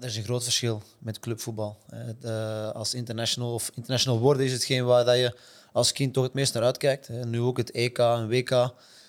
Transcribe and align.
er 0.00 0.06
is 0.08 0.16
een 0.16 0.24
groot 0.24 0.42
verschil 0.42 0.82
met 0.98 1.18
clubvoetbal. 1.18 1.78
Eh, 1.88 2.00
de- 2.20 2.70
als 2.74 2.94
international 2.94 3.54
of 3.54 3.70
international 3.74 4.18
worden 4.18 4.44
is 4.44 4.52
hetgeen 4.52 4.84
waar 4.84 5.04
dat 5.04 5.16
je 5.16 5.36
als 5.72 5.92
kind 5.92 6.14
toch 6.14 6.24
het 6.24 6.32
meest 6.32 6.54
naar 6.54 6.62
uitkijkt. 6.62 7.08
Nu 7.08 7.40
ook 7.40 7.56
het 7.56 7.70
EK 7.70 7.98
en 7.98 8.28
WK. 8.28 8.50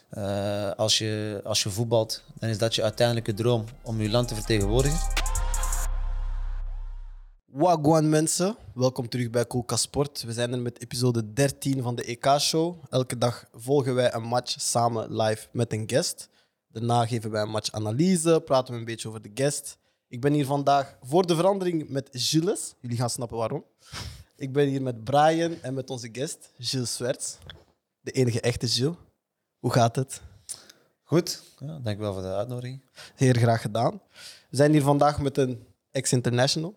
Eh, 0.10 0.71
als, 0.71 0.97
je, 0.97 1.41
als 1.44 1.63
je 1.63 1.70
voetbalt, 1.70 2.23
dan 2.39 2.49
is 2.49 2.57
dat 2.57 2.75
je 2.75 2.83
uiteindelijke 2.83 3.33
droom 3.33 3.65
om 3.83 4.02
je 4.02 4.10
land 4.10 4.28
te 4.28 4.36
vertegenwoordigen. 4.36 4.99
Wagwan 7.46 8.10
mensen, 8.10 8.56
welkom 8.74 9.10
terug 9.10 9.29
bij 9.29 9.47
Coolka 9.47 9.76
Sport. 9.76 10.24
We 10.24 10.33
zijn 10.33 10.51
er 10.51 10.60
met 10.60 10.81
episode 10.81 11.33
13 11.33 11.81
van 11.81 11.96
de 11.96 12.03
EK-show. 12.03 12.83
Elke 12.90 13.17
dag 13.17 13.46
volgen 13.53 13.96
wij 13.96 14.13
een 14.13 14.24
match 14.24 14.56
samen 14.62 15.15
live 15.15 15.47
met 15.51 15.74
een 15.74 15.83
guest. 15.90 16.30
Daarna 16.71 17.05
geven 17.05 17.31
wij 17.31 17.41
een 17.41 17.49
matchanalyse, 17.49 18.41
praten 18.45 18.73
we 18.73 18.80
een 18.80 18.85
beetje 18.85 19.08
over 19.08 19.21
de 19.21 19.31
guest. 19.34 19.77
Ik 20.09 20.21
ben 20.21 20.34
hier 20.34 20.45
vandaag 20.45 20.98
voor 21.02 21.27
de 21.27 21.35
verandering 21.35 21.89
met 21.89 22.09
Gilles. 22.12 22.73
Jullie 22.80 22.98
gaan 22.98 23.09
snappen 23.09 23.38
waarom. 23.38 23.66
Ik 24.36 24.54
ben 24.54 24.67
hier 24.67 24.81
met 24.81 25.04
Brian 25.04 25.62
en 25.62 25.73
met 25.73 25.90
onze 25.90 26.09
guest, 26.12 26.52
Gilles 26.58 26.94
Swerts. 26.94 27.38
De 28.00 28.12
enige 28.12 28.41
echte 28.41 28.67
Gilles. 28.67 28.95
Hoe 29.59 29.72
gaat 29.72 29.95
het? 29.95 30.22
Goed, 31.03 31.44
ja, 31.59 31.80
dank 31.80 32.00
wel 32.00 32.14
voor 32.14 32.22
de 32.22 32.34
uitnodiging. 32.34 32.81
Heel 33.16 33.34
graag 33.34 33.62
gedaan. 33.62 34.02
We 34.50 34.55
zijn 34.55 34.72
hier 34.72 34.81
vandaag 34.81 35.20
met 35.20 35.38
een 35.38 35.67
ex-international, 35.91 36.76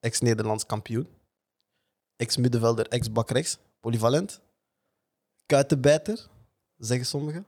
ex-Nederlands 0.00 0.66
kampioen, 0.66 1.08
ex-middenvelder, 2.16 2.88
ex-bakrechts, 2.88 3.58
polyvalent, 3.80 4.40
kuitenbijter, 5.46 6.28
zeggen 6.78 7.06
sommigen, 7.06 7.46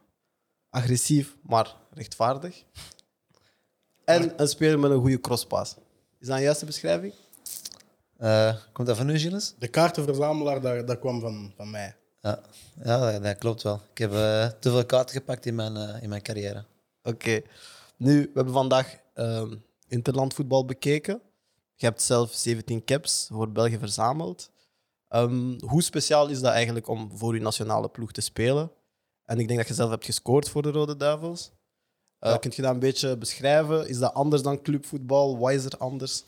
agressief, 0.68 1.36
maar 1.42 1.76
rechtvaardig. 1.90 2.64
En 4.04 4.32
een 4.36 4.48
speler 4.48 4.78
met 4.78 4.90
een 4.90 5.00
goede 5.00 5.20
crosspaas. 5.20 5.76
Is 6.18 6.26
dat 6.26 6.36
een 6.36 6.42
juiste 6.42 6.64
beschrijving? 6.64 7.12
Eh, 8.16 8.54
komt 8.72 8.86
dat 8.86 8.96
van 8.96 9.08
u, 9.08 9.18
Gilles? 9.18 9.54
De 9.58 9.68
kaartenverzamelaar, 9.68 10.60
dat, 10.60 10.87
dat 10.87 10.98
kwam 10.98 11.20
van, 11.20 11.52
van 11.56 11.70
mij. 11.70 11.96
Ja, 12.20 12.40
ja 12.84 13.12
dat, 13.12 13.23
dat 13.23 13.38
klopt 13.38 13.62
wel. 13.62 13.80
Ik 13.90 13.98
heb 13.98 14.12
eh, 14.12 14.46
te 14.46 14.70
veel 14.70 14.87
kaarten 14.87 15.14
gepakt 15.14 15.46
in 15.46 15.54
mijn, 15.54 15.76
eh, 15.76 16.02
in 16.02 16.09
mijn 16.09 16.23
carrière. 16.23 16.64
Oké. 17.02 17.42
Nu, 17.96 18.20
we 18.20 18.30
hebben 18.34 18.52
vandaag 18.52 18.96
ehm 19.14 19.54
interlandvoetbal 19.95 20.64
bekeken. 20.64 21.20
Je 21.74 21.86
hebt 21.86 22.02
zelf 22.02 22.32
17 22.32 22.84
caps 22.84 23.29
voor 23.32 23.52
België 23.52 23.79
verzameld. 23.79 24.51
Ehm, 25.09 25.59
hoe 25.60 25.82
speciaal 25.82 26.29
is 26.29 26.40
dat 26.40 26.52
eigenlijk 26.52 26.88
om 26.88 27.10
voor 27.14 27.34
je 27.34 27.40
nationale 27.40 27.88
ploeg 27.88 28.12
te 28.12 28.20
spelen? 28.20 28.70
En 29.24 29.38
ik 29.38 29.46
denk 29.46 29.59
dat 29.59 29.68
je 29.68 29.74
zelf 29.74 29.90
hebt 29.90 30.04
gescoord 30.04 30.48
voor 30.48 30.62
de 30.62 30.70
Rode 30.70 30.96
Duivels. 30.96 31.51
Uh, 32.24 32.30
Ja. 32.30 32.36
Kun 32.36 32.52
je 32.54 32.62
dat 32.62 32.70
een 32.74 32.78
beetje 32.78 33.16
beschrijven? 33.16 33.88
Is 33.88 33.98
dat 33.98 34.14
anders 34.14 34.42
dan 34.42 34.62
clubvoetbal? 34.62 35.38
Wat 35.38 35.52
is 35.52 35.64
er 35.64 35.76
anders? 35.78 36.24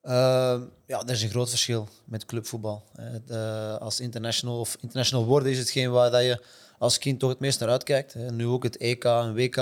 Eh, 0.00 0.60
ja, 0.86 1.02
er 1.02 1.10
is 1.10 1.22
een 1.22 1.30
groot 1.30 1.48
verschil 1.48 1.88
met 2.04 2.24
clubvoetbal. 2.24 2.82
De- 3.26 3.76
als 3.80 4.00
international 4.00 4.60
of 4.60 4.76
international 4.80 5.24
worden 5.24 5.50
is 5.50 5.58
hetgeen 5.58 5.90
waar 5.90 6.10
dat 6.10 6.22
je 6.22 6.42
als 6.78 6.98
kind 6.98 7.20
toch 7.20 7.30
het 7.30 7.38
meest 7.38 7.60
naar 7.60 7.68
uitkijkt. 7.68 8.14
Nu 8.14 8.46
ook 8.46 8.62
het 8.62 8.76
EK 8.76 9.04
en 9.04 9.34
WK. 9.34 9.56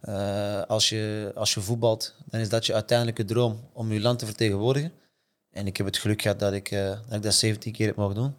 Eh, 0.00 0.62
als, 0.62 0.88
je, 0.88 1.32
als 1.34 1.54
je 1.54 1.60
voetbalt, 1.60 2.14
dan 2.30 2.40
is 2.40 2.48
dat 2.48 2.66
je 2.66 2.74
uiteindelijke 2.74 3.24
droom 3.24 3.68
om 3.72 3.92
je 3.92 4.00
land 4.00 4.18
te 4.18 4.26
vertegenwoordigen. 4.26 4.92
En 5.50 5.66
ik 5.66 5.76
heb 5.76 5.86
het 5.86 5.96
geluk 5.98 6.22
gehad 6.22 6.38
dat 6.38 6.52
ik, 6.52 6.70
eh, 6.70 6.88
dat, 6.88 7.12
ik 7.16 7.22
dat 7.22 7.34
17 7.34 7.72
keer 7.72 7.86
heb 7.86 7.96
mogen 7.96 8.14
doen. 8.14 8.34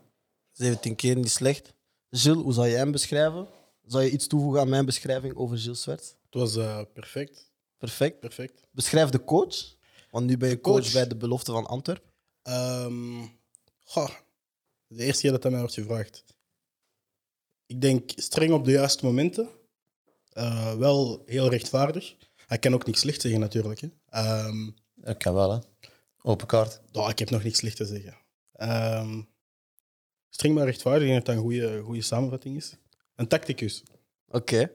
17 0.52 0.96
keer 0.96 1.16
niet 1.16 1.32
slecht. 1.32 1.74
Gilles, 2.10 2.44
hoe 2.44 2.54
zou 2.54 2.68
jij 2.68 2.78
hem 2.78 2.92
beschrijven? 2.92 3.48
Zou 3.86 4.04
je 4.04 4.10
iets 4.10 4.28
toevoegen 4.28 4.62
aan 4.62 4.70
mijn 4.70 4.86
beschrijving 4.86 5.36
over 5.36 5.58
Gilles 5.58 5.82
Swerts? 5.82 6.14
Het 6.30 6.40
was 6.42 6.56
eh, 6.56 6.82
perfect. 6.94 7.52
Perfect. 7.78 8.20
perfect. 8.20 8.64
Beschrijf 8.72 9.10
de 9.10 9.24
coach. 9.24 9.76
Want 10.12 10.26
nu 10.26 10.38
ben 10.38 10.50
je 10.50 10.60
coach, 10.62 10.82
Coach. 10.82 10.92
bij 10.94 11.08
de 11.08 11.16
belofte 11.16 11.52
van 11.52 11.66
Antwerpen. 11.66 12.12
Ehm, 12.42 13.26
goh, 13.84 14.10
de 14.88 15.04
eerste 15.04 15.22
keer 15.22 15.32
dat 15.32 15.42
dat 15.42 15.52
mij 15.52 15.60
wordt 15.60 15.76
gevraagd. 15.76 16.24
Ik 17.66 17.82
denk 17.82 18.12
streng 18.16 18.52
op 18.54 18.66
de 18.66 18.72
juiste 18.72 19.06
momenten. 19.06 19.50
Eh, 20.30 20.76
wel 20.76 21.24
heel 21.26 21.50
rechtvaardig. 21.50 22.16
Hij 22.48 22.58
kan 22.58 22.74
ook 22.74 22.86
niks 22.86 23.00
slecht 23.00 23.22
zeggen, 23.22 23.40
natuurlijk. 23.40 23.80
Hè. 23.80 23.88
Ehm, 24.10 24.68
Ik 25.04 25.18
kan 25.18 25.34
wel, 25.34 25.52
hè. 25.52 25.60
Open 26.22 26.48
kaart. 26.48 26.82
nou, 26.92 27.10
ik 27.10 27.20
heb 27.20 27.30
nog 27.30 27.44
niks 27.44 27.58
slecht 27.58 27.76
te 27.76 27.86
zeggen. 27.86 28.18
Ehm, 28.52 29.22
streng 30.30 30.56
maar 30.56 30.66
rechtvaardig. 30.66 31.02
Ik 31.02 31.08
denk 31.10 31.26
dat 31.26 31.36
dat 31.36 31.36
een 31.36 31.50
goede, 31.50 31.82
goede 31.82 32.02
samenvatting 32.02 32.56
is. 32.56 32.74
Een 33.16 33.28
tacticus. 33.28 33.84
Oké. 34.28 34.72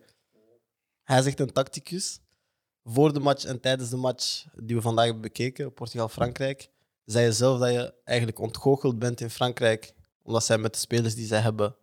Hij 1.04 1.22
zegt 1.22 1.40
een 1.40 1.52
tacticus. 1.52 2.18
Voor 2.84 3.12
de 3.12 3.20
match 3.20 3.44
en 3.44 3.60
tijdens 3.60 3.90
de 3.90 3.96
match 3.96 4.44
die 4.56 4.76
we 4.76 4.82
vandaag 4.82 5.04
hebben 5.04 5.22
bekeken, 5.22 5.72
Portugal-Frankrijk, 5.72 6.68
zei 7.04 7.24
je 7.24 7.32
zelf 7.32 7.58
dat 7.58 7.72
je 7.72 7.94
eigenlijk 8.04 8.38
ontgoocheld 8.38 8.98
bent 8.98 9.20
in 9.20 9.30
Frankrijk, 9.30 9.94
omdat 10.22 10.44
zij 10.44 10.58
met 10.58 10.72
de 10.72 10.78
spelers 10.78 11.14
die 11.14 11.26
zij 11.26 11.40
hebben 11.40 11.76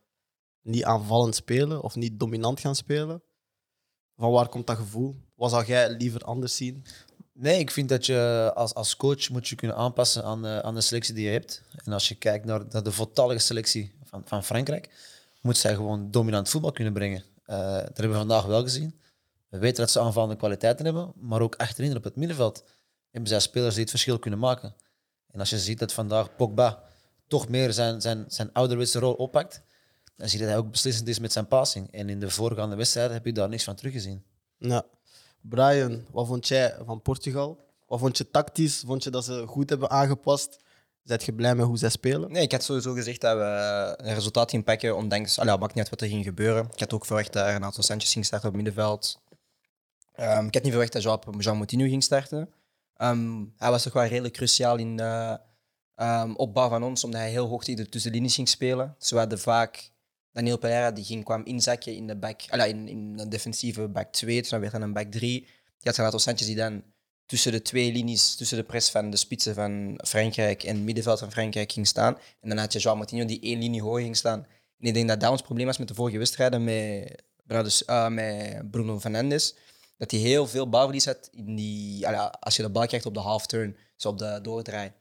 niet 0.62 0.84
aanvallend 0.84 1.36
spelen 1.36 1.82
of 1.82 1.96
niet 1.96 2.20
dominant 2.20 2.60
gaan 2.60 2.76
spelen. 2.76 3.24
Van 4.18 4.32
waar 4.32 4.50
komt 4.50 4.68
dat 4.68 4.78
gevoel? 4.78 5.16
Wat 5.36 5.50
zou 5.52 5.66
jij 5.66 5.90
liever 5.90 6.22
anders 6.22 6.56
zien? 6.56 6.86
Nee, 7.34 7.60
ik 7.60 7.72
vind 7.72 7.90
dat 7.90 8.06
je 8.06 8.52
als, 8.56 8.74
als 8.74 8.96
coach 8.98 9.30
moet 9.30 9.48
je 9.48 9.56
kunnen 9.56 9.78
aanpassen 9.78 10.24
aan, 10.24 10.42
de- 10.42 10.64
aan 10.64 10.76
de 10.76 10.82
selectie 10.82 11.14
die 11.14 11.26
je 11.26 11.32
hebt. 11.32 11.64
En 11.86 11.94
als 11.94 12.08
je 12.08 12.16
kijkt 12.16 12.46
naar, 12.46 12.62
naar 12.70 12.84
de 12.84 12.92
voltallige 12.92 13.40
selectie 13.40 13.92
van, 14.04 14.22
van 14.26 14.44
Frankrijk, 14.44 14.90
moet 15.42 15.58
zij 15.58 15.76
gewoon 15.76 16.12
dominant 16.12 16.50
voetbal 16.50 16.72
kunnen 16.72 16.94
brengen. 16.94 17.24
Eh, 17.46 17.58
dat 17.58 17.84
hebben 17.98 18.10
we 18.12 18.18
vandaag 18.18 18.46
wel 18.46 18.62
gezien. 18.62 19.00
We 19.52 19.58
weten 19.58 19.78
dat 19.78 19.92
ze 19.92 20.00
aanvallende 20.00 20.36
kwaliteiten 20.36 20.86
hebben, 20.86 21.12
maar 21.16 21.42
ook 21.42 21.56
achterin 21.56 21.98
op 21.98 22.04
het 22.04 22.16
middenveld 22.16 22.64
hebben 23.10 23.30
zij 23.30 23.40
spelers 23.40 23.74
die 23.74 23.82
het 23.82 23.90
verschil 23.90 24.20
kunnen 24.20 24.40
maken. 24.40 24.76
En 25.28 25.40
als 25.40 25.50
je 25.50 25.60
ziet 25.60 25.80
dat 25.80 25.94
vandaag 25.94 26.36
Pogba 26.36 26.84
toch 27.28 27.48
meer 27.48 27.74
zijn, 27.74 28.02
zijn, 28.02 28.26
zijn 28.28 28.50
ouderwetse 28.54 29.00
rol 29.00 29.14
oppakt, 29.14 29.62
dan 30.16 30.30
zie 30.30 30.40
je 30.40 30.46
dat 30.46 30.54
hij 30.54 30.64
ook 30.64 30.72
beslissend 30.72 31.08
is 31.08 31.20
met 31.20 31.32
zijn 31.32 31.48
passing. 31.48 31.92
En 31.92 32.10
in 32.10 32.20
de 32.20 32.30
voorgaande 32.30 32.76
wedstrijden 32.76 33.14
heb 33.14 33.26
je 33.26 33.34
daar 33.34 33.50
niks 33.50 33.64
van 33.64 33.76
teruggezien. 33.76 34.24
Ja. 34.58 34.84
Brian, 35.42 36.06
wat 36.12 36.28
vond 36.28 36.48
jij 36.48 36.76
van 36.86 37.02
Portugal? 37.02 37.60
Wat 37.88 38.00
vond 38.00 38.18
je 38.18 38.32
tactisch? 38.32 38.84
Vond 38.86 39.04
je 39.04 39.10
dat 39.10 39.26
ze 39.26 39.44
goed 39.48 39.70
hebben 39.70 39.90
aangepast? 39.90 40.60
Zijt 41.04 41.24
je 41.24 41.34
blij 41.34 41.56
met 41.56 41.66
hoe 41.66 41.78
zij 41.78 41.90
spelen? 41.90 42.32
Nee, 42.32 42.44
ik 42.44 42.52
had 42.52 42.64
sowieso 42.64 42.94
gezegd 42.94 43.22
dat 43.22 43.38
we 43.38 43.94
een 43.98 44.14
resultaat 44.14 44.50
gingen 44.50 44.66
pakken, 44.66 44.96
ondanks... 44.96 45.40
Allee, 45.40 45.58
maakt 45.58 45.74
niet 45.74 45.78
uit 45.78 45.90
wat 45.90 46.02
er 46.02 46.08
ging 46.08 46.24
gebeuren. 46.24 46.68
Ik 46.74 46.80
had 46.80 46.94
ook 46.94 47.06
verwacht 47.06 47.34
dat 47.34 47.46
Renato 47.46 47.82
Sanchez 47.82 48.14
ging 48.14 48.26
starten 48.26 48.50
op 48.50 48.56
middenveld. 48.56 49.20
Ehm, 50.22 50.46
ik 50.46 50.54
had 50.54 50.64
niet 50.64 50.72
verwacht 50.72 50.94
dat 50.94 51.04
Jean, 51.04 51.20
Jean 51.38 51.58
Moutinho 51.58 51.88
ging 51.88 52.04
starten. 52.04 52.50
Ehm, 52.96 53.44
hij 53.58 53.70
was 53.70 53.84
toch 53.84 53.94
wel 53.94 54.06
redelijk 54.06 54.34
cruciaal 54.34 54.78
in 54.78 54.98
de 54.98 55.40
ehm, 55.96 56.34
opbouw 56.34 56.70
van 56.70 56.84
ons, 56.84 57.04
omdat 57.04 57.20
hij 57.20 57.30
heel 57.30 57.48
hoog 57.48 57.64
tegen 57.64 57.84
de 57.84 57.90
tussenlinies 57.90 58.36
ging 58.36 58.50
spelen. 58.50 58.96
Ze 59.00 59.18
hadden 59.18 59.40
vaak... 59.40 59.90
Daniel 60.34 60.58
Pereira 60.58 60.92
die 60.92 61.04
ging, 61.04 61.24
kwam 61.24 61.44
inzakken 61.44 61.96
in 61.96 62.08
de, 62.08 62.16
back, 62.16 62.42
in, 62.42 62.88
in 62.88 63.18
de 63.18 63.28
defensieve 63.28 63.88
back 63.88 64.12
2, 64.12 64.42
dus 64.42 64.50
dan 64.50 64.60
werd 64.60 64.72
hij 64.72 64.82
een 64.82 64.94
back 64.94 65.12
3. 65.12 65.42
Je 65.78 65.90
had 65.90 65.96
Renato 65.96 66.18
Sanchez 66.18 66.46
die 66.48 66.56
dan 66.56 66.84
tussen 67.26 67.52
de 67.52 67.62
twee 67.62 67.92
linies, 67.92 68.36
tussen 68.36 68.58
de 68.58 68.64
press 68.64 68.92
van 68.92 69.10
de 69.10 69.18
spitsen 69.18 69.56
van 69.56 70.00
Frankrijk 70.08 70.64
en 70.64 70.76
het 70.76 70.84
middenveld 70.84 71.20
van 71.20 71.32
Frankrijk 71.32 71.72
ging 71.72 71.88
staan. 71.88 72.18
En 72.42 72.50
dan 72.50 72.58
had 72.58 72.74
je 72.74 72.80
João 72.80 72.96
Moutinho 72.96 73.26
die 73.26 73.42
één 73.42 73.60
linie 73.60 73.82
hoog 73.82 74.00
ging 74.00 74.16
staan. 74.18 74.40
En 74.80 74.88
ik 74.88 74.94
denk 74.94 75.08
dat 75.08 75.20
dat 75.20 75.32
ons 75.32 75.42
probleem 75.42 75.66
was 75.66 75.78
met 75.78 75.88
de 75.88 75.94
vorige 75.94 76.18
wedstrijden 76.18 76.64
met, 76.64 77.24
ah, 77.86 78.08
met 78.08 78.72
Bruno 78.72 79.00
Fernandes. 79.00 79.56
Dat 80.02 80.12
hij 80.12 80.20
heel 80.20 80.48
veel 80.48 80.70
balverlies 80.70 81.06
had 81.06 81.30
in 81.32 81.56
die, 81.56 82.08
als 82.40 82.56
je 82.56 82.62
de 82.62 82.70
bal 82.70 82.88
krijgt 82.88 83.06
op 83.06 83.14
de 83.14 83.20
half-turn, 83.20 83.78
zo 83.96 84.08
op 84.08 84.18
de 84.18 84.40
doordraai. 84.42 84.92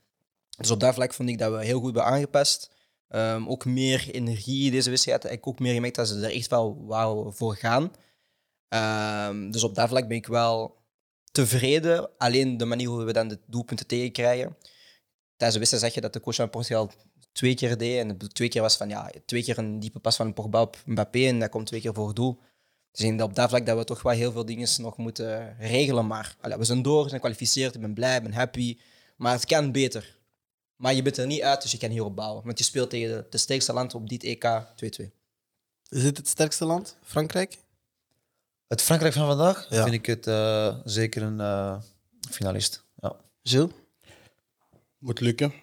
Dus 0.57 0.71
op 0.71 0.79
dat 0.79 0.93
vlak 0.93 1.13
vond 1.13 1.29
ik 1.29 1.37
dat 1.37 1.51
we 1.51 1.65
heel 1.65 1.77
goed 1.77 1.85
hebben 1.85 2.05
aangepast. 2.05 2.71
Ehm, 3.07 3.47
ook 3.47 3.65
meer 3.65 4.09
energie 4.11 4.65
in 4.65 4.71
deze 4.71 4.89
wedstrijd. 4.89 5.31
Ik 5.31 5.47
ook 5.47 5.59
meer 5.59 5.73
gemerkt 5.73 5.95
dat 5.95 6.07
ze 6.07 6.15
er 6.15 6.35
echt 6.35 6.49
wel 6.49 6.85
voor 7.35 7.55
gaan. 7.55 7.91
Ehm, 8.67 9.51
dus 9.51 9.63
op 9.63 9.75
dat 9.75 9.89
vlak 9.89 10.07
ben 10.07 10.17
ik 10.17 10.27
wel 10.27 10.77
tevreden. 11.31 12.17
Alleen 12.17 12.57
de 12.57 12.65
manier 12.65 12.87
hoe 12.87 13.03
we 13.03 13.13
dan 13.13 13.27
de 13.27 13.39
doelpunten 13.45 13.87
tegenkrijgen. 13.87 14.57
Tijdens 15.35 15.53
de 15.53 15.59
wedstrijd 15.59 15.83
zag 15.83 15.93
je 15.93 16.01
dat 16.01 16.13
de 16.13 16.19
coach 16.19 16.35
van 16.35 16.49
Portugal 16.49 16.91
twee 17.31 17.55
keer 17.55 17.77
deed. 17.77 17.99
En 17.99 18.17
twee 18.17 18.49
keer 18.49 18.61
was 18.61 18.77
van 18.77 18.89
ja, 18.89 19.11
twee 19.25 19.43
keer 19.43 19.57
een 19.57 19.79
diepe 19.79 19.99
pas 19.99 20.15
van 20.15 20.33
Pogba 20.33 20.61
op 20.61 20.77
Mbappé. 20.85 21.27
En 21.27 21.39
dat 21.39 21.49
komt 21.49 21.67
twee 21.67 21.81
keer 21.81 21.93
voor 21.93 22.13
doel. 22.13 22.39
Dus 22.91 22.99
ik 22.99 23.05
denk 23.05 23.19
dat 23.19 23.27
op 23.29 23.35
dat 23.35 23.49
vlak 23.49 23.65
dat 23.65 23.77
we 23.77 23.83
toch 23.83 24.01
wel 24.01 24.13
heel 24.13 24.31
veel 24.31 24.45
dingen 24.45 24.67
nog 24.77 24.97
moeten 24.97 25.57
regelen. 25.59 26.07
Maar 26.07 26.35
allee, 26.41 26.57
we 26.57 26.63
zijn 26.63 26.81
door, 26.81 27.03
we 27.03 27.09
zijn 27.09 27.21
gekwalificeerd. 27.21 27.75
Ik 27.75 27.81
ben 27.81 27.93
blij, 27.93 28.17
ik 28.17 28.23
ben 28.23 28.33
happy. 28.33 28.77
Maar 29.15 29.33
het 29.33 29.45
kan 29.45 29.71
beter. 29.71 30.19
Maar 30.75 30.93
je 30.93 31.01
bent 31.01 31.17
er 31.17 31.25
niet 31.27 31.41
uit, 31.41 31.61
dus 31.61 31.71
je 31.71 31.77
kan 31.77 31.89
hierop 31.89 32.15
bouwen. 32.15 32.43
Want 32.45 32.57
je 32.57 32.63
speelt 32.63 32.89
tegen 32.89 33.09
de, 33.17 33.25
de 33.29 33.37
sterkste 33.37 33.73
land 33.73 33.93
op 33.95 34.09
dit 34.09 34.23
EK 34.23 34.43
2-2. 34.43 35.05
Is 35.89 36.01
dit 36.01 36.17
het 36.17 36.27
sterkste 36.27 36.65
land? 36.65 36.97
Frankrijk? 37.03 37.57
Het 38.67 38.81
Frankrijk 38.81 39.13
van 39.13 39.27
vandaag 39.27 39.67
Ja. 39.69 39.83
vind 39.83 39.95
ik 39.95 40.05
het 40.05 40.27
eh, 40.27 40.75
zeker 40.83 41.21
een 41.21 41.39
eh, 41.39 41.77
finalist. 42.29 42.83
Ja. 42.95 43.15
Gilles? 43.43 43.71
Moet 44.97 45.19
lukken. 45.19 45.53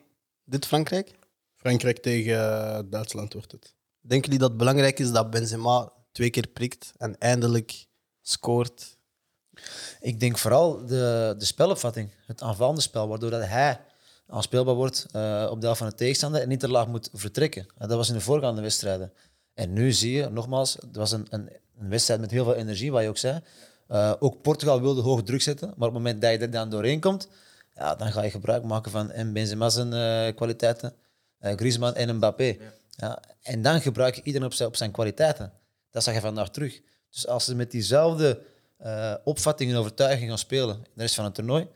Dit 0.44 0.66
Frankrijk? 0.66 1.10
Frankrijk 1.56 1.98
tegen 1.98 2.34
eh, 2.34 2.80
Duitsland 2.90 3.32
wordt 3.32 3.52
het. 3.52 3.74
Denken 4.00 4.24
jullie 4.24 4.38
dat 4.38 4.48
het 4.48 4.58
belangrijk 4.58 4.98
is 4.98 5.10
dat 5.10 5.30
Benzema 5.30 5.92
twee 6.12 6.30
keer 6.30 6.46
prikt 6.46 6.92
en 6.96 7.18
eindelijk 7.18 7.86
scoort? 8.22 8.96
Ik 10.00 10.20
denk 10.20 10.38
vooral 10.38 10.86
de, 10.86 11.34
de 11.38 11.44
spelopvatting, 11.44 12.10
het 12.26 12.42
aanvallende 12.42 12.80
spel, 12.80 13.08
waardoor 13.08 13.30
dat 13.30 13.44
hij 13.44 13.80
aanspeelbaar 14.28 14.74
wordt 14.74 15.06
uh, 15.16 15.48
op 15.50 15.60
de 15.60 15.64
helft 15.66 15.80
van 15.80 15.88
de 15.88 15.94
tegenstander 15.94 16.40
en 16.40 16.48
niet 16.48 16.60
te 16.60 16.68
laag 16.68 16.86
moet 16.86 17.08
vertrekken. 17.12 17.66
dat 17.78 17.90
was 17.90 18.08
in 18.08 18.14
de 18.14 18.20
voorgaande 18.20 18.60
wedstrijden. 18.60 19.12
En 19.54 19.72
nu 19.72 19.92
zie 19.92 20.12
je, 20.12 20.28
nogmaals, 20.28 20.74
het 20.74 20.96
was 20.96 21.12
een, 21.12 21.26
een, 21.30 21.50
een 21.78 21.88
wedstrijd 21.88 22.20
met 22.20 22.30
heel 22.30 22.44
veel 22.44 22.54
energie, 22.54 22.92
wat 22.92 23.02
je 23.02 23.08
ook 23.08 23.18
zei. 23.18 23.40
Uh, 23.88 24.12
ook 24.18 24.42
Portugal 24.42 24.80
wilde 24.80 25.00
hoog 25.00 25.22
druk 25.22 25.42
zetten, 25.42 25.68
maar 25.68 25.88
op 25.88 25.94
het 25.94 26.02
moment 26.02 26.22
dat 26.22 26.30
je 26.30 26.38
er 26.38 26.50
dan 26.50 26.70
doorheen 26.70 27.00
komt, 27.00 27.28
ja, 27.74 27.94
dan 27.94 28.12
ga 28.12 28.22
je 28.22 28.30
gebruik 28.30 28.62
maken 28.62 28.90
van 28.90 29.10
en 29.10 29.32
Benzema's 29.32 29.76
uh, 29.76 30.28
kwaliteiten, 30.34 30.94
Griezmann 31.40 31.94
en 31.94 32.16
Mbappé. 32.16 32.56
Ja. 32.96 33.22
en 33.42 33.62
dan 33.62 33.80
gebruik 33.80 34.14
je 34.14 34.22
iedereen 34.22 34.46
op 34.46 34.52
zijn, 34.52 34.68
op 34.68 34.76
zijn 34.76 34.90
kwaliteiten. 34.90 35.52
Dat 35.90 36.02
zag 36.02 36.14
je 36.14 36.20
vandaag 36.20 36.50
terug. 36.50 36.80
Dus 37.10 37.26
als 37.26 37.44
ze 37.44 37.54
met 37.54 37.70
diezelfde 37.70 38.42
uh, 38.80 39.14
opvattingen 39.24 39.74
en 39.74 39.80
overtuigingen 39.80 40.28
gaan 40.28 40.38
spelen 40.38 40.76
in 40.76 40.90
de 40.94 41.02
rest 41.02 41.14
van 41.14 41.24
het 41.24 41.34
toernooi, 41.34 41.68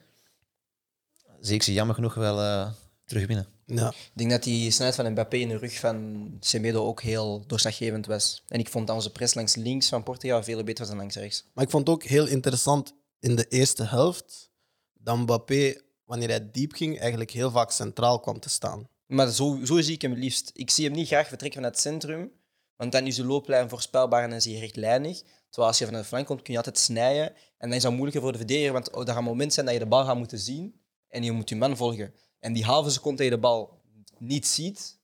zie 1.41 1.55
ik 1.55 1.63
ze 1.63 1.73
jammer 1.73 1.95
genoeg 1.95 2.15
wel 2.15 2.41
uh, 2.41 2.71
terug 3.05 3.27
binnen. 3.27 3.47
Ja. 3.67 3.89
Ik 3.89 4.11
denk 4.13 4.31
dat 4.31 4.43
die 4.43 4.71
snelheid 4.71 4.97
van 4.97 5.11
Mbappé 5.11 5.37
in 5.37 5.49
de 5.49 5.59
rug 5.59 5.79
van 5.79 6.29
Semedo 6.41 6.87
ook 6.87 7.03
heel 7.03 7.45
doorslaggevend 7.47 8.07
was. 8.07 8.43
En 8.49 8.59
ik 8.59 8.69
vond 8.69 8.87
dat 8.87 8.97
onze 8.97 9.13
press 9.13 9.35
langs 9.35 9.55
links 9.55 9.89
van 9.89 10.03
Portugal 10.03 10.43
veel 10.43 10.65
beter 10.65 10.79
was 10.79 10.89
dan 10.89 10.97
langs 10.97 11.17
rechts. 11.17 11.45
Maar 11.55 11.65
ik 11.65 11.71
vond 11.71 11.87
het 11.87 11.97
ook 11.97 12.03
heel 12.03 12.27
interessant 12.27 12.95
in 13.21 13.37
de 13.37 13.47
eerste 13.49 13.85
helft 13.85 14.51
dat 14.95 15.17
Mbappé, 15.17 15.81
wanneer 16.05 16.29
hij 16.29 16.51
diep 16.51 16.73
ging, 16.73 17.01
eigenlijk 17.01 17.31
heel 17.31 17.51
vaak 17.51 17.71
centraal 17.71 18.21
kwam 18.21 18.41
te 18.41 18.49
staan. 18.49 18.89
Maar 19.07 19.31
zo, 19.31 19.61
zo 19.65 19.81
zie 19.81 19.95
ik 19.95 20.03
hem 20.03 20.15
liefst. 20.15 20.51
Ik 20.55 20.71
zie 20.71 20.85
hem 20.85 20.95
niet 20.95 21.07
graag 21.07 21.29
vertrekken 21.29 21.61
vanuit 21.61 21.75
het 21.75 21.93
centrum, 21.93 22.31
want 22.77 22.93
dan 22.93 23.07
is 23.07 23.17
de 23.17 23.25
looplijn 23.25 23.69
voorspelbaar 23.69 24.23
en 24.23 24.33
is 24.33 24.45
hij 24.45 24.59
rechtlijnig. 24.59 25.23
Terwijl 25.49 25.69
als 25.69 25.79
je 25.79 25.85
van 25.85 25.95
de 25.95 26.05
flank 26.05 26.27
komt, 26.27 26.43
kun 26.43 26.53
je 26.53 26.59
altijd 26.59 26.79
snijden. 26.79 27.27
En 27.59 27.69
dan 27.69 27.73
is 27.73 27.83
dat 27.83 27.93
moeilijker 27.93 28.21
voor 28.21 28.33
de 28.33 28.39
verdediger, 28.39 28.73
want 28.73 28.97
er 28.97 29.15
gaat 29.15 29.23
moment 29.23 29.53
zijn 29.53 29.67
dat 29.67 29.75
je 29.75 29.81
de 29.81 29.87
bal 29.87 30.05
gaat 30.05 30.17
moeten 30.17 30.39
zien 30.39 30.81
en 31.09 31.23
je 31.23 31.33
moet 31.33 31.49
je 31.49 31.57
man 31.57 31.77
volgen. 31.77 32.15
En 32.41 32.53
die 32.53 32.65
halve 32.65 32.91
seconde 32.91 33.17
dat 33.17 33.27
je 33.27 33.33
de 33.33 33.41
bal 33.41 33.81
niet 34.19 34.47
ziet, 34.47 34.99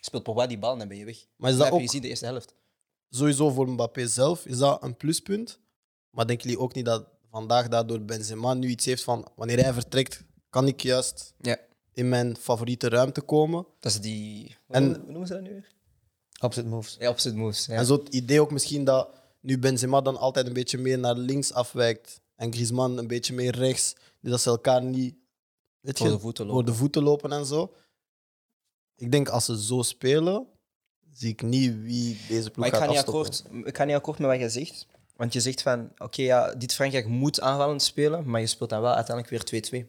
speelt 0.00 0.22
Pogba 0.22 0.46
die 0.46 0.58
bal 0.58 0.72
en 0.72 0.78
dan 0.78 0.88
ben 0.88 0.96
je 0.96 1.04
weg. 1.04 1.26
Maar 1.36 1.50
is 1.50 1.56
dat, 1.56 1.64
heb 1.64 1.74
ook 1.74 1.80
je 1.80 1.86
gezien 1.86 2.02
de 2.02 2.08
eerste 2.08 2.24
helft. 2.24 2.54
Sowieso 3.10 3.50
voor 3.50 3.68
Mbappé 3.68 4.06
zelf 4.06 4.46
is 4.46 4.58
dat 4.58 4.82
een 4.82 4.96
pluspunt. 4.96 5.60
Maar 6.10 6.26
denken 6.26 6.48
jullie 6.48 6.62
ook 6.62 6.74
niet 6.74 6.84
dat 6.84 7.06
vandaag 7.30 7.68
daardoor 7.68 8.02
Benzema 8.02 8.54
nu 8.54 8.68
iets 8.68 8.84
heeft 8.84 9.02
van 9.02 9.28
wanneer 9.36 9.62
hij 9.62 9.72
vertrekt, 9.72 10.24
kan 10.50 10.66
ik 10.66 10.80
juist 10.80 11.34
ja. 11.40 11.58
in 11.92 12.08
mijn 12.08 12.36
favoriete 12.36 12.88
ruimte 12.88 13.20
komen? 13.20 13.66
Dat 13.80 13.92
is 13.92 14.00
die. 14.00 14.56
En, 14.68 14.84
hoe 14.84 15.10
noemen 15.10 15.26
ze 15.26 15.32
dat 15.32 15.42
nu 15.42 15.50
weer? 15.50 15.72
Opposite 16.44 16.68
moves. 16.68 16.96
Ja, 16.98 17.08
opposite 17.08 17.36
moves. 17.36 17.66
Ja. 17.66 17.74
En 17.74 17.86
zo 17.86 17.96
het 17.96 18.08
idee 18.08 18.40
ook 18.40 18.50
misschien 18.50 18.84
dat 18.84 19.08
nu 19.40 19.58
Benzema 19.58 20.00
dan 20.00 20.16
altijd 20.16 20.46
een 20.46 20.52
beetje 20.52 20.78
meer 20.78 20.98
naar 20.98 21.14
links 21.14 21.52
afwijkt 21.52 22.20
en 22.36 22.52
Griezmann 22.52 22.98
een 22.98 23.06
beetje 23.06 23.34
meer 23.34 23.56
rechts, 23.56 23.94
dus 24.20 24.30
dat 24.30 24.40
ze 24.40 24.50
elkaar 24.50 24.82
niet 24.82 25.14
weet 25.80 25.98
voor, 25.98 26.06
je, 26.06 26.12
de 26.12 26.18
voeten 26.18 26.46
lopen. 26.46 26.64
voor 26.64 26.72
de 26.72 26.78
voeten 26.78 27.02
lopen 27.02 27.32
en 27.32 27.46
zo. 27.46 27.72
Ik 28.96 29.12
denk 29.12 29.28
als 29.28 29.44
ze 29.44 29.62
zo 29.62 29.82
spelen, 29.82 30.46
zie 31.12 31.28
ik 31.28 31.42
niet 31.42 31.82
wie 31.82 32.18
deze 32.28 32.50
ploeg 32.50 32.56
maar 32.56 32.66
ik 32.66 32.74
gaat 32.74 32.82
ga, 32.82 32.88
niet 32.88 32.98
afstoppen. 32.98 33.44
akkoord, 33.44 33.66
ik 33.66 33.76
ga 33.76 33.84
niet 33.84 33.94
akkoord 33.94 34.18
met 34.18 34.30
wat 34.30 34.40
je 34.40 34.48
zegt. 34.48 34.86
Want 35.16 35.32
je 35.32 35.40
zegt 35.40 35.62
van, 35.62 35.90
oké, 35.98 36.22
ja, 36.22 36.54
dit 36.54 36.74
Frankrijk 36.74 37.06
moet 37.06 37.40
aanvallend 37.40 37.82
spelen, 37.82 38.30
maar 38.30 38.40
je 38.40 38.46
speelt 38.46 38.70
dan 38.70 38.80
wel 38.80 38.94
uiteindelijk 38.94 39.50
weer 39.50 39.84
2-2. 39.84 39.86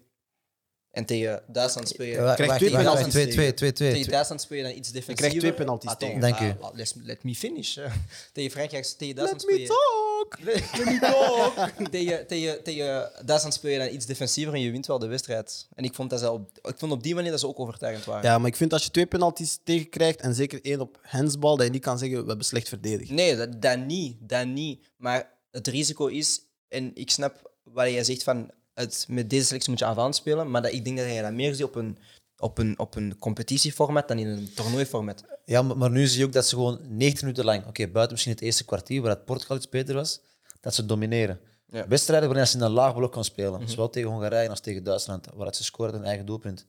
En 0.95 1.05
tegen 1.05 1.41
Duitsland 1.47 1.87
speel 1.87 2.05
je... 2.05 2.21
Wacht, 2.21 2.57
twee 2.57 2.71
penalties 2.71 3.07
twee, 3.13 3.27
twee, 3.53 3.53
twee, 3.53 3.93
Tegen. 3.93 4.11
Duitsland 4.11 4.41
speel 4.41 4.57
je 4.57 4.63
dan 4.63 4.71
iets 4.71 4.91
defensiever. 4.91 5.15
krijgt 5.15 5.39
twee 5.39 5.53
penalties 5.53 5.89
Ah, 5.89 5.95
tegen. 5.97 6.19
Dank 6.19 6.39
u. 6.39 6.53
let, 6.73 6.93
let 7.03 7.23
me 7.23 7.35
finish. 7.35 7.75
hè. 7.75 7.83
tegen 8.33 8.51
Frankrijk, 8.51 8.85
tegen 8.85 9.15
Duitsland 9.15 9.43
Let 9.45 9.51
speel 9.51 9.55
me 9.55 9.61
je... 9.61 9.67
talk! 9.67 10.39
Let 10.77 10.85
me 10.85 10.99
talk! 10.99 11.69
tegen, 11.91 12.27
tegen, 12.27 12.63
tegen 12.63 13.11
Duitsland 13.25 13.53
speel 13.53 13.71
je 13.71 13.77
dan 13.77 13.93
iets 13.93 14.05
defensiever 14.05 14.53
en 14.53 14.61
je 14.61 14.71
wint 14.71 14.85
wel 14.85 14.99
de 14.99 15.07
wedstrijd. 15.07 15.67
En 15.75 15.83
ik 15.83 15.93
vond, 15.93 16.09
dat 16.09 16.19
ze 16.19 16.31
op, 16.31 16.49
ik 16.61 16.75
vond 16.77 16.91
op 16.91 17.03
die 17.03 17.15
manier 17.15 17.31
dat 17.31 17.39
ze 17.39 17.47
ook 17.47 17.59
overtuigend 17.59 18.05
waren. 18.05 18.23
Ja, 18.29 18.37
maar 18.37 18.47
ik 18.49 18.55
vind 18.55 18.73
als 18.73 18.83
je 18.83 18.91
twee 18.91 19.05
penalties 19.05 19.59
tegenkrijgt 19.63 20.19
en 20.21 20.35
zeker 20.35 20.59
één 20.63 20.79
op 20.81 20.99
handsbal, 21.01 21.57
dat 21.57 21.65
je 21.65 21.71
niet 21.71 21.81
kan 21.81 21.97
zeggen 21.97 22.21
we 22.21 22.27
hebben 22.27 22.45
slecht 22.45 22.69
verdedigd. 22.69 23.09
Nee, 23.11 23.35
dat, 23.35 23.61
dat 23.61 23.77
niet. 23.79 24.15
Dat 24.19 24.45
niet. 24.45 24.85
Maar 24.97 25.29
het 25.51 25.67
risico 25.67 26.05
is, 26.07 26.41
en 26.67 26.91
ik 26.93 27.09
snap 27.11 27.51
wat 27.63 27.89
jij 27.89 28.03
zegt 28.03 28.23
van 28.23 28.51
het, 28.75 29.05
met 29.09 29.29
deze 29.29 29.45
selectie 29.45 29.69
moet 29.69 29.79
je 29.79 29.85
aanvallend 29.85 30.15
spelen, 30.15 30.51
maar 30.51 30.61
dat, 30.61 30.71
ik 30.73 30.83
denk 30.85 30.97
dat 30.97 31.13
je 31.13 31.21
dat 31.21 31.33
meer 31.33 31.53
ziet 31.55 31.63
op 31.63 31.75
een, 31.75 31.97
op 32.37 32.57
een, 32.57 32.79
op 32.79 32.95
een 32.95 33.17
competitieformat 33.17 34.07
dan 34.07 34.17
in 34.17 34.27
een 34.27 34.53
toernooiformat. 34.53 35.23
Ja, 35.45 35.61
maar, 35.61 35.77
maar 35.77 35.91
nu 35.91 36.07
zie 36.07 36.19
je 36.19 36.25
ook 36.25 36.33
dat 36.33 36.47
ze 36.47 36.55
gewoon 36.55 36.79
90 36.87 37.21
minuten 37.21 37.45
lang, 37.45 37.65
oké, 37.65 37.87
buiten 37.87 38.11
misschien 38.11 38.33
het 38.33 38.43
eerste 38.43 38.65
kwartier, 38.65 39.01
waar 39.01 39.11
het 39.11 39.25
Portugal 39.25 39.57
iets 39.57 39.69
beter 39.69 39.95
was, 39.95 40.21
dat 40.61 40.75
ze 40.75 40.85
domineren. 40.85 41.39
Ja. 41.67 41.87
Wedstrijden 41.87 42.27
waarin 42.29 42.47
ze 42.47 42.57
in 42.57 42.63
een 42.63 42.71
laag 42.71 42.95
blok 42.95 43.11
kan 43.11 43.23
spelen, 43.23 43.69
zowel 43.69 43.89
tegen 43.89 44.09
Hongarije 44.09 44.49
als 44.49 44.59
tegen 44.59 44.83
Duitsland, 44.83 45.27
waar 45.33 45.55
ze 45.55 45.63
scoren 45.63 45.95
een 45.95 46.03
eigen 46.03 46.25
doelpunt. 46.25 46.65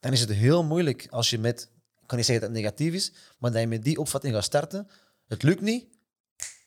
Dan 0.00 0.12
is 0.12 0.20
het 0.20 0.30
heel 0.30 0.64
moeilijk 0.64 1.06
als 1.10 1.30
je 1.30 1.38
met, 1.38 1.70
ik 2.00 2.06
kan 2.06 2.16
niet 2.16 2.26
zeggen 2.26 2.46
dat 2.46 2.56
het 2.56 2.64
negatief 2.64 2.94
is, 2.94 3.12
maar 3.38 3.52
dat 3.52 3.60
je 3.60 3.66
met 3.66 3.84
die 3.84 3.98
opvatting 3.98 4.34
gaat 4.34 4.44
starten. 4.44 4.88
Het 5.26 5.42
lukt 5.42 5.60
niet 5.60 5.86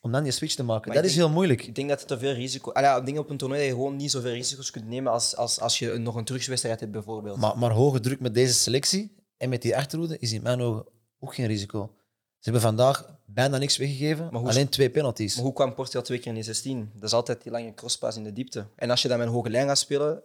om 0.04 0.12
dan 0.12 0.24
die 0.24 0.32
switch 0.32 0.56
te 0.56 0.64
maken. 0.64 0.88
Maar 0.88 0.96
dat 0.96 1.06
is 1.06 1.14
denk- 1.14 1.26
heel 1.26 1.34
moeilijk. 1.36 1.66
Ik 1.68 1.76
denk 1.76 1.90
dat 1.90 2.00
het 2.00 2.08
te 2.08 2.18
veel 2.20 2.34
risico... 2.34 2.72
Ah, 2.72 2.82
ja, 2.84 2.98
ik 2.98 3.06
denk 3.06 3.18
op 3.18 3.30
een 3.30 3.38
toernooi 3.38 3.60
dat 3.62 3.70
je 3.70 3.76
gewoon 3.76 3.96
niet 3.96 4.12
zoveel 4.12 4.32
risico's 4.32 4.72
kunt 4.72 4.88
nemen 4.88 5.12
als, 5.12 5.36
als, 5.36 5.60
als 5.60 5.80
je 5.80 5.94
nog 5.98 6.16
een 6.16 6.24
terugwedstrijd 6.26 6.80
hebt, 6.80 6.92
bijvoorbeeld. 6.92 7.38
Maar, 7.38 7.58
maar 7.58 7.72
hoge 7.72 8.00
druk 8.00 8.20
met 8.20 8.34
deze 8.34 8.54
selectie 8.54 9.16
en 9.38 9.50
met 9.50 9.62
die 9.62 9.76
achterhoede 9.78 10.18
is 10.20 10.32
in 10.34 10.42
mijn 10.42 10.62
ogen 10.62 10.86
ook 11.20 11.36
geen 11.36 11.46
risico. 11.48 11.94
Ze 12.40 12.50
hebben 12.50 12.62
vandaag 12.62 13.20
bijna 13.26 13.58
niks 13.58 13.78
weggegeven, 13.78 14.28
Maar 14.32 14.42
hoe- 14.42 14.50
alleen 14.50 14.70
twee 14.70 14.90
penalties. 14.90 15.36
Maar 15.36 15.44
hoe 15.46 15.54
kwam 15.54 15.74
Portugal 15.74 16.02
twee 16.02 16.20
keer 16.20 16.28
in 16.32 16.38
de 16.38 16.44
16? 16.44 16.92
Dat 16.94 17.04
is 17.04 17.14
altijd 17.14 17.44
die 17.44 17.52
lange 17.52 17.74
crosspas 17.74 18.16
in 18.16 18.24
de 18.24 18.34
diepte. 18.34 18.68
En 18.76 18.90
als 18.90 19.02
je 19.02 19.08
dan 19.08 19.18
met 19.18 19.28
een 19.28 19.34
hoge 19.34 19.50
lijn 19.50 19.68
gaat 19.68 19.78
spelen, 19.80 20.24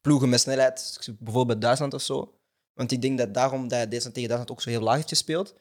ploegen 0.00 0.28
met 0.28 0.40
snelheid, 0.40 0.98
bijvoorbeeld 1.18 1.60
Duitsland 1.60 1.94
of 1.94 2.02
zo. 2.02 2.34
Want 2.74 2.92
ik 2.92 3.02
denk 3.02 3.18
dat 3.18 3.34
daarom 3.34 3.60
dat 3.68 3.70
Duitsland 3.70 4.14
tegen 4.14 4.28
Duitsland 4.28 4.50
ook 4.50 4.62
zo 4.62 4.70
heel 4.70 4.80
laag 4.80 4.96
heeft 4.96 5.08
gespeeld. 5.08 5.54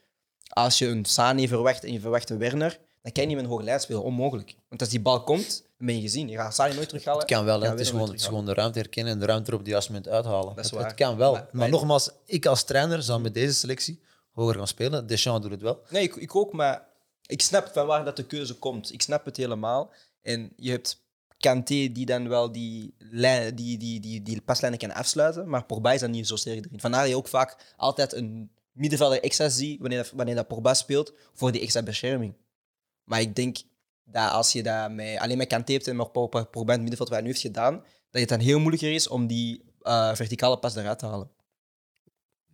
Als 0.47 0.77
je 0.77 0.87
een 0.87 1.05
Sane 1.05 1.47
verwacht 1.47 1.83
en 1.83 1.93
je 1.93 1.99
verwacht 1.99 2.29
een 2.29 2.37
Werner, 2.37 2.79
dan 3.05 3.13
kan 3.13 3.23
je 3.23 3.27
niet 3.29 3.35
met 3.37 3.45
een 3.45 3.51
hoge 3.51 3.63
lijn 3.63 3.79
spelen. 3.79 4.03
Onmogelijk. 4.03 4.55
Want 4.69 4.81
als 4.81 4.89
die 4.89 4.99
bal 5.01 5.23
komt, 5.23 5.63
dan 5.77 5.87
ben 5.87 5.95
je 5.95 6.01
gezien. 6.01 6.27
Je 6.29 6.35
gaat 6.37 6.55
Sane 6.55 6.73
nooit 6.73 6.89
terughalen. 6.89 7.19
Het 7.19 7.29
kan 7.29 7.45
wel, 7.45 7.61
hè. 7.61 7.69
Het, 7.69 7.79
is 7.79 7.89
gewoon, 7.89 8.01
het 8.07 8.13
is 8.15 8.21
nooit 8.21 8.29
gewoon 8.31 8.45
de 8.45 8.53
ruimte 8.53 8.79
herkennen 8.79 9.13
en 9.13 9.19
de 9.19 9.25
ruimte 9.25 9.47
er 9.47 9.53
op 9.53 9.59
het 9.59 9.69
juiste 9.69 9.91
moment 9.91 10.09
uithalen. 10.11 10.55
Dat 10.55 10.69
het, 10.69 10.93
kan 10.93 11.17
wel. 11.17 11.31
Maar- 11.31 11.41
Maar, 11.41 11.49
maar- 11.51 11.69
nogmaals, 11.69 12.09
ik 12.25 12.45
als 12.45 12.63
trainer 12.63 13.03
zou 13.03 13.21
met 13.21 13.33
deze 13.33 13.53
selectie 13.53 14.01
hoger 14.31 14.55
gaan 14.55 14.67
spelen. 14.67 15.07
Deschamps 15.07 15.41
doet 15.41 15.51
het 15.51 15.61
wel. 15.61 15.81
Nee, 15.89 16.03
ik, 16.03 16.15
ik 16.15 16.35
ook, 16.35 16.53
maar 16.53 16.87
ik 17.25 17.41
snap 17.41 17.67
van 17.73 17.85
waar 17.87 18.05
dat 18.05 18.15
de 18.15 18.25
keuze 18.25 18.53
komt. 18.53 18.93
Ik 18.93 19.01
snap 19.01 19.25
het 19.25 19.37
helemaal. 19.37 19.91
En 20.21 20.53
je 20.57 20.71
hebt 20.71 21.03
Kanté 21.37 21.91
die 21.91 22.05
dan 22.05 22.27
wel 22.29 22.51
die, 22.51 22.93
lijn, 22.97 23.55
die, 23.55 23.77
die, 23.77 23.99
die, 23.99 24.21
die 24.23 24.41
paslijnen 24.41 24.79
kan 24.79 24.93
afsluiten, 24.93 25.49
maar 25.49 25.65
Pogba 25.65 25.91
is 25.93 25.99
dan 25.99 26.11
niet 26.11 26.27
zo 26.27 26.35
sterk 26.35 26.65
erin. 26.65 26.79
Vandaar 26.79 27.01
dat 27.01 27.09
je 27.09 27.15
ook 27.17 27.27
vaak 27.27 27.73
altijd 27.77 28.13
een 28.13 28.51
middenvelder 28.71 29.23
extra 29.23 29.49
ziet 29.49 29.79
wanneer, 29.79 29.97
dat- 29.97 30.11
wanneer 30.15 30.35
dat 30.35 30.47
Pogba 30.47 30.73
speelt, 30.73 31.13
voor 31.33 31.51
die 31.51 31.61
extra 31.61 31.83
bescherming. 31.83 32.33
Maar 33.05 33.21
ik 33.21 33.35
denk 33.35 33.57
dat 34.03 34.31
als 34.31 34.51
je 34.51 34.63
dat 34.63 34.89
alleen 35.19 35.37
met 35.37 35.47
Kanté 35.47 35.73
hebt 35.73 35.87
en 35.87 35.93
in 35.93 35.99
het 35.99 36.65
middenveld 36.65 36.97
wat 36.97 37.09
hij 37.09 37.21
nu 37.21 37.27
heeft 37.27 37.41
gedaan, 37.41 37.83
dat 38.09 38.21
het 38.21 38.29
dan 38.29 38.39
heel 38.39 38.59
moeilijker 38.59 38.93
is 38.93 39.07
om 39.07 39.27
die 39.27 39.63
eh, 39.81 40.15
verticale 40.15 40.59
pas 40.59 40.75
eruit 40.75 40.99
te 40.99 41.05
halen. 41.05 41.31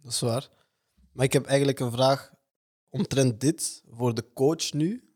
Dat 0.01 0.11
is 0.11 0.19
waar. 0.19 0.49
Maar 1.11 1.25
ik 1.25 1.33
heb 1.33 1.45
eigenlijk 1.45 1.79
een 1.79 1.91
vraag 1.91 2.33
omtrent 2.89 3.39
dit 3.39 3.83
voor 3.89 4.13
de 4.13 4.33
coach 4.33 4.73
nu. 4.73 5.15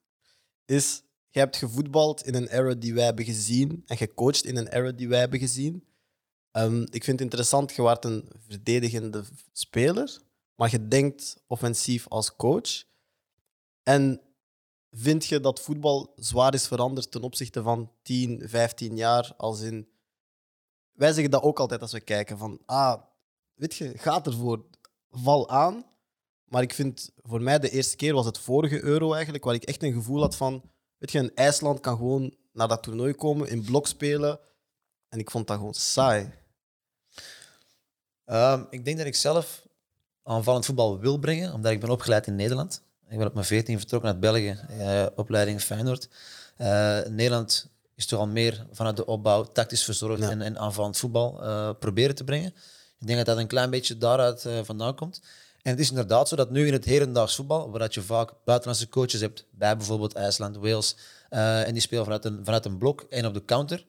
Is, 0.65 1.01
jij 1.29 1.43
hebt 1.43 1.57
gevoetbald 1.57 2.25
in 2.25 2.35
een 2.35 2.47
era 2.47 2.73
die 2.73 2.93
wij 2.93 3.05
hebben 3.05 3.25
gezien 3.25 3.83
en 3.85 3.97
gecoacht 3.97 4.45
in 4.45 4.57
een 4.57 4.67
era 4.67 4.91
die 4.91 5.07
wij 5.07 5.19
hebben 5.19 5.39
gezien. 5.39 5.87
Ehm, 6.51 6.81
ik 6.81 7.03
vind 7.03 7.07
het 7.07 7.21
interessant, 7.21 7.75
je 7.75 7.81
waart 7.81 8.05
een 8.05 8.29
verdedigende 8.47 9.23
speler, 9.51 10.21
maar 10.55 10.71
je 10.71 10.87
denkt 10.87 11.43
offensief 11.47 12.07
als 12.07 12.35
coach. 12.35 12.83
En 13.83 14.21
vind 14.97 15.25
je 15.25 15.39
dat 15.39 15.59
voetbal 15.59 16.13
zwaar 16.15 16.53
is 16.53 16.67
veranderd 16.67 17.11
ten 17.11 17.21
opzichte 17.21 17.61
van 17.61 17.91
10, 18.01 18.41
15 18.45 18.95
jaar? 18.95 19.33
Als 19.37 19.61
in, 19.61 19.87
wij 20.91 21.13
zeggen 21.13 21.31
dat 21.31 21.41
ook 21.43 21.59
altijd 21.59 21.81
als 21.81 21.91
we 21.91 21.99
kijken 21.99 22.37
van, 22.37 22.61
ah, 22.65 23.01
weet 23.53 23.75
je, 23.75 23.97
gaat 23.97 24.27
ervoor, 24.27 24.65
val 25.09 25.49
aan. 25.49 25.85
Maar 26.45 26.61
ik 26.61 26.73
vind, 26.73 27.11
voor 27.15 27.41
mij 27.41 27.59
de 27.59 27.69
eerste 27.69 27.95
keer 27.95 28.13
was 28.13 28.25
het 28.25 28.37
vorige 28.37 28.83
euro 28.83 29.13
eigenlijk, 29.13 29.43
waar 29.43 29.53
ik 29.53 29.63
echt 29.63 29.83
een 29.83 29.93
gevoel 29.93 30.21
had 30.21 30.35
van, 30.35 30.63
weet 30.97 31.11
je, 31.11 31.19
een 31.19 31.35
IJsland 31.35 31.79
kan 31.79 31.97
gewoon 31.97 32.35
naar 32.51 32.67
dat 32.67 32.83
toernooi 32.83 33.13
komen, 33.13 33.49
in 33.49 33.63
blok 33.63 33.87
spelen. 33.87 34.39
En 35.09 35.19
ik 35.19 35.31
vond 35.31 35.47
dat 35.47 35.57
gewoon 35.57 35.73
saai. 35.73 36.31
Ehm, 38.25 38.63
ik 38.69 38.85
denk 38.85 38.97
dat 38.97 39.05
ik 39.05 39.15
zelf 39.15 39.67
aanvallend 40.23 40.65
voetbal 40.65 40.99
wil 40.99 41.17
brengen, 41.17 41.53
omdat 41.53 41.71
ik 41.71 41.79
ben 41.79 41.89
opgeleid 41.89 42.27
in 42.27 42.35
Nederland. 42.35 42.84
Ik 43.09 43.17
ben 43.17 43.27
op 43.27 43.33
mijn 43.33 43.45
14 43.45 43.77
vertrokken 43.77 44.09
uit 44.09 44.19
België, 44.19 44.59
eh, 44.79 45.05
opleiding 45.15 45.61
Feyenoord. 45.61 46.09
Eh, 46.57 46.99
Nederland 47.09 47.67
is 47.95 48.05
toch 48.05 48.19
al 48.19 48.27
meer 48.27 48.65
vanuit 48.71 48.97
de 48.97 49.05
opbouw 49.05 49.43
tactisch 49.43 49.83
verzorgd 49.83 50.21
Ja. 50.21 50.29
en, 50.29 50.41
en 50.41 50.57
aanvallend 50.57 50.97
voetbal 50.97 51.43
eh, 51.43 51.69
proberen 51.79 52.15
te 52.15 52.23
brengen. 52.23 52.53
Ik 52.99 53.07
denk 53.07 53.17
dat 53.17 53.25
dat 53.25 53.37
een 53.37 53.47
klein 53.47 53.69
beetje 53.69 53.97
daaruit 53.97 54.47
vandaan 54.63 54.95
komt. 54.95 55.21
En 55.61 55.71
het 55.71 55.79
is 55.79 55.89
inderdaad 55.89 56.27
zo 56.27 56.35
dat 56.35 56.51
nu 56.51 56.67
in 56.67 56.73
het 56.73 56.85
hedendaags 56.85 57.35
voetbal, 57.35 57.69
waar 57.69 57.79
dat 57.79 57.93
je 57.93 58.01
vaak 58.01 58.33
buitenlandse 58.45 58.89
coaches 58.89 59.21
hebt, 59.21 59.45
bij 59.51 59.77
bijvoorbeeld 59.77 60.13
IJsland, 60.13 60.57
Wales, 60.57 60.95
en 61.29 61.71
die 61.73 61.81
spelen 61.81 62.03
vanuit 62.03 62.25
een, 62.25 62.39
vanuit 62.43 62.65
een 62.65 62.77
blok 62.77 63.01
en 63.09 63.25
op 63.25 63.33
de 63.33 63.45
counter. 63.45 63.85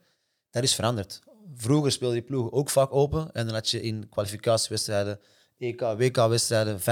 Dat 0.50 0.62
is 0.62 0.74
veranderd. 0.74 1.20
Vroeger 1.54 1.92
speelde 1.92 2.14
die 2.14 2.22
ploeg 2.22 2.50
ook 2.50 2.70
vaak 2.70 2.94
open 2.94 3.30
en 3.32 3.46
dan 3.46 3.54
had 3.54 3.68
je 3.68 3.82
in 3.82 4.08
kwalificatiewedstrijden, 4.08 5.20
EK, 5.58 5.80
WK-wedstrijden 5.80 6.80
5-6-0. 6.80 6.84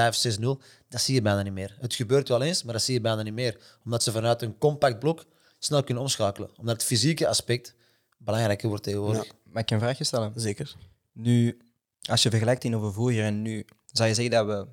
Dat 0.89 1.01
zie 1.01 1.15
je 1.15 1.23
bijna 1.23 1.43
niet 1.43 1.53
meer. 1.53 1.77
Het 1.81 1.95
gebeurt 1.95 2.29
wel 2.29 2.43
eens, 2.43 2.63
maar 2.63 2.73
dat 2.73 2.83
zie 2.83 2.95
je 2.95 3.01
bijna 3.01 3.23
niet 3.23 3.35
meer. 3.35 3.79
Omdat 3.85 4.03
ze 4.03 4.13
vanuit 4.13 4.43
een 4.43 4.59
compact 4.59 4.99
blok 4.99 5.25
snel 5.59 5.85
kunnen 5.85 6.03
omschakelen. 6.03 6.51
Omdat 6.59 6.75
het 6.75 6.85
fysieke 6.85 7.29
aspect 7.29 7.75
belangrijker 8.19 8.69
wordt 8.69 8.83
tegenwoordig. 8.83 9.33
Mag 9.45 9.63
ik 9.63 9.71
een 9.71 9.79
vraagje 9.79 10.05
stellen? 10.05 10.33
Zeker. 10.37 10.75
Nu, 11.13 11.59
als 12.03 12.23
je 12.23 12.31
vergelijkt 12.31 12.65
in 12.65 12.77
over 12.77 12.93
vroeger 12.93 13.25
en 13.25 13.43
nu, 13.43 13.67
zou 13.87 14.09
je 14.09 14.15
zeggen 14.15 14.35
dat 14.35 14.47
we 14.47 14.67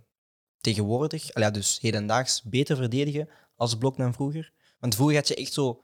tegenwoordig, 0.62 1.34
al 1.34 1.42
ja, 1.42 1.52
dus 1.52 1.80
hedendaags, 1.80 2.44
beter 2.44 2.78
verdedigen 2.78 3.30
als 3.56 3.78
blok 3.78 3.98
dan 3.98 4.14
vroeger? 4.14 4.52
Want 4.80 4.96
vroeger 4.96 5.16
had 5.16 5.28
je 5.28 5.36
echt 5.36 5.54
zo 5.54 5.84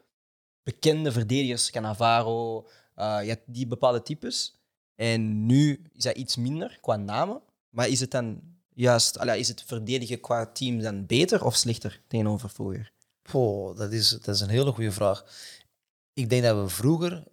bekende 0.63 1.11
verdedigers, 1.11 1.71
Cannavaro, 1.71 2.67
eh 2.95 3.19
je 3.23 3.29
had 3.29 3.39
die 3.45 3.67
bepaalde 3.67 4.01
types. 4.01 4.61
En 4.95 5.45
nu 5.45 5.89
is 5.93 6.03
dat 6.03 6.17
iets 6.17 6.35
minder 6.35 6.77
qua 6.81 6.95
namen. 6.95 7.41
Maar 7.69 7.87
is 7.87 7.99
het 7.99 8.11
dan 8.11 8.41
juist, 8.73 9.17
is 9.23 9.47
het 9.47 9.63
verdedigen 9.63 10.19
qua 10.19 10.45
team 10.45 10.79
dan 10.81 11.05
beter 11.05 11.43
of 11.43 11.55
slechter 11.55 12.01
tegenover 12.07 12.49
vroeger? 12.49 12.91
Poh, 13.21 13.77
dat 13.77 13.91
is, 13.91 14.09
dat 14.09 14.35
is 14.35 14.41
een 14.41 14.49
hele 14.49 14.71
goede 14.71 14.91
vraag. 14.91 15.25
Ik 16.13 16.29
denk 16.29 16.43
dat 16.43 16.61
we 16.63 16.69
vroeger 16.69 17.23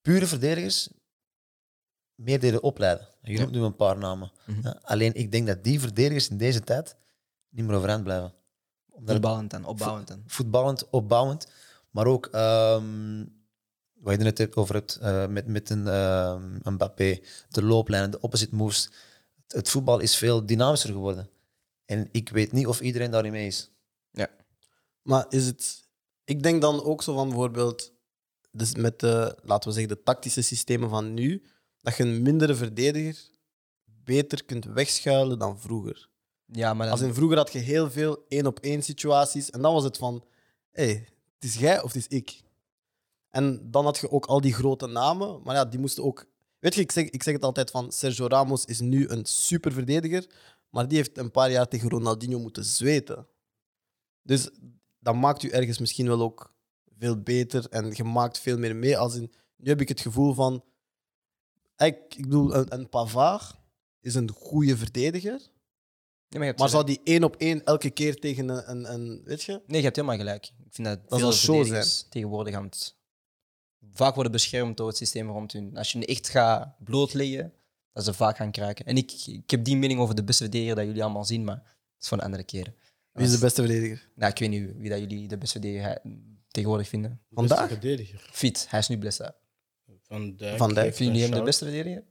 pure 0.00 0.26
verdedigers 0.26 0.88
meer 2.14 2.40
deden 2.40 2.62
opleiden. 2.62 3.08
Je 3.22 3.32
Ja. 3.32 3.38
noemt 3.40 3.52
nu 3.52 3.60
een 3.62 3.76
paar 3.76 3.98
namen. 3.98 4.32
Mhm. 4.46 4.66
Alleen 4.82 5.14
ik 5.14 5.32
denk 5.32 5.46
dat 5.46 5.64
die 5.64 5.80
verdedigers 5.80 6.28
in 6.28 6.36
deze 6.36 6.60
tijd 6.60 6.96
niet 7.48 7.66
meer 7.66 7.76
overeind 7.76 8.02
blijven. 8.04 8.34
Omdat 8.90 9.16
Opbouwend 9.16 9.50
dan, 9.50 9.64
opbouwend 9.64 10.16
voetballend, 10.26 10.90
opbouwend, 10.90 11.46
maar 11.90 12.06
ook 12.06 12.26
ehm 12.26 13.24
wat 14.00 14.12
je 14.12 14.18
er 14.18 14.24
net 14.24 14.38
hebt 14.38 14.56
over 14.56 14.74
het, 14.74 14.98
eh, 15.00 15.26
met, 15.26 15.46
met 15.46 15.70
een 15.70 15.86
ehm, 15.88 16.58
een 16.62 16.72
Mbappé, 16.72 17.20
de 17.48 17.62
looplijnen, 17.62 18.10
de 18.10 18.20
opposite 18.20 18.54
moves. 18.54 18.90
Het, 19.48 19.68
voetbal 19.68 19.98
is 19.98 20.16
veel 20.16 20.46
dynamischer 20.46 20.92
geworden. 20.92 21.30
En 21.84 22.08
ik 22.12 22.28
weet 22.28 22.52
niet 22.52 22.66
of 22.66 22.80
iedereen 22.80 23.10
daarin 23.10 23.32
mee 23.32 23.46
is. 23.46 23.70
Maar 25.02 25.26
is 25.28 25.46
het... 25.46 25.88
Ik 26.24 26.42
denk 26.42 26.60
dan 26.60 26.82
ook 26.82 27.02
zo 27.02 27.14
van 27.14 27.28
bijvoorbeeld... 27.28 27.92
Dus 28.50 28.74
met 28.74 29.00
de, 29.00 29.38
laten 29.42 29.68
we 29.68 29.74
zeggen, 29.74 29.96
de 29.96 30.02
tactische 30.02 30.42
systemen 30.42 30.88
van 30.88 31.14
nu, 31.14 31.42
dat 31.80 31.96
je 31.96 32.02
een 32.02 32.22
mindere 32.22 32.54
verdediger 32.54 33.30
beter 33.84 34.44
kunt 34.44 34.64
wegschuilen 34.64 35.38
dan 35.38 35.60
vroeger. 35.60 36.08
Ja, 36.44 36.74
maar 36.74 36.86
dan, 36.86 36.96
Als 36.96 37.04
in 37.04 37.14
vroeger 37.14 37.36
had 37.36 37.52
je 37.52 37.58
heel 37.58 37.90
veel 37.90 38.24
één-op-één 38.28 38.82
situaties 38.82 39.50
en 39.50 39.62
dan 39.62 39.72
was 39.72 39.84
het 39.84 39.96
van, 39.96 40.24
hé, 40.70 40.84
hey, 40.84 41.08
het 41.34 41.44
is 41.44 41.56
jij 41.56 41.82
of 41.82 41.92
het 41.92 42.02
is 42.02 42.18
ik. 42.18 42.40
En 43.28 43.70
dan 43.70 43.84
had 43.84 43.98
je 43.98 44.10
ook 44.10 44.26
al 44.26 44.40
die 44.40 44.54
grote 44.54 44.86
namen, 44.86 45.40
maar 45.42 45.54
ja, 45.54 45.64
die 45.64 45.78
moesten 45.78 46.04
ook... 46.04 46.26
Weet 46.58 46.74
je, 46.74 46.80
ik 46.80 46.92
zeg, 46.92 47.04
ik 47.04 47.22
zeg 47.22 47.34
het 47.34 47.42
altijd 47.42 47.70
van, 47.70 47.92
Sergio 47.92 48.26
Ramos 48.26 48.64
is 48.64 48.80
nu 48.80 49.08
een 49.08 49.24
super 49.24 49.72
verdediger, 49.72 50.26
maar 50.70 50.88
die 50.88 50.96
heeft 50.96 51.18
een 51.18 51.30
paar 51.30 51.50
jaar 51.50 51.68
tegen 51.68 51.90
Ronaldinho 51.90 52.38
moeten 52.38 52.64
zweten. 52.64 53.26
Dus 54.22 54.50
dat 54.98 55.14
maakt 55.14 55.42
u 55.42 55.48
ergens 55.48 55.78
misschien 55.78 56.06
wel 56.06 56.20
ook 56.20 56.54
veel 56.98 57.22
beter 57.22 57.66
en 57.68 57.92
je 57.94 58.04
maakt 58.04 58.38
veel 58.38 58.58
meer 58.58 58.76
mee. 58.76 58.98
Als 58.98 59.14
in, 59.14 59.32
nu 59.56 59.68
heb 59.68 59.80
ik 59.80 59.88
het 59.88 60.00
gevoel 60.00 60.34
van... 60.34 60.64
Ik, 61.76 62.14
ik 62.16 62.22
bedoel, 62.22 62.54
een, 62.54 62.74
een 62.74 62.88
Pavard 62.88 63.56
is 64.00 64.14
een 64.14 64.30
goede 64.30 64.76
verdediger, 64.76 65.40
Nee, 66.28 66.42
maar, 66.42 66.54
maar 66.56 66.68
zou 66.68 66.84
die 66.84 67.00
één 67.04 67.24
op 67.24 67.36
één 67.36 67.64
elke 67.64 67.90
keer 67.90 68.18
tegen 68.18 68.48
een, 68.48 68.70
een, 68.70 68.92
een 68.92 69.20
weet 69.24 69.42
je? 69.42 69.52
Nee, 69.66 69.78
je 69.78 69.84
hebt 69.84 69.96
helemaal 69.96 70.18
gelijk. 70.18 70.46
Ik 70.46 70.74
vind 70.74 70.86
dat, 70.88 71.08
Dat 71.08 71.18
veel 71.18 71.32
verdedigers 71.32 72.06
tegenwoordig 72.08 72.54
aan 72.54 72.64
het... 72.64 72.96
Vaak 73.92 74.14
worden 74.14 74.32
beschermd 74.32 74.76
door 74.76 74.88
het 74.88 74.96
systeem 74.96 75.30
rond 75.30 75.52
hun. 75.52 75.76
Als 75.76 75.92
je 75.92 75.98
hun 75.98 76.06
echt 76.06 76.28
gaat 76.28 76.74
blootleggen, 76.78 77.52
dat 77.92 78.04
ze 78.04 78.12
vaak 78.12 78.36
gaan 78.36 78.50
kraken. 78.50 78.84
En 78.84 78.96
ik, 78.96 79.12
ik 79.26 79.50
heb 79.50 79.64
die 79.64 79.76
mening 79.76 80.00
over 80.00 80.14
de 80.14 80.24
beste 80.24 80.42
verdediger 80.42 80.74
dat 80.74 80.84
jullie 80.84 81.02
allemaal 81.02 81.24
zien, 81.24 81.44
maar 81.44 81.56
dat 81.56 82.02
is 82.02 82.08
voor 82.08 82.18
een 82.18 82.24
andere 82.24 82.44
keer. 82.44 82.74
Wie 83.12 83.26
is 83.26 83.32
de 83.32 83.38
beste 83.38 83.62
verdediger? 83.62 84.08
Nou, 84.14 84.32
ik 84.32 84.38
weet 84.38 84.48
niet 84.48 84.70
wie 84.76 84.90
dat 84.90 84.98
jullie 84.98 85.28
de 85.28 85.38
beste 85.38 85.60
verdediger 85.60 85.98
eh, 86.04 86.12
tegenwoordig 86.48 86.88
vinden. 86.88 87.20
Vandaag? 87.30 87.58
Beste 87.58 87.74
verdediger. 87.74 88.28
Fit, 88.32 88.66
hij 88.68 88.78
is 88.78 88.88
nu 88.88 88.98
blessé. 88.98 89.30
Van 90.06 90.36
Dijk. 90.36 90.58
Van 90.58 90.74
Dijk. 90.74 90.94
Vinden 90.94 91.14
jullie 91.14 91.30
hem 91.30 91.38
de 91.38 91.44
beste 91.44 91.64
verdediger? 91.64 92.02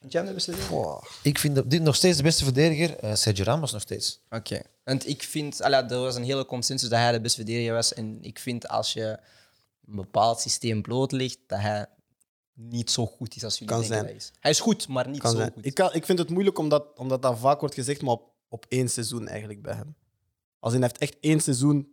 Vind 0.00 0.12
jij 0.12 0.20
hem 0.20 0.30
de 0.30 0.36
beste 0.36 0.52
verdediger? 0.52 1.10
Ik 1.22 1.38
vind 1.38 1.54
dat 1.54 1.70
dit 1.70 1.82
nog 1.82 1.96
steeds 1.96 2.16
de 2.16 2.22
beste 2.22 2.44
verdediger, 2.44 2.98
eh 2.98 3.14
Sergio 3.14 3.44
Ramos 3.44 3.72
nog 3.72 3.80
steeds. 3.80 4.20
Oké. 4.30 4.62
Want 4.84 5.08
ik 5.08 5.22
vind, 5.22 5.62
ah 5.62 5.70
ja, 5.70 5.90
er 5.90 5.98
was 5.98 6.16
een 6.16 6.24
hele 6.24 6.46
consensus 6.46 6.88
dat 6.88 6.98
hij 6.98 7.12
de 7.12 7.20
beste 7.20 7.36
verdediger 7.36 7.74
was. 7.74 7.94
En 7.94 8.18
ik 8.20 8.38
vind 8.38 8.68
als 8.68 8.92
je 8.92 9.18
een 9.92 9.96
bepaald 10.02 10.40
systeem 10.40 10.82
blootlegt, 10.82 11.38
dat 11.46 11.58
hij 11.58 11.86
niet 12.54 12.90
zo 12.90 13.06
goed 13.06 13.36
is 13.36 13.44
als 13.44 13.58
jullie 13.58 13.68
Kan 13.74 13.80
denken 13.80 13.96
zijn. 13.96 14.12
dat 14.14 14.22
hij 14.22 14.28
is. 14.28 14.38
Hij 14.40 14.50
is 14.50 14.60
goed, 14.60 14.88
maar 14.88 15.08
niet 15.08 15.20
Kan 15.20 15.30
zo 15.30 15.36
zijn. 15.36 15.52
goed. 15.54 15.64
Ik, 15.66 15.74
kan, 15.74 15.94
ik 15.94 16.04
vind 16.06 16.18
het 16.18 16.30
moeilijk 16.30 16.58
omdat, 16.58 16.98
omdat 16.98 17.22
dat 17.22 17.38
vaak 17.38 17.60
wordt 17.60 17.74
gezegd, 17.74 18.02
maar 18.02 18.12
op, 18.12 18.30
op 18.48 18.66
één 18.68 18.88
seizoen 18.88 19.28
eigenlijk 19.28 19.62
bij 19.62 19.74
hem. 19.74 19.94
Als 20.58 20.72
in, 20.74 20.80
hij 20.80 20.88
heeft 20.88 21.12
echt 21.12 21.20
één 21.24 21.40
seizoen 21.40 21.88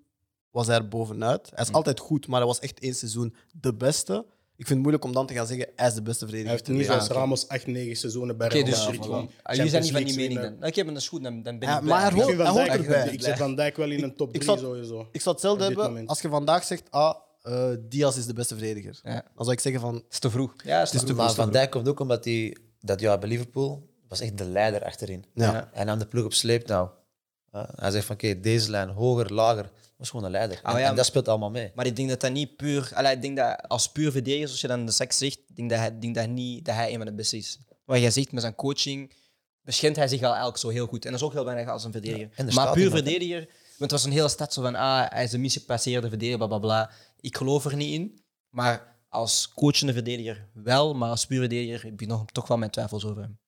was 0.52 0.68
hij 0.68 0.76
er 0.76 0.88
bovenuit. 0.88 1.50
Hij 1.54 1.64
is 1.64 1.70
Hm. 1.70 1.76
altijd 1.76 2.00
goed, 2.00 2.28
maar 2.28 2.38
hij 2.40 2.48
was 2.48 2.60
echt 2.60 2.80
één 2.80 2.96
seizoen 2.96 3.36
de 3.56 3.74
beste. 3.74 4.26
Ik 4.56 4.66
vind 4.68 4.70
het 4.70 4.80
moeilijk 4.80 5.04
om 5.04 5.12
dan 5.14 5.26
te 5.28 5.34
gaan 5.34 5.48
zeggen, 5.48 5.68
hij 5.76 5.88
is 5.88 5.94
de 5.94 6.02
beste 6.02 6.26
Hij 6.26 6.34
verdediger. 6.34 6.50
heeft 6.52 6.66
ter 6.66 6.74
niet 6.74 6.86
zoals 6.86 7.08
Ramos 7.08 7.48
8, 7.48 7.68
9 7.68 7.96
seizoenen 7.96 8.38
bij 8.38 8.48
Real 8.48 8.66
dus 8.66 8.88
voilà. 8.88 9.00
gewoon 9.00 9.30
Ah, 9.44 9.56
jullie 9.56 9.70
zijn 9.70 9.84
niet 9.84 9.92
van 9.92 10.04
die 10.04 10.16
mening 10.16 10.40
dan. 10.42 10.54
Oké, 10.70 10.84
maar 10.84 10.94
dat 10.94 11.02
is 11.02 11.08
goed, 11.08 11.24
dan, 11.24 11.44
dan 11.44 11.60
ben 11.60 11.70
Ja, 11.70 11.76
ik 11.78 11.84
blij. 11.84 11.94
maar 11.94 12.02
hij 12.02 12.10
Ik 12.10 12.16
hoort- 12.16 12.38
hij 12.38 12.54
Dijk, 12.54 12.68
hoort 12.70 12.80
erbij. 12.98 13.14
ik 13.14 13.22
zet 13.22 13.38
Van 13.38 13.56
Dijk 13.56 13.76
wel 13.78 13.92
in 13.92 14.04
een 14.04 14.16
top 14.16 14.28
Ik 14.28 14.34
3 14.42 14.46
zat- 14.46 14.60
sowieso. 14.60 15.08
Ik 15.12 15.22
zou 15.22 15.36
hetzelfde 15.36 15.64
hebben 15.64 15.86
moment. 15.86 16.08
als 16.10 16.22
je 16.22 16.30
vandaag 16.30 16.64
zegt, 16.64 16.92
ah, 16.92 17.16
eh, 17.50 17.78
Diaz 17.80 18.18
is 18.18 18.26
de 18.26 18.34
beste 18.34 18.56
verdediger. 18.56 19.00
Ja. 19.04 19.14
Dan 19.14 19.24
zou 19.46 19.52
ik 19.52 19.60
zeggen 19.60 19.82
van, 19.82 19.96
Het 19.96 20.04
is 20.10 20.20
te 20.20 20.30
vroeg. 20.30 20.54
Ja, 20.64 20.80
het 20.80 20.94
is 20.94 21.00
te 21.00 21.06
vroeg. 21.06 21.18
Maar 21.18 21.34
Van 21.34 21.52
Dijk 21.52 21.72
komt 21.72 21.88
ook 21.88 22.00
omdat 22.00 22.26
hij 22.26 22.58
dat 22.80 23.00
jaar 23.00 23.20
bij 23.20 23.30
Liverpool 23.30 23.90
was 24.08 24.20
echt 24.20 24.38
de 24.38 24.46
leider 24.46 24.84
achterin. 24.84 25.26
ja. 25.34 25.52
Ja. 25.54 25.70
Hij 25.74 25.84
nam 25.84 26.00
de 26.00 26.06
ploeg 26.06 26.26
op 26.26 26.34
sleeptouw. 26.34 26.98
Ja, 27.52 27.70
hij 27.76 27.92
zegt 27.92 28.06
van 28.06 28.16
oké, 28.16 28.40
deze 28.40 28.70
lijn 28.70 28.90
hoger, 28.90 29.34
lager. 29.34 29.70
was 29.98 30.10
gewoon 30.10 30.26
een 30.26 30.32
leider. 30.32 30.60
Ah, 30.64 30.74
en, 30.74 30.80
ja, 30.80 30.90
en 30.90 30.96
dat 30.96 31.06
speelt 31.06 31.28
allemaal 31.28 31.50
mee. 31.50 31.72
Maar 31.76 31.86
ik 31.86 31.96
denk 31.96 32.10
dat 32.10 32.22
dat 32.22 32.32
niet 32.32 32.56
puur... 32.58 32.92
Allee, 32.94 33.14
ik 33.16 33.22
denk 33.22 33.38
dat 33.38 33.68
als 33.68 33.92
puur 33.92 34.12
verdediger, 34.12 34.48
zoals 34.48 34.62
je 34.62 34.68
dan 34.68 34.86
de 34.86 34.92
seks 34.92 35.18
zegt, 35.18 35.38
ik 35.48 35.56
denk 35.56 35.70
dat 35.70 35.80
hij, 35.80 36.00
denk 36.00 36.16
dat 36.16 36.28
niet, 36.28 36.66
dat 36.66 36.76
hij 36.76 36.90
een 36.92 36.98
van 36.98 37.06
de 37.06 37.14
beste 37.14 37.38
is. 37.38 37.60
Wat 37.86 38.00
jij 38.00 38.12
zegt 38.12 38.32
met 38.32 38.42
zijn 38.42 38.56
coaching, 38.56 39.14
beschermt 39.64 39.96
hij 39.96 40.08
zich 40.08 40.22
al 40.22 40.28
eigenlijk 40.28 40.58
zo 40.58 40.70
heel 40.70 40.88
goed. 40.88 41.06
En 41.06 41.12
dat 41.12 41.20
is 41.20 41.26
ook 41.26 41.34
heel 41.34 41.42
belangrijk 41.42 41.72
als 41.72 41.84
een 41.84 41.92
verdediger. 41.92 42.30
er 42.36 42.54
maar 42.54 42.72
puur 42.72 42.90
verdediger, 42.90 43.46
want 43.78 43.92
het 43.92 43.92
was 43.92 44.04
een 44.04 44.12
hele 44.12 44.30
stad 44.30 44.54
zo 44.54 44.62
van, 44.62 44.76
ah, 44.76 45.06
hij 45.10 45.24
is 45.24 45.34
een 45.34 45.42
misgepasseerde 45.42 46.10
verdediger, 46.10 46.38
bla 46.38 46.48
bla 46.48 46.58
bla. 46.60 46.92
Ik 47.20 47.38
geloof 47.38 47.66
er 47.66 47.76
niet 47.76 47.94
in. 47.94 48.24
Maar 48.50 48.98
als 49.10 49.54
coachende 49.54 49.94
verdediger 49.94 50.50
wel, 50.54 50.94
maar 50.94 51.10
als 51.10 51.26
puur 51.26 51.40
verdediger 51.40 51.84
heb 51.84 52.02
ik 52.02 52.08
nog, 52.08 52.26
toch 52.26 52.48
wel 52.48 52.58
mijn 52.58 52.72
twijfels 52.72 53.06
over 53.06 53.22
hem. 53.22 53.40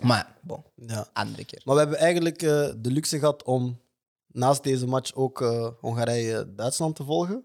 Maar, 0.00 0.38
bon, 0.42 0.64
ja. 0.74 1.08
andere 1.12 1.44
keer. 1.44 1.62
Maar 1.64 1.74
we 1.74 1.80
hebben 1.80 1.98
eigenlijk 1.98 2.42
eh, 2.42 2.72
de 2.76 2.90
luxe 2.90 3.18
gehad 3.18 3.44
om 3.44 3.80
naast 4.26 4.62
deze 4.62 4.86
match 4.86 5.14
ook 5.14 5.42
eh, 5.42 5.70
Hongarije-Duitsland 5.80 6.96
te 6.96 7.04
volgen. 7.04 7.44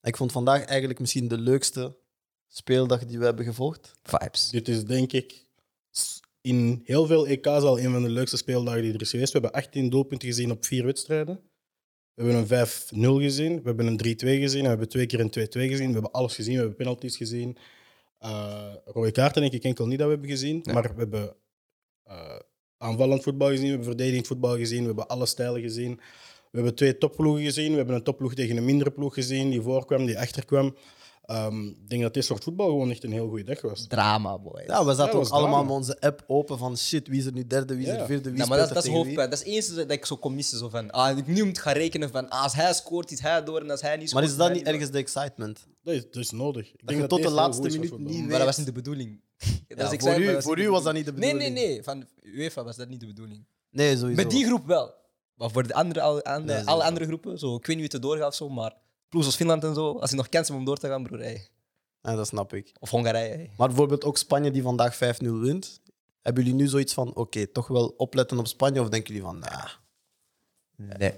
Ik 0.00 0.16
vond 0.16 0.32
vandaag 0.32 0.64
eigenlijk 0.64 1.00
misschien 1.00 1.28
de 1.28 1.38
leukste 1.38 1.96
speeldag 2.48 3.04
die 3.04 3.18
we 3.18 3.24
hebben 3.24 3.44
gevolgd. 3.44 3.94
Vibes. 4.02 4.50
Dit 4.50 4.68
is 4.68 4.84
denk 4.84 5.12
ik 5.12 5.46
in 6.40 6.80
heel 6.84 7.06
veel 7.06 7.26
EK's 7.26 7.46
al 7.46 7.78
een 7.78 7.92
van 7.92 8.02
de 8.02 8.08
leukste 8.08 8.36
speeldagen 8.36 8.82
die 8.82 8.92
er 8.92 9.00
is 9.00 9.10
geweest. 9.10 9.32
We 9.32 9.38
hebben 9.38 9.60
18 9.60 9.90
doelpunten 9.90 10.28
gezien 10.28 10.50
op 10.50 10.64
vier 10.64 10.84
wedstrijden. 10.84 11.45
We 12.16 12.22
hebben 12.24 12.58
een 12.58 12.66
5-0 13.20 13.22
gezien, 13.22 13.56
we 13.56 13.62
hebben 13.64 13.86
een 13.86 13.98
3-2 13.98 14.16
gezien, 14.16 14.58
en 14.58 14.62
we 14.62 14.68
hebben 14.68 14.88
twee 14.88 15.06
keer 15.06 15.20
een 15.20 15.28
2-2 15.28 15.32
gezien. 15.48 15.86
We 15.86 15.92
hebben 15.92 16.10
alles 16.10 16.34
gezien, 16.34 16.52
we 16.54 16.58
hebben 16.60 16.76
penalties 16.76 17.16
gezien. 17.16 17.56
Uh, 18.20 18.74
rode 18.84 19.10
kaarten 19.10 19.40
denk 19.42 19.54
ik 19.54 19.64
enkel 19.64 19.86
niet 19.86 19.98
dat 19.98 20.06
we 20.06 20.12
hebben 20.12 20.30
gezien, 20.30 20.60
Ja. 20.62 20.72
maar 20.72 20.82
we 20.82 20.98
hebben 20.98 21.36
eh, 22.04 22.38
aanvallend 22.78 23.22
voetbal 23.22 23.48
gezien, 23.48 23.62
we 23.64 23.68
hebben 23.68 23.86
verdedigend 23.86 24.26
voetbal 24.26 24.56
gezien, 24.56 24.80
we 24.80 24.86
hebben 24.86 25.06
alle 25.06 25.26
stijlen 25.26 25.60
gezien. 25.60 25.94
We 26.50 26.62
hebben 26.62 26.74
twee 26.74 26.98
topploegen 26.98 27.44
gezien, 27.44 27.70
we 27.70 27.76
hebben 27.76 27.94
een 27.94 28.02
topploeg 28.02 28.34
tegen 28.34 28.56
een 28.56 28.64
mindere 28.64 28.90
ploeg 28.90 29.14
gezien, 29.14 29.50
die 29.50 29.62
voorkwam, 29.62 30.06
die 30.06 30.18
achterkwam. 30.18 30.76
Ehm, 31.26 31.66
ik 31.66 31.88
denk 31.88 32.02
dat 32.02 32.14
dit 32.14 32.24
soort 32.24 32.42
voetbal 32.44 32.66
gewoon 32.66 32.90
echt 32.90 33.04
een 33.04 33.12
heel 33.12 33.28
goede 33.28 33.44
dag 33.44 33.60
was. 33.60 33.86
Drama, 33.86 34.38
boy. 34.38 34.62
Ja, 34.66 34.84
we 34.84 34.94
zaten 34.94 35.12
dat 35.18 35.26
ook 35.26 35.32
allemaal 35.32 35.50
drama. 35.50 35.62
met 35.62 35.72
onze 35.72 36.00
app 36.00 36.24
open 36.26 36.58
van 36.58 36.76
shit, 36.78 37.08
wie 37.08 37.18
is 37.18 37.26
er 37.26 37.32
nu 37.32 37.46
derde, 37.46 37.76
wie 37.76 37.86
is 37.86 37.92
Ja. 37.92 37.98
er 37.98 38.06
vierde, 38.06 38.30
wie 38.30 38.38
Ja, 38.38 38.46
maar 38.46 38.58
dat, 38.58 38.68
dat 38.68 38.84
is 38.84 38.90
hoofdpijn. 38.90 39.30
Dat 39.30 39.38
is 39.44 39.44
het 39.44 39.48
enige 39.54 39.74
dat 39.86 39.96
ik 39.96 40.06
zo 40.06 40.16
kon 40.16 40.34
missen. 40.34 40.58
Zo 40.58 40.68
van, 40.68 40.90
ah, 40.90 41.18
ik 41.18 41.26
nu 41.26 41.44
moet 41.44 41.58
gaan 41.58 41.72
rekenen 41.74 42.10
van 42.10 42.28
ah, 42.28 42.42
als 42.42 42.54
hij 42.54 42.74
scoort, 42.74 43.10
is 43.12 43.20
hij 43.20 43.44
door 43.44 43.60
en 43.60 43.70
als 43.70 43.80
hij 43.80 43.96
niet 43.96 44.08
scoort. 44.08 44.24
Maar 44.24 44.32
is 44.32 44.38
dat 44.38 44.52
niet 44.52 44.62
ergens 44.66 44.90
de 44.90 44.98
excitement? 44.98 45.66
Dat 45.82 45.94
is, 45.94 46.02
dat 46.02 46.16
is 46.22 46.30
nodig. 46.30 46.72
Ik 46.76 46.90
je 46.90 47.06
tot 47.06 47.22
de 47.22 47.30
laatste 47.30 47.66
is 47.66 47.78
minuut 47.78 48.20
Maar 48.28 48.38
dat 48.38 48.44
was 48.46 48.56
niet 48.56 48.66
de 48.66 48.72
bedoeling. 48.72 49.20
Dat 49.68 49.78
Ja, 49.78 49.90
is 49.92 49.98
voor 50.02 50.18
u- 50.20 50.32
dat 50.32 50.42
voor 50.42 50.58
u 50.58 50.70
was 50.70 50.82
dat 50.82 50.94
niet 50.94 51.04
de 51.04 51.12
bedoeling. 51.12 51.38
Nee, 51.38 51.50
nee, 51.50 51.68
nee. 51.68 51.82
Van 51.82 52.06
UEFA 52.22 52.64
was 52.64 52.76
dat 52.76 52.88
niet 52.88 53.00
de 53.00 53.06
bedoeling. 53.06 53.44
Nee, 53.70 53.96
sowieso. 53.96 54.22
Met 54.22 54.30
die 54.30 54.44
groep 54.46 54.66
wel. 54.66 54.94
Maar 55.34 55.50
voor 55.50 55.66
de 55.66 55.74
andere, 55.74 56.00
alle, 56.00 56.22
andere, 56.84 57.04
groepen, 57.06 57.38
zo, 57.38 57.54
ik 57.56 57.66
weet 57.66 57.76
niet 57.76 57.76
wie 57.76 57.84
het 57.84 57.92
er 57.94 58.00
doorgaat 58.00 58.28
of 58.28 58.34
zo, 58.34 58.48
maar 58.48 58.74
ploeg 59.08 59.24
als 59.24 59.36
Finland 59.36 59.64
en 59.64 59.74
zo, 59.74 59.98
als 59.98 60.10
je 60.10 60.16
nog 60.16 60.28
kans 60.28 60.48
hebt 60.48 60.60
om 60.60 60.66
door 60.66 60.78
te 60.78 60.88
gaan, 60.88 61.02
broer. 61.02 61.18
hey. 61.18 61.48
Ja, 62.02 62.14
dat 62.14 62.26
snap 62.26 62.54
ik. 62.54 62.72
Of 62.78 62.90
Hongarije. 62.90 63.34
hey. 63.34 63.50
Maar 63.56 63.68
bijvoorbeeld 63.68 64.04
ook 64.04 64.18
Spanje 64.18 64.50
die 64.50 64.62
vandaag 64.62 64.94
5-0 64.94 64.98
wint. 65.18 65.80
Hebben 66.22 66.44
jullie 66.44 66.58
nu 66.58 66.68
zoiets 66.68 66.94
van, 66.94 67.14
oké, 67.14 67.46
toch 67.46 67.66
wel 67.66 67.86
opletten 67.96 68.38
op 68.38 68.46
Spanje? 68.46 68.80
Of 68.80 68.88
denken 68.88 69.14
jullie 69.14 69.28
van, 69.28 69.38
nah, 69.38 69.70
Nee. 70.76 71.12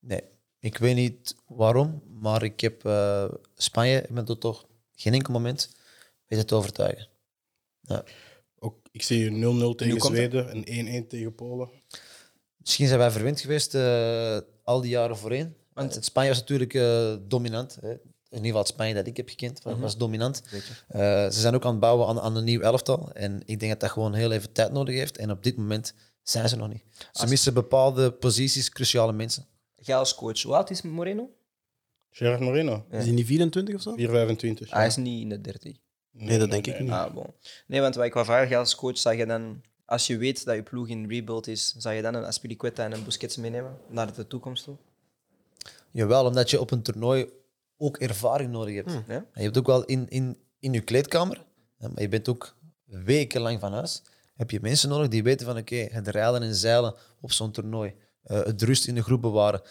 Nee. 0.00 0.22
Ik 0.58 0.78
weet 0.78 0.94
niet 0.94 1.36
waarom, 1.46 2.02
maar 2.20 2.42
ik 2.42 2.60
heb 2.60 2.84
eh, 2.84 3.32
Spanje 3.54 4.02
ik 4.02 4.14
ben 4.14 4.24
tot 4.24 4.40
toch 4.40 4.66
geen 4.94 5.12
enkel 5.12 5.32
moment 5.32 5.76
weten 6.26 6.46
te 6.46 6.54
overtuigen. 6.54 7.08
Ook, 8.58 8.76
ik 8.90 9.02
zie 9.02 9.30
0-0 9.30 9.34
tegen? 9.76 10.00
Zweden 10.00 10.66
en 10.66 11.04
1-1 11.04 11.06
tegen 11.06 11.34
Polen. 11.34 11.68
Misschien 12.56 12.86
zijn 12.86 12.98
wij 12.98 13.10
verwend 13.10 13.40
geweest 13.40 13.74
eh, 13.74 14.38
al 14.62 14.80
die 14.80 14.90
jaren 14.90 15.16
voorheen. 15.16 15.56
Want- 15.74 15.92
Want 15.92 16.04
Spanje 16.04 16.28
was 16.28 16.38
natuurlijk 16.38 16.74
eh, 16.74 17.14
dominant. 17.28 17.78
Hè. 17.80 17.90
In 17.90 18.40
ieder 18.40 18.46
geval 18.46 18.58
het 18.58 18.68
Spanje 18.68 18.94
dat 18.94 19.06
ik 19.06 19.16
heb 19.16 19.28
gekend, 19.28 19.62
was- 19.62 19.78
was 19.78 19.96
dominant. 19.96 20.42
Eh, 20.88 21.00
ze 21.24 21.40
zijn 21.40 21.54
ook 21.54 21.64
aan 21.64 21.70
het 21.70 21.80
bouwen 21.80 22.08
aan, 22.08 22.20
aan 22.20 22.36
een 22.36 22.44
nieuw 22.44 22.60
elftal. 22.60 23.12
En 23.12 23.42
ik 23.46 23.58
denk 23.58 23.70
dat 23.72 23.80
dat 23.80 23.90
gewoon 23.90 24.14
heel 24.14 24.30
even 24.32 24.52
tijd 24.52 24.72
nodig 24.72 24.94
heeft. 24.94 25.16
En 25.18 25.30
op 25.30 25.42
dit 25.42 25.56
moment 25.56 25.94
zijn 26.22 26.48
ze 26.48 26.56
nog 26.56 26.68
niet. 26.68 26.82
Ze 26.98 27.06
Als- 27.20 27.30
missen 27.30 27.54
bepaalde 27.54 28.12
posities, 28.12 28.70
cruciale 28.70 29.12
mensen. 29.12 29.46
Jij 29.76 29.96
als 29.96 30.14
coach, 30.14 30.42
hoe 30.42 30.54
oud 30.54 30.70
is 30.70 30.82
Moreno? 30.82 31.30
Gerard 32.10 32.40
Moreno, 32.40 32.84
Ja. 32.90 32.98
Is 32.98 33.04
hij 33.04 33.12
niet 33.14 33.26
24 33.26 33.74
of 33.74 33.82
zo? 33.82 33.94
4,25. 33.96 34.70
Hij 34.70 34.86
is 34.86 34.96
niet 34.96 35.22
in 35.22 35.28
de 35.28 35.40
30. 35.40 35.76
Nee, 36.10 36.38
dat 36.38 36.50
denk 36.50 36.66
ik 36.66 36.80
niet. 36.80 36.90
Ah, 36.90 37.14
bon. 37.14 37.26
Nee, 37.66 37.80
want 37.80 37.94
wat 37.94 38.04
ik 38.04 38.12
wou 38.12 38.26
vragen, 38.26 38.48
jij 38.48 38.58
als 38.58 38.74
coach, 38.74 38.98
zou 38.98 39.16
je 39.16 39.26
dan, 39.26 39.62
als 39.84 40.06
je 40.06 40.16
weet 40.16 40.44
dat 40.44 40.54
je 40.54 40.62
ploeg 40.62 40.88
in 40.88 41.08
rebuild 41.08 41.46
is, 41.46 41.74
zou 41.76 41.94
je 41.94 42.02
dan 42.02 42.14
een 42.14 42.24
Aspilicueta 42.24 42.84
en 42.84 42.92
een 42.92 43.04
Busquets 43.04 43.36
meenemen 43.36 43.76
naar 43.88 44.14
de 44.14 44.26
toekomst 44.26 44.64
toe? 44.64 44.76
Jawel, 45.94 46.26
omdat 46.26 46.50
je 46.50 46.60
op 46.60 46.70
een 46.70 46.82
toernooi 46.82 47.28
ook 47.76 47.96
ervaring 47.96 48.50
nodig 48.50 48.74
hebt. 48.74 48.90
Ja? 48.90 49.14
En 49.14 49.26
je 49.32 49.42
hebt 49.42 49.58
ook 49.58 49.66
wel 49.66 49.84
in, 49.84 50.08
in, 50.08 50.38
in 50.58 50.72
je 50.72 50.80
kleedkamer, 50.80 51.44
hè, 51.78 51.88
maar 51.88 52.02
je 52.02 52.08
bent 52.08 52.28
ook 52.28 52.56
wekenlang 52.84 53.60
van 53.60 53.72
huis, 53.72 54.02
heb 54.34 54.50
je 54.50 54.58
mensen 54.60 54.88
nodig 54.88 55.08
die 55.08 55.22
weten 55.22 55.46
van 55.46 55.56
oké, 55.56 55.76
het 55.76 56.08
rijden 56.08 56.42
en 56.42 56.54
zeilen 56.54 56.94
op 57.20 57.32
zo'n 57.32 57.50
toernooi, 57.50 57.94
eh, 58.22 58.42
het 58.42 58.62
rust 58.62 58.86
in 58.86 58.94
de 58.94 59.02
groep 59.02 59.20
bewaren, 59.20 59.62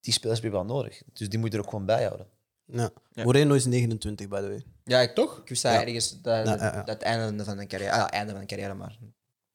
die 0.00 0.12
spelers 0.12 0.40
heb 0.40 0.50
je 0.50 0.56
wel 0.56 0.66
nodig. 0.66 1.02
Dus 1.12 1.28
die 1.28 1.38
moet 1.38 1.52
je 1.52 1.58
er 1.58 1.64
ook 1.64 1.70
gewoon 1.70 1.86
bij 1.86 2.04
houden. 2.04 2.26
Ja. 2.64 2.90
Ja. 3.12 3.24
Moreno 3.24 3.54
is 3.54 3.64
29, 3.64 4.28
by 4.28 4.40
the 4.40 4.48
way. 4.48 4.62
Ja, 4.84 5.00
ik, 5.00 5.14
Toch? 5.14 5.38
ik 5.38 5.48
wist 5.48 5.62
dat 5.62 5.72
ergens 5.72 6.20
dat, 6.20 6.46
Ja, 6.46 6.54
ja, 6.54 6.64
ja. 6.64 6.70
dat 6.82 6.94
het 6.94 7.02
einde 7.02 7.44
van 7.44 7.58
een 7.58 7.68
carrière, 7.68 7.92
ah, 7.92 8.06
einde 8.10 8.32
van 8.32 8.40
een 8.40 8.46
carrière, 8.46 8.74
maar 8.74 8.98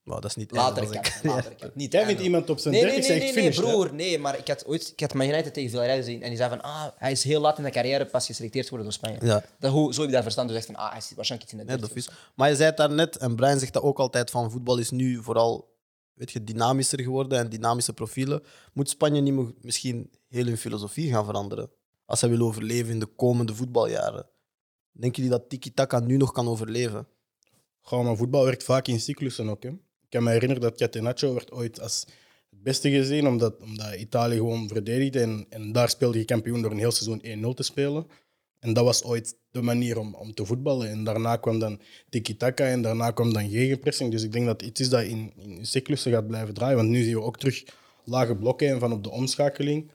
Wow, 0.08 0.22
dat 0.22 0.26
is 0.30 0.36
niet 0.36 0.52
later 0.52 0.84
ik- 0.84 1.20
later. 1.24 1.72
Niet 1.74 1.92
Jij 1.92 2.02
einde. 2.02 2.06
vindt 2.06 2.22
iemand 2.22 2.50
op 2.50 2.60
zijn 2.60 2.74
Nee, 2.74 2.84
nee, 2.84 2.92
30 3.02 3.20
nee, 3.20 3.34
nee, 3.34 3.54
broer. 3.54 3.94
Nee, 3.94 4.20
maar 4.20 4.38
ik 4.38 4.48
had 4.48 4.66
ooit 4.66 4.92
ik 4.92 5.00
had 5.00 5.14
Man 5.14 5.28
United 5.28 5.54
tegen 5.54 5.70
Villarreal 5.70 5.98
gezien 5.98 6.22
en 6.22 6.28
die 6.30 6.38
zei 6.38 6.50
van 6.50 6.62
ah, 6.62 6.86
hij 6.98 7.12
is 7.12 7.24
heel 7.24 7.42
laat 7.42 7.58
in 7.58 7.64
de 7.64 7.70
carrière 7.70 8.06
pas 8.06 8.26
geselecteerd 8.26 8.70
worden 8.70 8.88
door 8.88 8.96
Spanje. 8.96 9.18
Ja. 9.22 9.44
Dat, 9.60 9.72
hoe, 9.72 9.94
zo 9.94 10.00
heb 10.00 10.10
je 10.10 10.16
dat 10.16 10.24
verstaan. 10.24 10.48
Dus 10.48 10.56
echt 10.56 10.66
van 10.66 10.76
ah, 10.76 10.90
hij 10.90 10.98
is 10.98 11.12
waarschijnlijk 11.16 11.52
iets 11.52 11.60
in 11.62 11.66
de 11.68 11.72
Nee, 11.74 11.78
30 11.82 11.88
dat 11.96 11.98
is. 11.98 12.06
zo. 12.06 12.32
Maar 12.36 12.50
je 12.50 12.56
zei 12.56 12.68
het 12.68 12.78
daarnet, 12.78 13.18
en 13.18 13.36
Brian 13.36 13.60
zegt 13.60 13.74
dat 13.74 13.84
ook 13.84 14.00
altijd, 14.00 14.30
van 14.30 14.52
voetbal 14.52 14.78
is 14.78 14.90
nu 14.92 15.24
vooral 15.24 15.76
weet 16.14 16.32
je, 16.32 16.44
dynamischer 16.44 17.02
geworden 17.02 17.40
en 17.40 17.50
dynamische 17.50 17.94
profielen. 17.94 18.44
Moet 18.74 18.90
Spanje 18.90 19.22
niet 19.22 19.64
misschien 19.64 20.12
heel 20.28 20.46
hun 20.46 20.58
filosofie 20.58 21.12
gaan 21.12 21.26
veranderen? 21.26 21.70
Als 22.06 22.20
zij 22.20 22.30
willen 22.30 22.46
overleven 22.46 22.92
in 22.92 23.00
de 23.00 23.06
komende 23.06 23.56
voetbaljaren. 23.56 24.30
Denken 24.92 25.24
jullie 25.24 25.38
dat 25.40 25.50
tiki-taka 25.50 26.00
nu 26.00 26.18
nog 26.18 26.32
kan 26.32 26.48
overleven? 26.48 27.08
Gewoon, 27.82 28.06
maar 28.06 28.16
voetbal 28.18 28.44
werkt 28.46 28.64
vaak 28.64 28.88
in 28.88 29.00
cyclussen 29.00 29.50
ook. 29.50 29.64
Hè. 29.64 29.70
Ik 30.08 30.14
kan 30.14 30.24
me 30.24 30.32
herinneren 30.32 30.62
dat 30.62 30.78
Catenaccio 30.78 31.34
werd 31.34 31.52
ooit 31.52 31.82
als 31.82 32.06
het 32.50 32.64
beste 32.64 32.90
gezien, 32.90 33.28
omdat, 33.28 33.62
omdat 33.62 33.96
Italië 33.96 34.36
gewoon 34.36 34.68
verdedigde. 34.68 35.20
En, 35.20 35.46
en 35.50 35.72
daar 35.72 35.90
speelde 35.90 36.18
je 36.18 36.26
kampioen 36.26 36.62
door 36.62 36.72
een 36.72 36.78
heel 36.78 36.92
seizoen 36.92 37.52
1-0 37.52 37.56
te 37.56 37.64
spelen. 37.64 38.08
En 38.60 38.74
dat 38.74 38.84
was 38.84 39.04
ooit 39.04 39.36
de 39.52 39.62
manier 39.62 40.00
om, 40.00 40.16
om 40.16 40.34
te 40.34 40.46
voetballen. 40.46 40.90
En 40.90 41.04
daarna 41.04 41.36
kwam 41.36 41.60
dan 41.60 41.82
tiki-taka 42.10 42.66
en 42.66 42.82
daarna 42.82 43.12
kwam 43.12 43.34
dan 43.34 43.50
gegenpressing. 43.50 44.12
Dus 44.12 44.24
ik 44.24 44.32
denk 44.32 44.46
dat 44.46 44.62
iets 44.62 44.80
is 44.80 44.90
dat 44.90 45.04
in, 45.04 45.34
in 45.36 45.66
cyclussen 45.66 46.12
gaat 46.12 46.28
blijven 46.28 46.54
draaien. 46.54 46.76
Want 46.78 46.90
nu 46.90 47.04
zien 47.04 47.14
we 47.14 47.22
ook 47.22 47.38
terug 47.38 47.64
lage 48.04 48.36
blokken 48.36 48.68
en 48.68 48.80
van 48.80 48.92
op 48.92 49.04
de 49.04 49.10
omschakeling. 49.10 49.92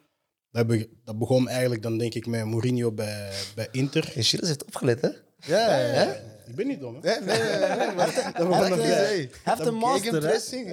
Dat, 0.51 0.67
be- 0.67 0.89
dat 1.05 1.19
begon 1.19 1.49
eigenlijk 1.49 1.83
dan 1.83 1.99
denk 1.99 2.15
ik 2.15 2.27
met 2.27 2.45
Mourinho 2.45 2.93
bij, 2.93 3.31
bij 3.55 3.69
Inter. 3.71 4.13
En 4.15 4.23
Chiles 4.23 4.49
heeft 4.49 4.65
opgelet, 4.65 5.01
hè? 5.01 5.09
Ja, 5.47 5.79
ja, 5.79 5.93
ja. 6.03 6.32
Ik 6.47 6.55
ben 6.55 6.67
niet 6.67 6.81
dom, 6.81 6.95
hè? 6.95 7.01
Nee, 7.01 7.21
nee, 7.21 7.59
nee, 7.59 7.77
nee, 7.77 7.95
maar- 7.95 8.33
Dat 8.37 8.49
begon 8.49 8.69
dan 8.69 8.79
bij, 8.79 8.87
Hij 8.89 9.29
heeft 9.43 9.67
een 9.67 9.75
master, 9.75 10.23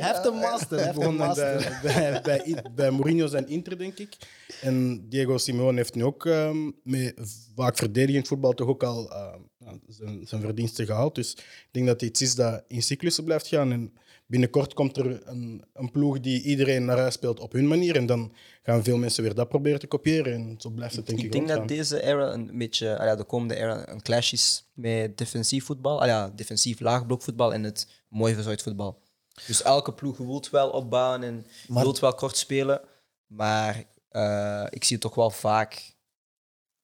heeft 0.04 0.26
een 0.26 0.34
master. 0.36 0.80
Heeft 0.80 0.94
begon 0.96 1.10
een 1.12 1.16
master. 1.16 1.80
bij, 1.84 2.22
bij, 2.22 2.64
bij, 2.76 2.92
Mourinho 2.92 3.28
zijn 3.28 3.48
Inter, 3.48 3.78
denk 3.78 3.98
ik. 3.98 4.16
En 4.62 5.06
Diego 5.10 5.38
Simeone 5.38 5.78
heeft 5.78 5.96
nu 5.96 6.04
ook 6.04 6.26
ehm, 6.26 6.72
met 6.84 7.14
vaak 7.56 7.78
verdedigend 7.78 8.28
voetbal 8.28 8.54
toch 8.54 8.68
ook 8.68 8.84
al 8.84 9.12
ehm, 9.12 9.40
zijn, 9.88 10.28
zijn 10.28 10.42
verdiensten 10.42 10.86
gehaald. 10.86 11.16
Dus 11.16 11.32
ik 11.34 11.68
denk 11.72 11.86
dat 11.88 12.02
het 12.02 12.10
iets 12.10 12.22
is 12.22 12.36
dat 12.36 12.64
in 12.68 12.82
cyclussen 12.84 13.24
blijft 13.24 13.48
gaan. 13.48 13.72
En 13.72 13.94
binnenkort 14.26 14.74
komt 14.74 14.98
er 14.98 15.28
een, 15.28 15.64
een 15.74 15.92
ploeg 15.92 16.20
die 16.20 16.42
iedereen 16.42 16.86
naar 16.86 16.98
huis 16.98 17.14
speelt 17.14 17.40
op 17.40 17.52
hun 17.52 17.68
manier. 17.68 17.96
En 17.96 18.06
dan 18.06 18.34
gaan 18.64 18.84
veel 18.84 18.98
mensen 18.98 19.24
weer 19.24 19.34
dat 19.36 19.50
proberen 19.50 19.80
te 19.80 19.88
kopiëren. 19.88 20.34
En 20.34 20.56
zo 20.58 20.70
blijft 20.70 20.96
het 20.96 21.06
denk 21.06 21.20
ik, 21.20 21.26
Ik 21.26 21.32
denk 21.32 21.48
dat 21.48 21.68
deze 21.68 22.04
era 22.04 22.34
een 22.34 22.58
beetje, 22.58 22.98
ah 22.98 23.06
ja, 23.06 23.16
de 23.16 23.24
komende 23.24 23.56
era, 23.56 23.90
een 23.90 24.02
clash 24.02 24.32
is 24.34 24.70
met 24.74 25.18
defensief 25.18 25.66
voetbal. 25.66 26.02
Ah 26.02 26.08
ja, 26.08 26.30
defensief 26.36 26.80
laagblokvoetbal 26.80 27.54
en 27.54 27.64
het 27.64 27.88
mooi 28.10 28.34
verzorgd 28.34 28.62
voetbal. 28.64 29.02
Dus 29.48 29.62
elke 29.62 29.94
ploeg 29.94 30.18
wilt 30.18 30.50
wel 30.50 30.70
opbouwen 30.70 31.24
en 31.24 31.46
Maar- 31.68 31.84
wilt 31.84 32.00
wel 32.00 32.14
kort 32.14 32.38
spelen. 32.38 32.82
Maar 33.28 33.84
eh, 34.10 34.66
ik 34.70 34.84
zie 34.84 34.96
het 34.96 35.06
toch 35.06 35.16
wel 35.16 35.30
vaak 35.30 35.96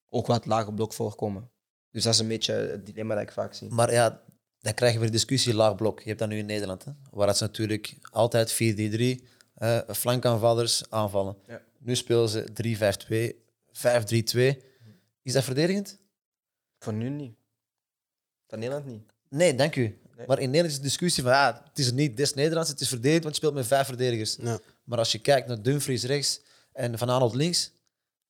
ook 0.10 0.28
wat 0.28 0.45
lage 0.45 0.74
blok 0.74 0.93
voorkomen. 0.93 1.50
Dus 1.95 2.03
dat 2.03 2.13
is 2.13 2.19
een 2.19 2.27
beetje 2.27 2.53
het 2.53 2.86
dilemma 2.86 3.13
dat 3.13 3.23
ik 3.23 3.31
vaak 3.31 3.53
zie. 3.53 3.69
Maar 3.69 3.91
ja, 3.91 4.21
dan 4.60 4.73
krijgen 4.73 4.99
we 4.99 5.05
de 5.05 5.12
discussie 5.12 5.53
laag 5.53 5.75
blok. 5.75 5.99
Je 5.99 6.08
hebt 6.08 6.19
dat 6.19 6.29
nu 6.29 6.38
in 6.38 6.45
Nederland, 6.45 6.84
hè? 6.86 6.91
waar 7.12 7.27
het 7.27 7.38
ze 7.38 7.43
natuurlijk 7.43 7.97
altijd 8.12 8.53
4-3-3, 8.53 8.55
eh 9.55 9.79
flankaanvallers 9.88 10.89
aanvallen. 10.89 11.38
Ja. 11.47 11.62
Nu 11.79 11.95
spelen 11.95 12.29
ze 12.29 12.45
3-5-2, 12.53 13.36
5-3-2. 14.58 14.63
Is 15.21 15.34
dat 15.34 15.43
verdedigend? 15.43 15.97
Voor 16.79 16.93
nu 16.93 17.10
niet. 17.10 17.36
Van 18.47 18.60
Nederland 18.60 18.86
niet. 18.86 19.03
Nee, 19.29 19.55
dank 19.55 19.75
u. 19.75 19.99
Nee. 20.17 20.27
Maar 20.27 20.39
in 20.39 20.45
Nederland 20.49 20.71
is 20.71 20.77
de 20.77 20.84
discussie 20.84 21.23
van, 21.23 21.31
ah, 21.31 21.55
het 21.67 21.79
is 21.79 21.91
niet 21.91 22.17
des 22.17 22.34
Nederlands, 22.34 22.69
het 22.69 22.79
is 22.81 22.88
verdedigend, 22.88 23.23
want 23.23 23.36
je 23.36 23.41
speelt 23.41 23.58
met 23.58 23.67
vijf 23.67 23.86
verdedigers. 23.88 24.36
Ja. 24.41 24.60
Maar 24.84 24.97
als 24.97 25.12
je 25.12 25.19
kijkt 25.19 25.47
naar 25.47 25.62
Dumfries 25.62 26.03
rechts 26.03 26.41
en 26.73 26.97
Van 26.97 27.10
Aanholt 27.10 27.36
links, 27.36 27.71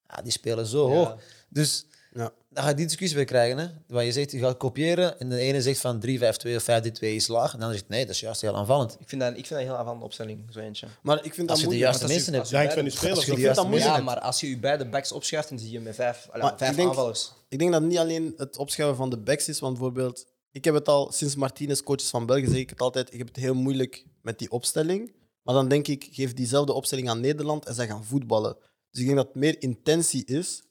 ja, 0.08 0.22
die 0.22 0.32
spelen 0.32 0.66
zo 0.66 0.90
Ja. 0.90 0.96
hoog. 0.96 1.22
Dus 1.50 1.86
Ja. 2.18 2.32
dan 2.50 2.64
ga 2.64 2.70
je 2.70 2.76
die 2.76 2.86
discussie 2.86 3.18
weer 3.18 3.26
krijgen. 3.26 3.58
Hè? 3.58 3.68
Waar 3.88 4.04
je 4.04 4.12
zegt, 4.12 4.32
je 4.32 4.40
gaat 4.40 4.58
kopiëren 4.58 5.20
en 5.20 5.30
de 5.30 5.38
ene 5.40 5.62
zegt 5.62 5.80
van 5.80 6.00
3-5-2 6.08 6.56
of 6.56 6.64
5-3-2 6.64 7.00
is 7.00 7.28
laag. 7.28 7.48
En 7.54 7.60
andere 7.60 7.74
zegt, 7.78 7.90
nee, 7.90 8.06
dat 8.06 8.14
is 8.16 8.20
juist 8.20 8.42
heel 8.42 8.56
aanvallend. 8.56 8.98
Ik 9.00 9.10
vind 9.10 9.22
dat, 9.22 9.30
ik 9.30 9.36
vind 9.36 9.50
dat 9.50 9.60
een 9.60 9.66
heel 9.66 9.76
aanvallende 9.76 10.06
opstelling, 10.06 10.44
zo 10.52 10.60
eentje. 10.60 10.88
Maar 11.02 11.26
ik 11.26 11.34
vind 11.34 11.48
dat 11.48 11.50
Als 11.50 11.60
je 11.62 11.68
de 11.68 11.78
juiste 11.78 12.08
mensen 12.08 12.34
hebt. 12.34 12.48
spelers. 12.48 12.70
Af. 12.70 12.84
de 12.84 12.92
vind 12.92 13.16
dat 13.26 13.46
mensen 13.46 13.68
moeilijk. 13.70 13.96
Ja, 13.96 14.02
maar 14.04 14.20
als 14.20 14.40
je 14.40 14.50
je 14.50 14.58
beide 14.60 14.86
backs 14.90 15.12
opschuift, 15.12 15.50
dan 15.50 15.60
zie 15.60 15.72
je 15.72 15.80
met 15.80 15.96
vijf, 15.96 16.28
vijf 16.32 16.70
ik 16.72 16.76
denk- 16.76 16.90
aanvallers. 16.90 17.32
Ik 17.50 17.60
denk 17.60 17.72
dat 17.72 17.82
niet 17.82 17.98
alleen 17.98 18.34
het 18.38 18.58
opschuiven 18.58 18.98
van 18.98 19.10
de 19.10 19.18
backs 19.18 19.48
is, 19.48 19.60
want 19.60 19.74
bijvoorbeeld, 19.74 20.26
ik 20.52 20.64
heb 20.66 20.74
het 20.74 20.88
al 20.88 21.12
sinds 21.12 21.36
Martinez 21.36 21.82
coaches 21.82 22.10
van 22.10 22.26
België 22.26 22.46
zeg 22.48 22.58
ik 22.58 22.70
het 22.70 22.82
altijd, 22.82 23.12
ik 23.14 23.18
heb 23.18 23.28
het 23.28 23.36
heel 23.38 23.54
moeilijk 23.56 24.06
met 24.22 24.40
die 24.40 24.52
opstelling. 24.52 25.12
Maar 25.44 25.54
dan 25.56 25.68
denk 25.68 25.88
ik, 25.88 26.08
geef 26.12 26.34
diezelfde 26.34 26.74
opstelling 26.74 27.10
aan 27.10 27.20
Nederland 27.20 27.66
en 27.66 27.74
zij 27.74 27.88
gaan 27.88 28.04
voetballen. 28.06 28.56
Dus 28.92 29.00
ik 29.02 29.06
denk 29.06 29.18
dat 29.18 29.26
het 29.28 29.36
meer 29.36 29.62
intentie 29.62 30.26
is 30.26 30.64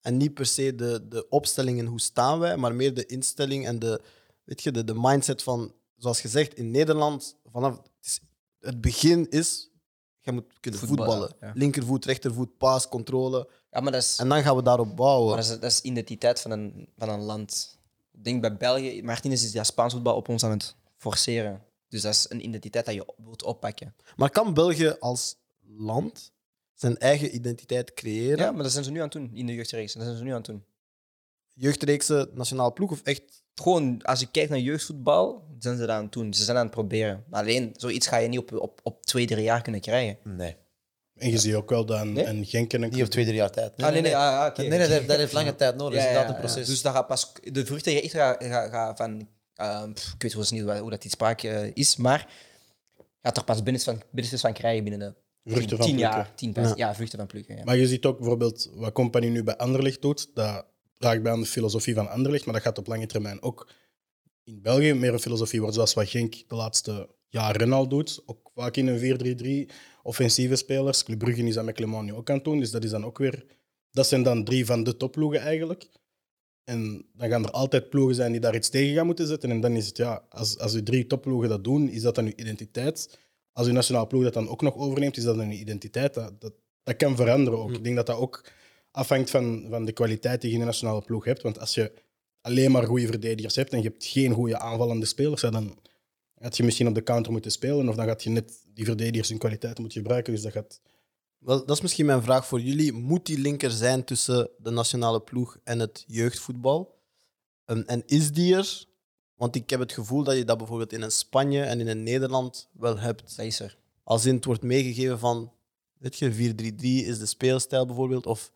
en 0.00 0.16
niet 0.16 0.34
per 0.34 0.46
se 0.46 0.74
de, 0.74 1.08
de 1.08 1.28
opstelling 1.28 1.78
en 1.78 1.86
hoe 1.86 2.00
staan 2.00 2.38
wij, 2.38 2.56
maar 2.56 2.74
meer 2.74 2.94
de 2.94 3.06
instelling 3.06 3.66
en 3.66 3.78
de, 3.78 4.00
weet 4.44 4.62
je, 4.62 4.70
de, 4.70 4.84
de 4.84 4.94
mindset 4.96 5.42
van, 5.42 5.72
zoals 5.96 6.20
gezegd, 6.20 6.54
in 6.54 6.70
Nederland, 6.70 7.36
vanaf 7.52 7.76
het, 7.76 7.90
is- 8.02 8.20
het 8.60 8.80
begin 8.80 9.30
is, 9.30 9.70
je 10.20 10.32
moet 10.32 10.60
kunnen 10.60 10.80
Voetballen, 10.80 11.18
voetballen. 11.20 11.36
ja. 11.40 11.60
Linkervoet, 11.60 12.04
rechtervoet, 12.04 12.56
paas, 12.56 12.88
controle. 12.88 13.48
Ja, 13.70 13.80
maar 13.80 13.92
dat 13.92 14.02
is, 14.02 14.16
En 14.18 14.28
dan 14.28 14.42
gaan 14.42 14.56
we 14.56 14.62
daarop 14.62 14.96
bouwen. 14.96 15.26
maar 15.28 15.36
dat 15.36 15.50
is, 15.54 15.60
dat 15.60 15.70
is 15.70 15.80
identiteit 15.80 16.40
van 16.40 16.50
een, 16.50 16.88
van 16.96 17.08
een 17.08 17.20
land. 17.20 17.78
Ik 18.12 18.24
denk 18.24 18.40
bij 18.40 18.56
België, 18.56 19.02
Martinez 19.02 19.44
is 19.44 19.52
ja 19.52 19.64
Spaans 19.64 19.92
voetbal 19.92 20.16
op 20.16 20.28
ons 20.28 20.44
aan 20.44 20.50
het 20.50 20.74
forceren. 20.96 21.62
Dus 21.88 22.02
dat 22.02 22.14
is 22.14 22.26
een 22.28 22.44
identiteit 22.44 22.86
dat 22.86 22.94
je 22.94 23.06
wilt 23.24 23.42
oppakken. 23.42 23.94
Maar 24.16 24.30
kan 24.30 24.54
België 24.54 24.96
als 25.00 25.36
land 25.76 26.32
zijn 26.80 26.98
eigen 26.98 27.34
identiteit 27.34 27.94
creëren? 27.94 28.38
Ja, 28.38 28.52
maar 28.52 28.62
dat 28.62 28.72
zijn 28.72 28.84
ze 28.84 28.90
nu 28.90 28.96
aan 28.96 29.04
het 29.04 29.12
doen 29.12 29.30
in 29.34 29.46
de 29.46 29.54
jeugdreeks. 29.54 29.92
Dat 29.92 30.02
zijn 30.02 30.16
ze 30.16 30.22
nu 30.22 30.30
aan 30.30 30.36
het 30.36 30.44
doen. 30.44 30.64
Jeugdreeksen, 31.52 32.30
nationaal 32.34 32.72
ploeg 32.72 32.90
of 32.90 33.00
echt? 33.02 33.22
Gewoon, 33.54 34.02
als 34.02 34.20
je 34.20 34.30
kijkt 34.30 34.50
naar 34.50 34.58
jeugdvoetbal, 34.58 35.44
zijn 35.58 35.76
ze 35.76 35.80
dat 35.80 35.90
aan 35.90 36.02
het 36.02 36.12
doen. 36.12 36.34
Ze 36.34 36.44
zijn 36.44 36.56
aan 36.56 36.62
het 36.62 36.72
proberen. 36.72 37.24
Maar 37.28 37.40
alleen, 37.40 37.74
zoiets 37.76 38.06
ga 38.06 38.16
je 38.16 38.28
niet 38.28 38.38
op, 38.38 38.52
op, 38.52 38.80
op 38.82 39.04
twee, 39.04 39.26
drie 39.26 39.42
jaar 39.42 39.62
kunnen 39.62 39.80
krijgen. 39.80 40.18
Nee, 40.24 40.56
En 41.16 41.30
je 41.30 41.38
ziet 41.38 41.54
ook 41.54 41.70
wel 41.70 41.84
dat 41.84 42.00
een, 42.00 42.12
Nee? 42.12 42.26
een 42.26 42.44
Genk 42.44 42.72
en 42.72 42.82
een 42.82 42.90
niet 42.90 43.02
op 43.02 43.08
twee, 43.08 43.24
drie 43.24 43.36
jaar 43.36 43.50
tijd. 43.50 43.76
Nee, 43.76 43.86
ah, 43.86 43.92
nee, 43.92 44.02
nee, 44.02 44.12
nee, 44.12 44.20
ah, 44.20 44.46
oké. 44.46 44.60
nee, 44.60 44.70
nee, 44.70 44.78
dat, 44.78 44.88
heeft, 44.88 45.08
dat 45.08 45.16
heeft 45.16 45.32
lange 45.32 45.54
tijd 45.54 45.76
nodig. 45.76 45.94
Dat 45.94 46.02
is 46.02 46.08
inderdaad 46.08 46.34
een 46.34 46.40
proces. 46.40 46.66
Dus 46.66 46.82
dat 46.82 46.94
gaat 46.94 47.06
pas, 47.06 47.32
de 47.42 47.66
vruchten 47.66 48.02
echt 48.02 48.12
gaan, 48.12 48.36
gaan, 48.38 48.70
gaan 48.70 48.96
van, 48.96 49.28
ehm, 49.54 49.92
pff, 49.92 50.12
ik 50.14 50.22
weet 50.22 50.32
wel 50.32 50.42
eens 50.42 50.50
niet 50.50 50.62
hoe, 50.62 50.78
hoe 50.78 50.90
dat 50.90 51.02
die 51.02 51.10
spraak 51.10 51.42
eh, 51.42 51.70
is, 51.74 51.96
maar 51.96 52.28
gaat 53.22 53.36
er 53.36 53.44
pas 53.44 53.62
binnen 53.62 53.82
van, 53.82 54.02
binnen 54.10 54.38
van 54.38 54.52
krijgen 54.52 54.84
binnen 54.84 55.08
de 55.08 55.14
Vruchten 55.50 55.68
tien, 55.68 55.76
van 55.76 55.86
tien 55.86 55.96
plukken. 55.96 56.18
jaar. 56.18 56.34
Tien, 56.34 56.52
ja. 56.54 56.72
ja, 56.76 56.94
vruchten 56.94 57.18
van 57.18 57.26
plukken. 57.26 57.56
Ja. 57.56 57.64
Maar 57.64 57.76
je 57.76 57.86
ziet 57.86 58.04
ook 58.04 58.18
bijvoorbeeld 58.18 58.70
wat 58.74 58.92
Company 58.92 59.28
nu 59.28 59.42
bij 59.42 59.56
Anderlecht 59.56 60.02
doet. 60.02 60.30
Dat 60.34 60.66
draagt 60.98 61.22
bij 61.22 61.32
aan 61.32 61.40
de 61.40 61.46
filosofie 61.46 61.94
van 61.94 62.08
Anderlecht, 62.08 62.44
maar 62.44 62.54
dat 62.54 62.62
gaat 62.62 62.78
op 62.78 62.86
lange 62.86 63.06
termijn 63.06 63.42
ook 63.42 63.68
in 64.44 64.62
België 64.62 64.94
meer 64.94 65.12
een 65.12 65.20
filosofie 65.20 65.58
worden 65.58 65.74
zoals 65.74 65.94
wat 65.94 66.08
Genk 66.08 66.34
de 66.48 66.54
laatste 66.54 67.08
jaren 67.28 67.72
al 67.72 67.88
doet. 67.88 68.22
Ook 68.26 68.50
vaak 68.54 68.76
in 68.76 68.86
een 68.86 69.68
4-3-3 69.68 69.74
offensieve 70.02 70.56
spelers. 70.56 71.02
Club 71.02 71.18
Brugge 71.18 71.42
is 71.42 71.54
dat 71.54 71.64
met 71.64 71.74
Clement 71.74 72.04
nu 72.04 72.14
ook 72.14 72.30
aan 72.30 72.36
het 72.36 72.44
doen. 72.44 72.58
Dus 72.58 72.70
dat, 72.70 72.84
is 72.84 72.90
dan 72.90 73.04
ook 73.04 73.18
weer, 73.18 73.44
dat 73.90 74.06
zijn 74.06 74.22
dan 74.22 74.44
drie 74.44 74.66
van 74.66 74.84
de 74.84 74.96
topploegen 74.96 75.40
eigenlijk. 75.40 75.88
En 76.64 77.06
dan 77.12 77.28
gaan 77.28 77.44
er 77.44 77.50
altijd 77.50 77.90
ploegen 77.90 78.14
zijn 78.14 78.32
die 78.32 78.40
daar 78.40 78.54
iets 78.54 78.68
tegen 78.68 78.94
gaan 78.94 79.06
moeten 79.06 79.26
zetten. 79.26 79.50
En 79.50 79.60
dan 79.60 79.72
is 79.72 79.86
het, 79.86 79.96
ja, 79.96 80.24
als, 80.28 80.58
als 80.58 80.74
uw 80.74 80.82
drie 80.82 81.06
topploegen 81.06 81.48
dat 81.48 81.64
doen, 81.64 81.88
is 81.88 82.02
dat 82.02 82.14
dan 82.14 82.24
uw 82.24 82.32
identiteit. 82.36 83.18
Als 83.52 83.66
uw 83.66 83.72
nationale 83.72 84.06
ploeg 84.06 84.22
dat 84.22 84.34
dan 84.34 84.48
ook 84.48 84.62
nog 84.62 84.76
overneemt, 84.76 85.16
is 85.16 85.24
dat 85.24 85.36
uw 85.36 85.50
identiteit. 85.50 86.14
Dat, 86.14 86.40
dat, 86.40 86.52
dat 86.82 86.96
kan 86.96 87.16
veranderen 87.16 87.58
ook. 87.58 87.72
Ik 87.72 87.84
denk 87.84 87.96
dat 87.96 88.06
dat 88.06 88.16
ook 88.16 88.44
afhangt 88.90 89.30
van, 89.30 89.66
van 89.70 89.84
de 89.84 89.92
kwaliteit 89.92 90.40
die 90.40 90.50
je 90.50 90.54
in 90.54 90.60
de 90.60 90.66
nationale 90.66 91.02
ploeg 91.02 91.24
hebt. 91.24 91.42
Want 91.42 91.58
als 91.58 91.74
je 91.74 91.92
alleen 92.40 92.70
maar 92.70 92.86
goede 92.86 93.06
verdedigers 93.06 93.56
hebt 93.56 93.72
en 93.72 93.82
je 93.82 93.88
hebt 93.88 94.04
geen 94.04 94.32
goede 94.32 94.58
aanvallende 94.58 95.06
spelers, 95.06 95.40
dan 95.40 95.78
had 96.38 96.56
je 96.56 96.62
misschien 96.62 96.88
op 96.88 96.94
de 96.94 97.02
counter 97.02 97.32
moeten 97.32 97.50
spelen. 97.50 97.88
Of 97.88 97.94
dan 97.94 98.06
gaat 98.06 98.22
je 98.22 98.30
net 98.30 98.64
die 98.74 98.84
verdedigers 98.84 99.28
hun 99.28 99.38
kwaliteit 99.38 99.78
moeten 99.78 100.00
gebruiken. 100.00 100.32
Dus 100.32 100.42
dat 100.42 100.52
gaat... 100.52 100.80
Wel, 101.38 101.66
dat 101.66 101.76
is 101.76 101.82
misschien 101.82 102.06
mijn 102.06 102.22
vraag 102.22 102.46
voor 102.46 102.60
jullie. 102.60 102.92
Moet 102.92 103.26
die 103.26 103.38
linker 103.38 103.70
zijn 103.70 104.04
tussen 104.04 104.50
de 104.58 104.70
nationale 104.70 105.20
ploeg 105.20 105.58
en 105.64 105.78
het 105.78 106.04
jeugdvoetbal? 106.06 106.98
En, 107.64 107.86
en 107.86 108.02
is 108.06 108.32
die 108.32 108.54
er? 108.54 108.84
Want 109.40 109.54
ik 109.54 109.70
heb 109.70 109.80
het 109.80 109.92
gevoel 109.92 110.22
dat 110.24 110.36
je 110.36 110.44
dat 110.44 110.58
bijvoorbeeld 110.58 110.92
in 110.92 111.02
een 111.02 111.10
Spanje 111.10 111.62
en 111.62 111.80
in 111.80 111.88
een 111.88 112.02
Nederland 112.02 112.68
wel 112.72 112.98
hebt. 112.98 113.36
Dat 113.36 113.46
is 113.46 113.60
er. 113.60 113.76
Als 114.04 114.26
in 114.26 114.34
het 114.34 114.44
wordt 114.44 114.62
meegegeven 114.62 115.18
van, 115.18 115.52
weet 115.98 116.18
je, 116.18 116.32
4-3-3 116.32 117.08
is 117.08 117.18
de 117.18 117.26
speelstijl 117.26 117.86
bijvoorbeeld. 117.86 118.26
Of 118.26 118.52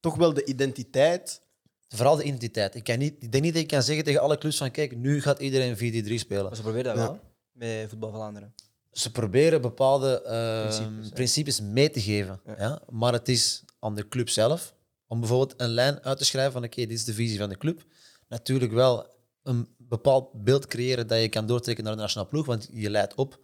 toch 0.00 0.16
wel 0.16 0.32
de 0.34 0.44
identiteit. 0.44 1.40
Vooral 1.88 2.16
de 2.16 2.22
identiteit. 2.22 2.74
Ik, 2.74 2.84
kan 2.84 2.98
niet, 2.98 3.14
ik 3.18 3.32
denk 3.32 3.44
niet 3.44 3.52
dat 3.52 3.62
ik 3.62 3.68
kan 3.68 3.82
zeggen 3.82 4.04
tegen 4.04 4.20
alle 4.20 4.38
clubs 4.38 4.56
van 4.56 4.70
kijk, 4.70 4.96
nu 4.96 5.20
gaat 5.20 5.38
iedereen 5.38 5.76
4-3 5.76 6.14
spelen. 6.14 6.44
Maar 6.44 6.56
ze 6.56 6.62
proberen 6.62 6.94
dat 6.94 7.04
Ja. 7.04 7.10
wel, 7.10 7.20
met 7.52 7.88
Voetbal 7.88 8.10
Vlaanderen. 8.10 8.54
Ze 8.92 9.10
proberen 9.10 9.60
bepaalde 9.60 10.22
eh, 10.22 11.10
Principes, 11.14 11.60
mee 11.60 11.90
te 11.90 12.00
geven. 12.00 12.40
Ja. 12.46 12.54
Ja. 12.58 12.82
Maar 12.90 13.12
het 13.12 13.28
is 13.28 13.62
aan 13.78 13.94
de 13.94 14.08
club 14.08 14.28
zelf 14.28 14.74
om 15.06 15.20
bijvoorbeeld 15.20 15.60
een 15.60 15.68
lijn 15.68 16.02
uit 16.02 16.18
te 16.18 16.24
schrijven 16.24 16.52
van 16.52 16.64
oké, 16.64 16.80
dit 16.80 16.90
is 16.90 17.04
de 17.04 17.14
visie 17.14 17.38
van 17.38 17.48
de 17.48 17.58
club. 17.58 17.84
Natuurlijk 18.28 18.72
wel 18.72 19.06
een 19.42 19.68
bepaald 19.88 20.44
beeld 20.44 20.66
creëren 20.66 21.06
dat 21.06 21.20
je 21.20 21.28
kan 21.28 21.46
doortrekken 21.46 21.84
naar 21.84 21.94
de 21.94 22.00
nationale 22.00 22.28
ploeg, 22.28 22.46
want 22.46 22.68
je 22.72 22.90
leidt 22.90 23.14
op 23.14 23.38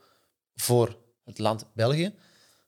voor 0.55 0.99
het 1.25 1.39
land 1.39 1.65
België. 1.75 2.15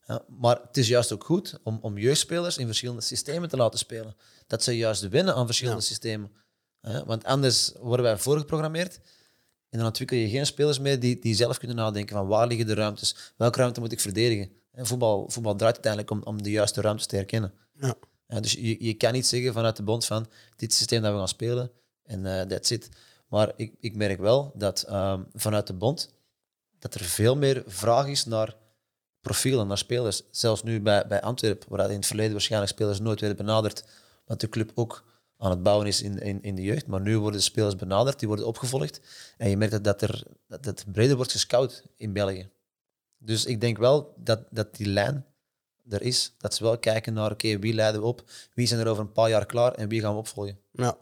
Ja, 0.06 0.24
maar 0.28 0.60
het 0.66 0.76
is 0.76 0.88
juist 0.88 1.12
ook 1.12 1.24
goed 1.24 1.58
om, 1.62 1.78
om 1.82 1.98
jeugdspelers 1.98 2.58
in 2.58 2.66
verschillende 2.66 3.02
systemen 3.02 3.48
te 3.48 3.56
laten 3.56 3.78
spelen. 3.78 4.16
Dat 4.46 4.62
ze 4.62 4.76
juist 4.76 5.08
winnen 5.08 5.34
aan 5.34 5.46
verschillende 5.46 5.80
Ja. 5.80 5.86
systemen. 5.86 6.30
Ja, 6.80 7.04
want 7.04 7.24
anders 7.24 7.72
worden 7.80 8.06
wij 8.06 8.18
voorgeprogrammeerd 8.18 9.00
en 9.68 9.78
dan 9.78 9.86
ontwikkel 9.86 10.16
je 10.16 10.28
geen 10.28 10.46
spelers 10.46 10.78
meer 10.78 11.00
die, 11.00 11.18
die 11.18 11.34
zelf 11.34 11.58
kunnen 11.58 11.76
nadenken 11.76 12.16
van 12.16 12.26
waar 12.26 12.46
liggen 12.46 12.66
de 12.66 12.74
ruimtes, 12.74 13.32
welke 13.36 13.58
ruimte 13.58 13.80
moet 13.80 13.92
ik 13.92 14.00
verdedigen. 14.00 14.50
En 14.72 14.86
voetbal, 14.86 15.30
voetbal 15.30 15.56
draait 15.56 15.74
uiteindelijk 15.74 16.12
om, 16.12 16.22
om 16.22 16.42
de 16.42 16.50
juiste 16.50 16.80
ruimtes 16.80 17.06
te 17.06 17.16
herkennen. 17.16 17.52
Ja. 17.80 17.94
Ja, 18.28 18.40
dus 18.40 18.52
je, 18.52 18.84
je 18.84 18.94
kan 18.94 19.12
niet 19.12 19.26
zeggen 19.26 19.52
vanuit 19.52 19.76
de 19.76 19.82
bond 19.82 20.04
van 20.04 20.26
dit 20.56 20.74
systeem 20.74 21.02
dat 21.02 21.12
we 21.12 21.18
gaan 21.18 21.28
spelen 21.28 21.70
en 22.02 22.26
eh 22.26 22.46
that's 22.46 22.70
it. 22.70 22.88
Maar 23.26 23.52
ik, 23.56 23.74
ik 23.80 23.96
merk 23.96 24.20
wel 24.20 24.52
dat 24.54 24.82
ehm, 24.82 25.22
vanuit 25.32 25.66
de 25.66 25.74
bond 25.74 26.14
dat 26.78 26.94
er 26.94 27.04
veel 27.04 27.36
meer 27.36 27.62
vraag 27.66 28.06
is 28.06 28.24
naar 28.24 28.56
profielen, 29.20 29.66
naar 29.66 29.78
spelers. 29.78 30.22
Zelfs 30.30 30.62
nu 30.62 30.80
bij, 30.80 31.06
bij 31.06 31.20
Antwerpen, 31.20 31.68
waar 31.68 31.90
in 31.90 31.96
het 31.96 32.06
verleden 32.06 32.32
waarschijnlijk 32.32 32.72
spelers 32.72 33.00
nooit 33.00 33.20
werden 33.20 33.46
benaderd, 33.46 33.84
omdat 34.20 34.40
de 34.40 34.48
club 34.48 34.72
ook 34.74 35.04
aan 35.38 35.50
het 35.50 35.62
bouwen 35.62 35.86
is 35.86 36.02
in, 36.02 36.42
in, 36.42 36.54
de 36.54 36.62
jeugd. 36.62 36.86
Maar 36.86 37.00
nu 37.00 37.18
worden 37.18 37.38
de 37.38 37.46
spelers 37.46 37.76
benaderd, 37.76 38.18
die 38.18 38.28
worden 38.28 38.46
opgevolgd. 38.46 39.00
En 39.36 39.50
je 39.50 39.56
merkt 39.56 39.72
dat, 39.72 39.84
dat 39.84 40.02
er 40.02 40.22
dat 40.48 40.64
het 40.64 40.84
breder 40.92 41.16
wordt 41.16 41.32
gescout 41.32 41.84
in 41.96 42.12
België. 42.12 42.50
Dus 43.18 43.44
ik 43.44 43.60
denk 43.60 43.78
wel 43.78 44.14
dat, 44.16 44.40
dat 44.50 44.76
die 44.76 44.86
lijn 44.86 45.26
er 45.88 46.02
is. 46.02 46.34
Dat 46.38 46.54
ze 46.54 46.62
wel 46.62 46.78
kijken 46.78 47.12
naar, 47.12 47.30
oké, 47.30 47.58
wie 47.58 47.74
leiden 47.74 48.00
we 48.00 48.06
op? 48.06 48.22
Wie 48.54 48.66
zijn 48.66 48.80
er 48.80 48.88
over 48.88 49.02
een 49.02 49.12
paar 49.12 49.28
jaar 49.28 49.46
klaar 49.46 49.72
en 49.72 49.88
wie 49.88 50.00
gaan 50.00 50.12
we 50.12 50.18
opvolgen? 50.18 50.58
Ja. 50.72 50.96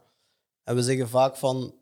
En 0.63 0.75
we 0.75 0.83
zeggen 0.83 1.09
vaak 1.09 1.37
van, 1.37 1.75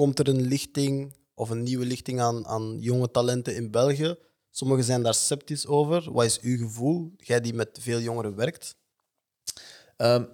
komt 0.00 0.18
er 0.18 0.28
een 0.28 0.40
lichting 0.40 1.14
of 1.34 1.50
een 1.50 1.62
nieuwe 1.62 1.84
lichting 1.86 2.20
aan, 2.20 2.46
aan 2.46 2.76
jonge 2.80 3.10
talenten 3.10 3.54
in 3.54 3.70
België? 3.70 4.14
Sommigen 4.50 4.84
zijn 4.84 5.02
daar 5.02 5.14
sceptisch 5.14 5.66
over. 5.66 6.12
Wat 6.12 6.24
is 6.24 6.40
uw 6.40 6.56
gevoel? 6.58 7.12
Jij 7.16 7.40
die 7.40 7.54
met 7.54 7.78
veel 7.80 8.00
jongeren 8.00 8.34
werkt. 8.36 8.76
Ehm, 9.96 10.24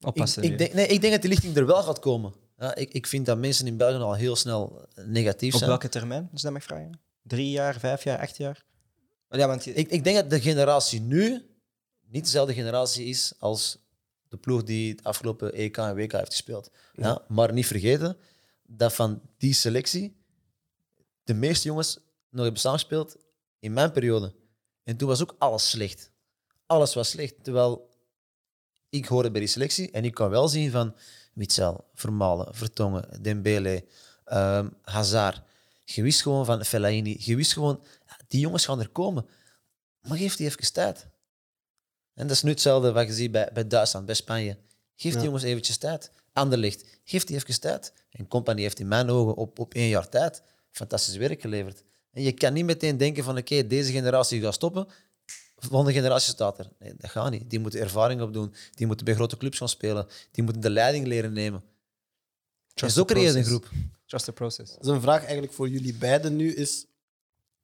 Oppassen. 0.00 0.42
ik, 0.42 0.58
denk, 0.58 0.72
nee, 0.72 0.86
ik 0.86 1.00
denk 1.00 1.12
dat 1.12 1.22
die 1.22 1.30
lichting 1.30 1.56
er 1.56 1.66
wel 1.66 1.82
gaat 1.82 1.98
komen. 1.98 2.34
Ja, 2.58 2.74
ik, 2.74 2.92
ik 2.92 3.06
vind 3.06 3.26
dat 3.26 3.38
mensen 3.38 3.66
in 3.66 3.76
België 3.76 4.02
al 4.02 4.14
heel 4.14 4.36
snel 4.36 4.88
negatief 4.94 5.52
Op 5.52 5.58
zijn. 5.58 5.70
welke 5.70 5.88
termijn, 5.88 6.28
je 6.32 6.42
dat 6.42 6.52
mag 6.52 6.62
vragen? 6.62 7.00
Drie 7.22 7.50
jaar, 7.50 7.78
vijf 7.80 8.04
jaar, 8.04 8.18
acht 8.18 8.36
jaar? 8.36 8.64
Ja, 9.28 9.46
want 9.46 9.64
je- 9.64 9.72
Ik, 9.74 9.90
ik 9.90 10.04
denk 10.04 10.16
dat 10.16 10.30
de 10.30 10.40
generatie 10.40 11.00
nu 11.00 11.46
niet 12.08 12.24
dezelfde 12.24 12.54
generatie 12.54 13.04
is 13.06 13.32
als 13.38 13.78
de 14.28 14.36
ploeg 14.36 14.62
die 14.62 14.90
het 14.90 15.04
afgelopen 15.04 15.52
EK 15.52 15.76
en 15.76 15.94
WK 15.94 16.12
heeft 16.12 16.30
gespeeld. 16.30 16.70
Ja. 16.92 17.24
maar 17.28 17.52
niet 17.52 17.66
vergeten 17.66 18.16
dat 18.66 18.94
van 18.94 19.20
die 19.38 19.54
selectie 19.54 20.16
de 21.24 21.34
meeste 21.34 21.68
jongens 21.68 21.98
nog 22.30 22.42
hebben 22.42 22.60
samengespeeld 22.60 23.16
in 23.58 23.72
mijn 23.72 23.92
periode. 23.92 24.34
En 24.84 24.96
toen 24.96 25.08
was 25.08 25.22
ook 25.22 25.34
alles 25.38 25.70
slecht. 25.70 26.10
Alles 26.66 26.94
was 26.94 27.10
slecht. 27.10 27.44
Terwijl 27.44 27.90
ik 28.88 29.06
hoorde 29.06 29.30
bij 29.30 29.40
die 29.40 29.48
selectie 29.48 29.90
en 29.90 30.04
ik 30.04 30.14
kan 30.14 30.30
wel 30.30 30.48
zien 30.48 30.70
van 30.70 30.94
Witzel, 31.32 31.84
Vermalen, 31.94 32.54
Vertongen, 32.54 33.22
Dembele, 33.22 33.84
ehm, 34.24 34.68
Hazard. 34.82 35.42
Je 35.84 36.02
wist 36.02 36.22
gewoon 36.22 36.44
van 36.44 36.64
Fellaini. 36.64 37.16
Je 37.18 37.36
wist 37.36 37.52
gewoon, 37.52 37.84
die 38.28 38.40
jongens 38.40 38.64
gaan 38.64 38.80
er 38.80 38.88
komen. 38.88 39.26
Maar 40.00 40.18
geef 40.18 40.36
die 40.36 40.46
even 40.46 40.72
tijd. 40.72 41.08
En 42.14 42.26
dat 42.26 42.36
is 42.36 42.42
nu 42.42 42.50
hetzelfde 42.50 42.92
wat 42.92 43.06
je 43.06 43.12
ziet 43.12 43.30
bij, 43.30 43.50
bij 43.52 43.66
Duitsland, 43.66 44.06
bij 44.06 44.14
Spanje. 44.14 44.58
Geef 44.96 45.10
die 45.12 45.20
Ja. 45.20 45.26
jongens 45.26 45.42
eventjes 45.42 45.76
tijd. 45.76 46.10
Anderlicht, 46.36 46.84
geef 47.04 47.24
die 47.24 47.36
even 47.36 47.60
tijd. 47.60 47.92
En 48.10 48.28
Company 48.28 48.60
heeft 48.60 48.78
in 48.78 48.88
mijn 48.88 49.10
ogen 49.10 49.34
op, 49.34 49.58
op 49.58 49.74
één 49.74 49.88
jaar 49.88 50.08
tijd 50.08 50.42
fantastisch 50.70 51.16
werk 51.16 51.40
geleverd. 51.40 51.84
En 52.12 52.22
je 52.22 52.32
kan 52.32 52.52
niet 52.52 52.64
meteen 52.64 52.96
denken 52.96 53.24
van 53.24 53.38
oké, 53.38 53.66
deze 53.66 53.92
generatie 53.92 54.40
gaat 54.40 54.54
stoppen. 54.54 54.86
Volgende 55.56 55.92
generatie 55.92 56.32
staat 56.32 56.58
er. 56.58 56.68
Nee, 56.78 56.94
dat 56.96 57.10
gaat 57.10 57.30
niet. 57.30 57.50
Die 57.50 57.58
moeten 57.58 57.80
ervaring 57.80 58.20
opdoen. 58.20 58.54
Die 58.74 58.86
moeten 58.86 59.04
bij 59.04 59.14
grote 59.14 59.36
clubs 59.36 59.58
gaan 59.58 59.68
spelen. 59.68 60.06
Die 60.30 60.44
moeten 60.44 60.62
de 60.62 60.70
leiding 60.70 61.06
leren 61.06 61.32
nemen. 61.32 61.62
en 62.74 62.90
zo 62.90 63.04
the 63.04 63.12
creëer 63.12 63.32
je 63.32 63.38
een 63.38 63.44
process. 63.44 63.68
groep. 63.68 63.70
Just 64.06 64.24
the 64.24 64.32
process. 64.32 64.76
Dus 64.78 64.86
een 64.86 65.00
vraag 65.00 65.22
eigenlijk 65.22 65.52
voor 65.52 65.68
jullie 65.68 65.94
beiden 65.94 66.36
nu 66.36 66.52
is: 66.52 66.86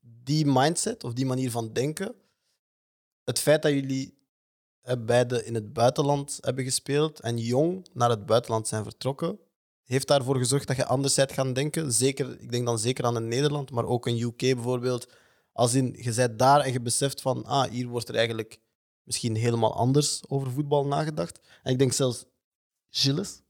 die 0.00 0.46
mindset 0.46 1.04
of 1.04 1.12
die 1.12 1.26
manier 1.26 1.50
van 1.50 1.72
denken, 1.72 2.14
het 3.24 3.38
feit 3.38 3.62
dat 3.62 3.72
jullie 3.72 4.21
eh, 4.83 4.97
beide 4.99 5.45
in 5.45 5.55
het 5.55 5.73
buitenland 5.73 6.38
hebben 6.40 6.64
gespeeld 6.64 7.21
en 7.21 7.38
jong 7.38 7.87
naar 7.92 8.11
het 8.11 8.27
buitenland 8.27 8.68
zijn 8.68 8.83
vertrokken, 8.83 9.38
heeft 9.85 10.09
daarvoor 10.09 10.37
gezorgd 10.37 10.66
dat 10.66 10.77
je 10.77 10.87
anders 10.87 11.14
bent 11.14 11.33
gaan 11.33 11.53
denken? 11.53 11.92
Zeker, 11.92 12.40
ik 12.40 12.51
denk 12.51 12.66
dan 12.66 12.79
zeker 12.79 13.05
aan 13.05 13.16
een 13.16 13.29
Nederland, 13.29 13.71
maar 13.71 13.85
ook 13.85 14.07
een 14.07 14.21
UK 14.21 14.38
bijvoorbeeld. 14.38 15.12
Als 15.53 15.75
in, 15.75 15.97
je 15.99 16.14
bent 16.14 16.38
daar 16.38 16.61
en 16.61 16.73
je 16.73 16.81
beseft 16.81 17.21
van, 17.21 17.45
ah, 17.45 17.71
hier 17.71 17.87
wordt 17.87 18.09
er 18.09 18.14
eigenlijk 18.14 18.59
misschien 19.03 19.35
helemaal 19.35 19.75
anders 19.75 20.23
over 20.29 20.51
voetbal 20.51 20.87
nagedacht. 20.87 21.40
En 21.62 21.73
ik 21.73 21.79
denk 21.79 21.92
zelfs, 21.92 22.25
Gilles, 22.90 23.42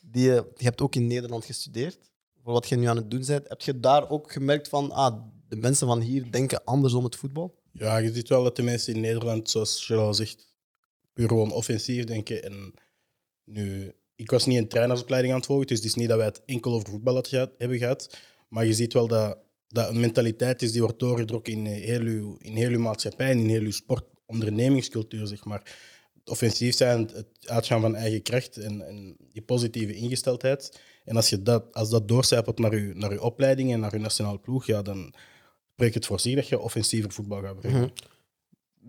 die, 0.00 0.34
eh, 0.34 0.42
je 0.56 0.64
hebt 0.64 0.80
ook 0.80 0.94
in 0.94 1.06
Nederland 1.06 1.44
gestudeerd 1.44 2.10
voor 2.42 2.52
wat 2.52 2.68
je 2.68 2.76
nu 2.76 2.86
aan 2.86 2.96
het 2.96 3.10
doen 3.10 3.24
bent, 3.26 3.48
heb 3.48 3.60
je 3.60 3.80
daar 3.80 4.10
ook 4.10 4.32
gemerkt 4.32 4.68
van, 4.68 4.90
ah, 4.90 5.22
de 5.48 5.56
mensen 5.56 5.86
van 5.86 6.00
hier 6.00 6.32
denken 6.32 6.64
anders 6.64 6.92
om 6.92 7.04
het 7.04 7.16
voetbal? 7.16 7.60
Ja, 7.72 7.96
je 7.96 8.12
ziet 8.12 8.28
wel 8.28 8.42
dat 8.42 8.56
de 8.56 8.62
mensen 8.62 8.94
in 8.94 9.00
Nederland, 9.00 9.50
zoals 9.50 9.86
je 9.86 9.94
al 9.94 10.14
zegt, 10.14 10.54
puur 11.12 11.28
gewoon 11.28 11.52
offensief 11.52 12.04
denken. 12.04 12.42
En 12.42 12.74
nu, 13.44 13.92
ik 14.14 14.30
was 14.30 14.46
niet 14.46 14.58
een 14.58 14.68
trainersopleiding 14.68 15.32
aan 15.32 15.38
het 15.38 15.48
volgen, 15.48 15.66
dus 15.66 15.76
het 15.76 15.86
is 15.86 15.94
niet 15.94 16.08
dat 16.08 16.16
wij 16.16 16.26
het 16.26 16.42
enkel 16.44 16.72
over 16.72 16.88
voetbal 16.88 17.22
hebben 17.30 17.78
gehad. 17.78 18.16
Maar 18.48 18.66
je 18.66 18.74
ziet 18.74 18.92
wel 18.92 19.08
dat 19.08 19.38
dat 19.72 19.88
een 19.88 20.00
mentaliteit 20.00 20.62
is 20.62 20.72
die 20.72 20.80
wordt 20.80 20.98
doorgedrukt 20.98 21.48
in 21.48 21.66
eh, 21.66 21.72
heel 21.72 22.00
uw, 22.00 22.36
in 22.38 22.56
heel 22.56 22.70
uw 22.70 22.78
maatschappij 22.78 23.30
en 23.30 23.38
in 23.38 23.48
heel 23.48 23.60
uw 23.60 23.72
sport, 23.72 24.04
ondernemingscultuur, 24.26 25.26
zeg 25.26 25.44
maar. 25.44 25.62
Het 26.14 26.30
offensief 26.30 26.74
zijn, 26.74 27.10
het 27.12 27.48
uitgaan 27.48 27.80
van 27.80 27.96
eigen 27.96 28.22
kracht 28.22 28.56
en, 28.56 28.86
en 28.86 29.16
die 29.32 29.42
positieve 29.42 29.94
ingesteldheid. 29.94 30.80
En 31.04 31.16
als, 31.16 31.28
je 31.28 31.42
dat, 31.42 31.74
als 31.74 31.90
dat 31.90 32.08
doorcijpelt 32.08 32.58
naar 32.58 32.76
je, 32.76 32.94
naar 32.94 33.12
je 33.12 33.22
opleiding 33.22 33.72
en 33.72 33.80
naar 33.80 33.94
je 33.94 34.00
nationale 34.00 34.38
ploeg, 34.38 34.66
ja, 34.66 34.82
dan 34.82 35.14
spreekt 35.82 35.94
het 35.94 36.06
voor 36.06 36.20
zich 36.20 36.34
dat 36.34 36.48
je 36.48 36.60
offensiever 36.60 37.12
voetbal 37.12 37.40
gaat 37.42 37.60
brengen. 37.60 37.92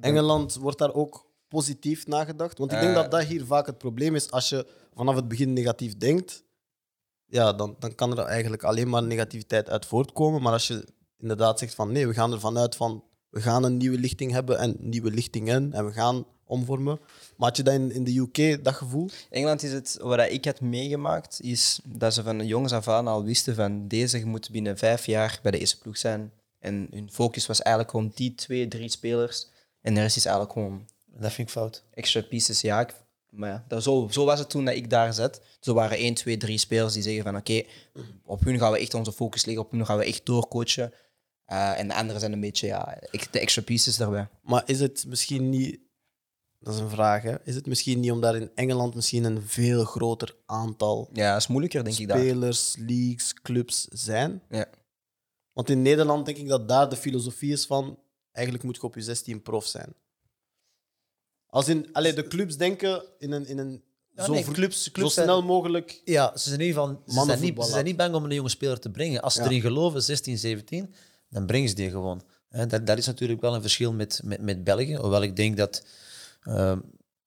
Engeland 0.01 0.55
wordt 0.55 0.77
daar 0.77 0.93
ook 0.93 1.25
positief 1.47 2.07
nagedacht. 2.07 2.57
Want 2.57 2.71
ik 2.71 2.79
denk 2.79 2.95
Eh. 2.95 3.01
dat 3.01 3.11
dat 3.11 3.23
hier 3.23 3.45
vaak 3.45 3.65
het 3.65 3.77
probleem 3.77 4.15
is. 4.15 4.31
Als 4.31 4.49
je 4.49 4.67
vanaf 4.93 5.15
het 5.15 5.27
begin 5.27 5.53
negatief 5.53 5.97
denkt, 5.97 6.43
ja, 7.25 7.53
dan, 7.53 7.75
dan 7.79 7.95
kan 7.95 8.17
er 8.17 8.25
eigenlijk 8.25 8.63
alleen 8.63 8.89
maar 8.89 9.03
negativiteit 9.03 9.69
uit 9.69 9.85
voortkomen. 9.85 10.41
Maar 10.41 10.53
als 10.53 10.67
je 10.67 10.85
inderdaad 11.17 11.59
zegt 11.59 11.75
van 11.75 11.91
nee, 11.91 12.07
we 12.07 12.13
gaan 12.13 12.31
ervan 12.31 12.57
uit 12.57 12.75
van 12.75 13.03
we 13.29 13.41
gaan 13.41 13.63
een 13.63 13.77
nieuwe 13.77 13.97
lichting 13.97 14.31
hebben 14.31 14.59
en 14.59 14.75
nieuwe 14.79 15.11
lichtingen 15.11 15.73
en 15.73 15.85
we 15.85 15.91
gaan 15.91 16.25
omvormen. 16.45 16.99
Maar 17.37 17.47
had 17.47 17.57
je 17.57 17.63
dat 17.63 17.73
in, 17.73 17.91
in 17.91 18.03
de 18.03 18.17
UK, 18.17 18.63
dat 18.63 18.73
gevoel? 18.73 19.09
Engeland 19.29 19.63
is 19.63 19.71
het, 19.71 19.97
wat 20.01 20.19
ik 20.31 20.45
had 20.45 20.61
meegemaakt, 20.61 21.41
is 21.41 21.79
dat 21.83 22.13
ze 22.13 22.23
van 22.23 22.37
de 22.37 22.45
jongens 22.45 22.73
af 22.73 22.87
aan 22.87 23.07
al 23.07 23.23
wisten 23.23 23.55
van 23.55 23.87
deze 23.87 24.25
moet 24.25 24.51
binnen 24.51 24.77
vijf 24.77 25.05
jaar 25.05 25.39
bij 25.41 25.51
de 25.51 25.59
eerste 25.59 25.77
ploeg 25.79 25.97
zijn 25.97 26.31
En 26.63 26.87
hun 26.91 27.11
focus 27.11 27.45
was 27.45 27.61
eigenlijk 27.61 27.95
gewoon 27.95 28.11
die 28.15 28.35
twee, 28.35 28.67
drie 28.67 28.89
spelers. 28.89 29.47
En 29.81 29.93
de 29.93 30.01
rest 30.01 30.15
is 30.17 30.25
eigenlijk 30.25 30.53
gewoon 30.57 30.87
Dat 31.05 31.31
vind 31.33 31.47
ik 31.47 31.53
fout. 31.53 31.83
extra 31.93 32.21
pieces. 32.21 32.61
Ja, 32.61 32.79
ik- 32.81 33.01
maar 33.29 33.49
ja, 33.49 33.65
dat, 33.67 33.83
zo, 33.83 34.07
zo 34.11 34.25
was 34.25 34.39
het 34.39 34.49
toen 34.49 34.65
dat 34.65 34.75
ik 34.75 34.89
daar 34.89 35.13
zat. 35.13 35.41
Zo 35.59 35.73
waren 35.73 35.97
één, 35.97 36.13
twee, 36.13 36.37
drie 36.37 36.57
spelers 36.57 36.93
die 36.93 37.03
zeggen 37.03 37.23
van 37.23 37.35
oké, 37.35 37.63
op 38.25 38.43
hun 38.43 38.59
gaan 38.59 38.71
we 38.71 38.79
echt 38.79 38.93
onze 38.93 39.11
focus 39.11 39.45
leggen, 39.45 39.63
op 39.63 39.71
hun 39.71 39.85
gaan 39.85 39.97
we 39.97 40.05
echt 40.05 40.25
doorcoachen. 40.25 40.93
Eh, 41.45 41.79
en 41.79 41.87
de 41.87 41.93
anderen 41.93 42.19
zijn 42.19 42.33
een 42.33 42.39
beetje 42.39 42.67
ja, 42.67 42.97
ik- 43.11 43.33
de 43.33 43.39
extra 43.39 43.61
pieces 43.61 43.97
daarbij. 43.97 44.27
Maar 44.41 44.63
is 44.65 44.79
het 44.79 45.05
misschien 45.07 45.49
niet... 45.49 45.79
Dat 46.59 46.73
is 46.73 46.79
een 46.79 46.89
vraag, 46.89 47.21
hè. 47.23 47.35
Is 47.45 47.55
het 47.55 47.65
misschien 47.65 47.99
niet 47.99 48.11
omdat 48.11 48.35
in 48.35 48.51
Engeland 48.55 48.95
misschien 48.95 49.23
een 49.23 49.41
veel 49.47 49.83
groter 49.85 50.35
aantal 50.45 51.09
Ja, 51.13 51.31
dat 51.33 51.41
is 51.41 51.47
moeilijker, 51.47 51.83
denk 51.83 51.97
ik 51.97 52.07
daar. 52.07 52.17
spelers, 52.19 52.75
leagues, 52.79 53.33
clubs 53.41 53.87
zijn? 53.91 54.41
Ja. 54.49 54.65
Want 55.53 55.69
in 55.69 55.81
Nederland 55.81 56.25
denk 56.25 56.37
ik 56.37 56.47
dat 56.47 56.67
daar 56.67 56.89
de 56.89 56.95
filosofie 56.95 57.51
is 57.51 57.65
van... 57.65 57.99
Eigenlijk 58.31 58.65
moet 58.65 58.75
je 58.75 58.81
op 58.83 58.95
je 58.95 59.01
16 59.01 59.41
prof 59.41 59.65
zijn. 59.65 59.93
Als 61.47 61.67
in... 61.67 61.89
Allee, 61.93 62.13
de 62.13 62.27
clubs 62.27 62.57
denken 62.57 63.03
in 63.17 63.31
een... 63.31 63.45
In 63.47 63.57
een 63.57 63.83
Ja, 64.15 64.23
zo, 64.25 64.31
nee, 64.31 64.43
clubs- 64.43 64.83
zo 64.83 64.91
zijn- 65.07 65.09
snel 65.27 65.43
mogelijk... 65.43 66.01
Ja, 66.05 66.37
ze 66.37 66.49
zijn 66.49 66.61
ieder 66.61 66.81
geval 66.81 67.01
ze 67.05 67.13
zijn, 67.25 67.39
niet, 67.41 67.63
ze 67.63 67.71
zijn 67.71 67.85
niet 67.85 67.97
bang 67.97 68.15
om 68.15 68.23
een 68.25 68.33
jonge 68.33 68.49
speler 68.49 68.79
te 68.79 68.89
brengen. 68.91 69.21
Als 69.21 69.33
ze 69.33 69.39
Ja. 69.41 69.45
erin 69.45 69.61
geloven, 69.61 70.03
16, 70.03 70.37
17, 70.37 70.93
dan 71.29 71.45
brengen 71.45 71.69
ze 71.69 71.75
die 71.75 71.89
gewoon. 71.89 72.21
Dat, 72.67 72.85
dat 72.87 72.97
is 72.97 73.05
natuurlijk 73.05 73.41
wel 73.41 73.55
een 73.55 73.61
verschil 73.61 73.93
met, 73.93 74.21
met, 74.23 74.41
met 74.41 74.63
België. 74.63 74.95
Hoewel 74.95 75.21
ik 75.23 75.35
denk 75.35 75.57
dat, 75.57 75.85
ehm, 76.41 76.79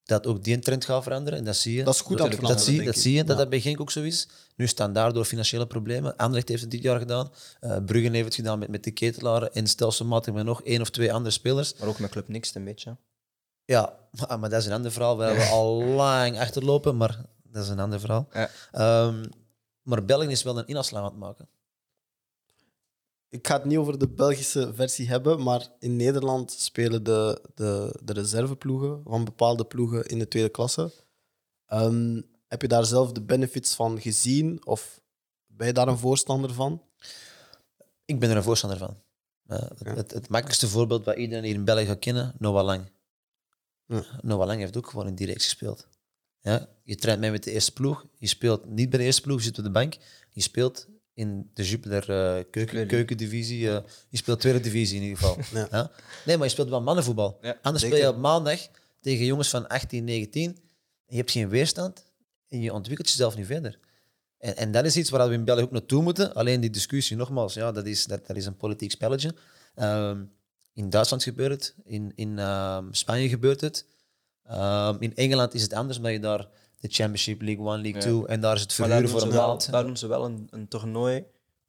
dat 0.06 0.26
ook 0.26 0.44
die 0.44 0.58
trend 0.58 0.84
gaat 0.84 1.02
veranderen. 1.02 1.38
En 1.38 1.44
dat 1.44 1.56
zie 1.56 1.74
je. 1.76 1.84
Dat 1.84 1.94
is 1.94 2.00
goed 2.00 2.18
dat, 2.18 2.26
veranderen, 2.34 2.64
zie, 2.64 2.82
dat 2.82 2.96
zie 2.96 3.12
je, 3.12 3.24
dat 3.24 3.36
Ja. 3.36 3.42
dat 3.42 3.50
bij 3.50 3.60
Genk 3.60 3.80
ook 3.80 3.90
zo 3.90 4.02
is. 4.02 4.28
Nu 4.56 4.66
staan 4.66 4.92
daar 4.92 5.12
door 5.12 5.24
financiële 5.24 5.66
problemen. 5.66 6.16
Anderlecht 6.16 6.48
heeft 6.48 6.60
het 6.60 6.70
dit 6.70 6.82
jaar 6.82 6.98
gedaan. 6.98 7.30
Eh 7.60 7.76
Bruggen 7.86 8.12
heeft 8.12 8.24
het 8.24 8.34
gedaan 8.34 8.58
met, 8.58 8.68
met 8.68 8.84
de 8.84 8.90
ketelaren. 8.90 9.54
En 9.54 9.66
stelselmatig 9.66 10.34
met 10.34 10.44
nog 10.44 10.62
één 10.62 10.80
of 10.80 10.90
twee 10.90 11.12
andere 11.12 11.30
spelers. 11.30 11.74
Maar 11.78 11.88
ook 11.88 11.98
met 11.98 12.10
Club 12.10 12.28
Niks 12.28 12.54
een 12.54 12.64
beetje. 12.64 12.96
Ja, 13.64 13.98
maar, 14.10 14.38
maar 14.38 14.50
dat 14.50 14.60
is 14.60 14.66
een 14.66 14.72
ander 14.72 14.92
verhaal. 14.92 15.18
We 15.18 15.24
hebben 15.24 15.48
al 15.48 15.82
lang 15.84 16.38
achterlopen, 16.38 16.96
maar 16.96 17.24
dat 17.42 17.64
is 17.64 17.70
een 17.70 17.78
ander 17.78 18.00
verhaal. 18.00 18.28
Ja. 18.32 18.50
Ehm, 18.72 19.24
maar 19.82 20.04
België 20.04 20.26
is 20.30 20.42
wel 20.42 20.58
een 20.58 20.70
inafslag 20.70 21.02
aan 21.02 21.08
het 21.08 21.18
maken. 21.18 21.48
Ik 23.28 23.46
ga 23.46 23.56
het 23.56 23.64
niet 23.64 23.78
over 23.78 23.98
de 23.98 24.08
Belgische 24.08 24.74
versie 24.74 25.08
hebben, 25.08 25.42
maar 25.42 25.68
in 25.78 25.96
Nederland 25.96 26.50
spelen 26.50 27.02
de, 27.04 27.42
de, 27.54 27.98
de 28.02 28.12
reserveploegen 28.12 29.02
van 29.04 29.24
bepaalde 29.24 29.64
ploegen 29.64 30.04
in 30.04 30.18
de 30.18 30.28
tweede 30.28 30.48
klasse. 30.48 30.92
Ehm, 31.66 32.22
heb 32.46 32.62
je 32.62 32.68
daar 32.68 32.84
zelf 32.84 33.12
de 33.12 33.22
benefits 33.22 33.74
van 33.74 34.00
gezien 34.00 34.66
of 34.66 35.00
ben 35.46 35.66
je 35.66 35.72
daar 35.72 35.88
een 35.88 35.98
voorstander 35.98 36.52
van? 36.52 36.82
Ik 38.04 38.20
ben 38.20 38.30
er 38.30 38.36
een 38.36 38.42
voorstander 38.42 38.78
van. 38.78 39.02
Eh, 39.46 39.58
het, 39.58 39.80
Ja. 39.84 39.94
het, 39.94 40.10
het 40.10 40.28
makkelijkste 40.28 40.68
voorbeeld 40.68 41.04
wat 41.04 41.16
iedereen 41.16 41.44
hier 41.44 41.54
in 41.54 41.64
België 41.64 41.84
gaat 41.86 41.98
kennen, 41.98 42.34
Noah 42.38 42.64
Lang. 42.64 42.90
Ja. 43.86 44.04
Noah 44.20 44.46
Lang 44.46 44.60
heeft 44.60 44.76
ook 44.76 44.88
gewoon 44.88 45.06
in 45.06 45.14
direct 45.14 45.42
gespeeld. 45.42 45.88
Ja? 46.40 46.68
Je 46.82 46.94
traint 46.96 47.20
mee 47.20 47.30
met 47.30 47.44
de 47.44 47.50
eerste 47.50 47.72
ploeg. 47.72 48.06
Je 48.18 48.26
speelt 48.26 48.66
niet 48.66 48.90
bij 48.90 48.98
de 48.98 49.04
eerste 49.04 49.22
ploeg, 49.22 49.38
je 49.38 49.44
zit 49.44 49.58
op 49.58 49.64
de 49.64 49.70
bank. 49.70 49.96
Je 50.30 50.40
speelt 50.42 50.88
in 51.16 51.50
de 51.54 51.64
Jupiler 51.68 52.02
eh, 52.10 52.44
keuken, 52.50 52.86
keukendivisie. 52.86 53.70
eh, 53.70 53.82
je 54.08 54.16
speelt 54.16 54.40
tweede 54.40 54.60
divisie 54.60 54.96
in 54.96 55.02
ieder 55.02 55.18
geval. 55.18 55.36
Ja. 55.60 55.68
Ja? 55.70 55.90
Nee, 56.26 56.36
maar 56.36 56.46
je 56.46 56.52
speelt 56.52 56.68
wel 56.68 56.82
mannenvoetbal. 56.82 57.38
Ja, 57.40 57.58
Anders 57.62 57.82
zeker. 57.82 57.96
speel 57.98 58.10
je 58.10 58.16
op 58.16 58.22
maandag 58.22 58.60
tegen 59.00 59.24
jongens 59.24 59.48
van 59.48 59.66
18, 59.68 60.04
19. 60.04 60.50
En 60.50 60.56
je 61.06 61.16
hebt 61.16 61.30
geen 61.30 61.48
weerstand 61.48 62.04
en 62.48 62.60
je 62.60 62.72
ontwikkelt 62.72 63.08
jezelf 63.08 63.36
niet 63.36 63.46
verder. 63.46 63.78
En, 64.38 64.56
en 64.56 64.72
dat 64.72 64.84
is 64.84 64.96
iets 64.96 65.10
waar 65.10 65.28
we 65.28 65.34
in 65.34 65.44
België 65.44 65.62
ook 65.62 65.70
naartoe 65.70 66.02
moeten. 66.02 66.34
Alleen 66.34 66.60
die 66.60 66.70
discussie, 66.70 67.16
nogmaals, 67.16 67.54
ja, 67.54 67.72
dat, 67.72 67.86
is, 67.86 68.04
dat, 68.04 68.26
dat 68.26 68.36
is 68.36 68.46
een 68.46 68.56
politiek 68.56 68.90
spelletje. 68.90 69.34
Ehm, 69.74 70.22
in 70.72 70.90
Duitsland 70.90 71.22
gebeurt 71.22 71.50
het, 71.52 71.74
in, 71.84 72.12
in 72.14 72.38
ehm, 72.38 72.84
Spanje 72.90 73.28
gebeurt 73.28 73.60
het. 73.60 73.86
Ehm, 74.44 74.96
in 74.98 75.14
Engeland 75.16 75.54
is 75.54 75.62
het 75.62 75.72
anders, 75.72 75.96
omdat 75.96 76.12
je 76.12 76.20
daar 76.20 76.48
de 76.80 76.88
Championship, 76.88 77.40
League 77.42 77.64
One, 77.64 77.82
League 77.82 77.94
Ja. 77.94 78.00
2 78.00 78.26
en 78.26 78.40
daar 78.40 78.54
is 78.54 78.60
het 78.60 78.72
verhuren 78.72 79.08
voor 79.08 79.22
een 79.22 79.30
wel, 79.30 79.46
maand. 79.48 79.70
daar 79.70 79.84
doen 79.84 79.96
ze 79.96 80.06
wel 80.06 80.24
een, 80.24 80.46
een 80.50 80.68
toernooi 80.68 81.24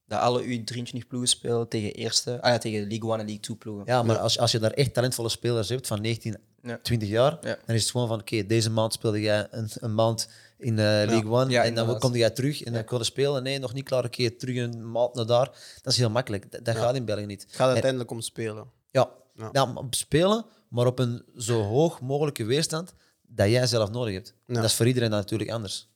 dat 0.06 0.20
alle 0.20 0.44
U23 0.44 1.08
ploegen 1.08 1.30
spelen 1.30 1.68
tegen 1.68 1.92
eerste, 1.94 2.42
ah 2.42 2.52
ja, 2.52 2.58
tegen 2.58 2.88
League 2.88 3.10
1 3.10 3.12
en 3.20 3.26
League 3.26 3.40
2 3.40 3.58
ploegen. 3.58 3.84
Ja, 3.86 4.04
maar 4.04 4.18
als, 4.18 4.40
als 4.40 4.52
je 4.52 4.60
daar 4.60 4.72
echt 4.72 4.94
talentvolle 4.94 5.30
spelers 5.30 5.70
hebt 5.70 5.88
van 5.88 6.02
19, 6.02 6.38
Ja. 6.62 6.80
20 6.82 7.10
jaar, 7.10 7.38
Ja. 7.42 7.58
dan 7.66 7.76
is 7.76 7.82
het 7.82 7.92
gewoon 7.92 8.08
van, 8.08 8.20
oké, 8.20 8.46
deze 8.46 8.70
maand 8.70 8.94
speelde 8.94 9.22
jij 9.22 9.48
een, 9.52 9.70
een 9.80 9.94
maand 9.96 10.30
in 10.58 10.72
eh, 10.80 10.84
League 10.86 11.32
One 11.32 11.50
Ja, 11.52 11.64
en 11.64 11.76
dan 11.76 12.00
kom 12.00 12.16
jij 12.16 12.30
terug 12.30 12.64
en 12.64 12.74
dan 12.74 12.84
kon 12.84 12.98
je 12.98 13.04
spelen. 13.04 13.44
Nee, 13.44 13.60
nog 13.60 13.74
niet 13.74 13.84
klaar, 13.84 14.04
een 14.04 14.10
keer 14.10 14.38
terug 14.38 14.56
een 14.58 14.92
maand 14.92 15.14
naar 15.14 15.26
daar. 15.26 15.46
Dat 15.82 15.94
is 15.94 15.98
heel 16.00 16.10
makkelijk. 16.10 16.52
Dat, 16.52 16.66
dat 16.66 16.76
gaat 16.76 16.96
in 16.96 17.06
België 17.06 17.26
niet. 17.26 17.42
Het 17.42 17.56
gaat 17.56 17.70
uiteindelijk 17.70 18.12
om 18.12 18.22
spelen. 18.22 18.66
Ja, 18.92 19.10
Ja. 19.52 19.74
spelen, 19.90 20.46
maar 20.70 20.86
op 20.86 21.00
een 21.00 21.24
zo 21.38 21.62
hoog 21.64 22.02
mogelijke 22.02 22.44
weerstand 22.46 22.94
dat 23.28 23.50
jij 23.50 23.68
zelf 23.68 23.90
nodig 23.90 24.14
hebt. 24.14 24.34
En 24.46 24.54
dat 24.54 24.64
is 24.64 24.76
voor 24.76 24.88
iedereen 24.88 25.10
dan 25.10 25.20
natuurlijk 25.20 25.50
anders. 25.50 25.90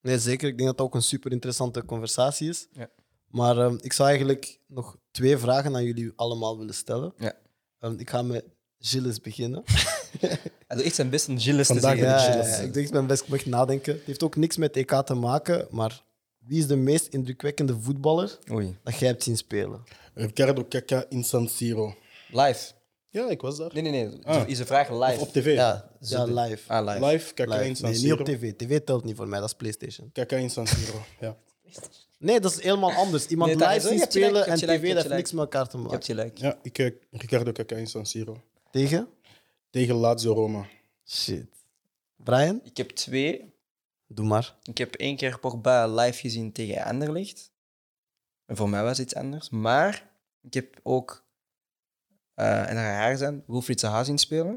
Nee, 0.00 0.18
zeker. 0.18 0.48
Ik 0.48 0.56
denk 0.56 0.68
dat 0.68 0.78
dat 0.78 0.86
ook 0.86 0.94
een 0.94 1.02
super 1.02 1.32
interessante 1.32 1.84
conversatie 1.84 2.48
is. 2.48 2.66
Ja. 2.72 2.88
Maar 3.26 3.58
ehm, 3.58 3.76
ik 3.80 3.92
zou 3.92 4.08
eigenlijk 4.08 4.60
nog 4.66 4.96
twee 5.10 5.36
vragen 5.38 5.74
aan 5.74 5.84
jullie 5.84 6.12
allemaal 6.16 6.58
willen 6.58 6.74
stellen. 6.74 7.12
Ja. 7.18 7.32
Ehm, 7.78 7.94
ik 7.98 8.10
ga 8.10 8.22
met 8.22 8.44
Gilles 8.78 9.20
beginnen. 9.20 9.62
Hij 10.66 10.76
doet 10.76 10.84
echt 10.84 10.94
zijn 10.94 11.10
best 11.10 11.28
om 11.28 11.38
Gilles 11.38 11.66
te 11.66 11.80
zeggen. 11.80 11.98
ik 11.98 12.04
Ja, 12.04 12.18
Gilles. 12.18 12.56
ja, 12.56 12.62
ik 12.62 12.72
denk 12.72 12.90
mijn 12.90 13.06
best 13.06 13.26
weg 13.26 13.46
nadenken. 13.46 13.94
Het 13.94 14.04
heeft 14.04 14.22
ook 14.22 14.36
niks 14.36 14.56
met 14.56 14.76
EK 14.76 14.90
te 14.90 15.14
maken, 15.14 15.66
maar 15.70 16.04
wie 16.38 16.58
is 16.58 16.66
de 16.66 16.76
meest 16.76 17.06
indrukwekkende 17.06 17.80
voetballer 17.80 18.38
Oei. 18.50 18.76
dat 18.82 18.98
jij 18.98 19.08
hebt 19.08 19.22
zien 19.22 19.36
spelen? 19.36 19.82
Ricardo 20.14 20.64
Kaka 20.64 21.04
in 21.08 21.24
San 21.24 21.48
Siro. 21.48 21.94
Live. 22.30 22.72
Ja, 23.14 23.28
ik 23.30 23.40
was 23.40 23.56
daar. 23.56 23.70
Nee, 23.72 23.82
nee, 23.82 23.92
nee. 24.06 24.26
Ah. 24.26 24.48
Is 24.48 24.58
een 24.58 24.66
vraag 24.66 24.90
live. 24.90 25.20
Of 25.20 25.26
op 25.26 25.32
tv. 25.32 25.54
Ja, 25.54 25.90
Ja, 26.00 26.24
live. 26.24 26.72
Ah, 26.72 26.84
live. 26.86 27.06
Live, 27.06 27.34
Kaka 27.34 27.60
in. 27.60 27.76
San 27.76 27.84
Nee, 27.84 27.92
niet 27.94 28.02
Siro. 28.02 28.18
op 28.20 28.24
tv. 28.24 28.52
TV 28.56 28.80
telt 28.80 29.04
niet 29.04 29.16
voor 29.16 29.28
mij, 29.28 29.40
dat 29.40 29.48
is 29.48 29.54
PlayStation. 29.54 30.10
Kaka 30.12 30.36
in 30.36 30.50
San 30.50 30.66
Siro, 30.66 30.98
ja. 31.20 31.36
Nee, 32.18 32.40
dat 32.40 32.50
is 32.52 32.62
helemaal 32.62 32.92
anders. 32.92 33.26
Iemand 33.26 33.54
Nee, 33.56 33.68
live 33.68 33.80
zien 33.80 33.92
Je 33.94 33.98
hebt 34.00 34.12
spelen 34.12 34.32
je 34.34 34.40
en 34.44 34.50
hebt 34.50 34.60
tv 34.60 34.68
je 34.68 34.70
dat 34.80 34.80
hebt 34.88 34.96
heeft 35.02 35.08
niks 35.14 35.32
met 35.32 35.40
elkaar 35.40 35.64
te 35.68 35.76
Je 35.76 35.82
maken. 35.82 35.92
hebt 35.92 36.06
gelijk. 36.06 36.38
Ja, 36.38 36.58
ik 36.62 36.78
eh, 36.78 36.90
Ricardo 37.10 37.52
Kaka 37.52 37.76
in 37.76 37.86
San 37.86 38.06
Siro. 38.06 38.42
Tegen? 38.70 39.08
Tegen 39.70 39.94
Lazio 39.94 40.32
Roma. 40.32 40.66
Shit. 41.06 41.46
Brian? 42.16 42.60
Ik 42.64 42.76
heb 42.76 42.90
twee. 42.90 43.52
Doe 44.06 44.26
maar. 44.26 44.54
Ik 44.62 44.78
heb 44.78 44.94
één 44.94 45.16
keer 45.16 45.38
Pogba 45.38 45.86
live 45.86 46.18
gezien 46.20 46.52
tegen 46.52 46.84
Anderlecht. 46.84 47.50
En 48.46 48.56
voor 48.56 48.68
mij 48.68 48.82
was 48.82 48.98
het 48.98 49.06
iets 49.06 49.14
anders. 49.14 49.50
Maar 49.50 50.10
ik 50.42 50.54
heb 50.54 50.80
ook, 50.82 51.23
eh, 52.34 52.58
en 52.58 52.74
dat 52.74 52.84
gaat 52.84 52.98
raar 52.98 53.16
zijn, 53.16 53.42
Wilfried 53.46 53.80
Zaha 53.80 54.04
zien 54.04 54.18
spelen. 54.18 54.54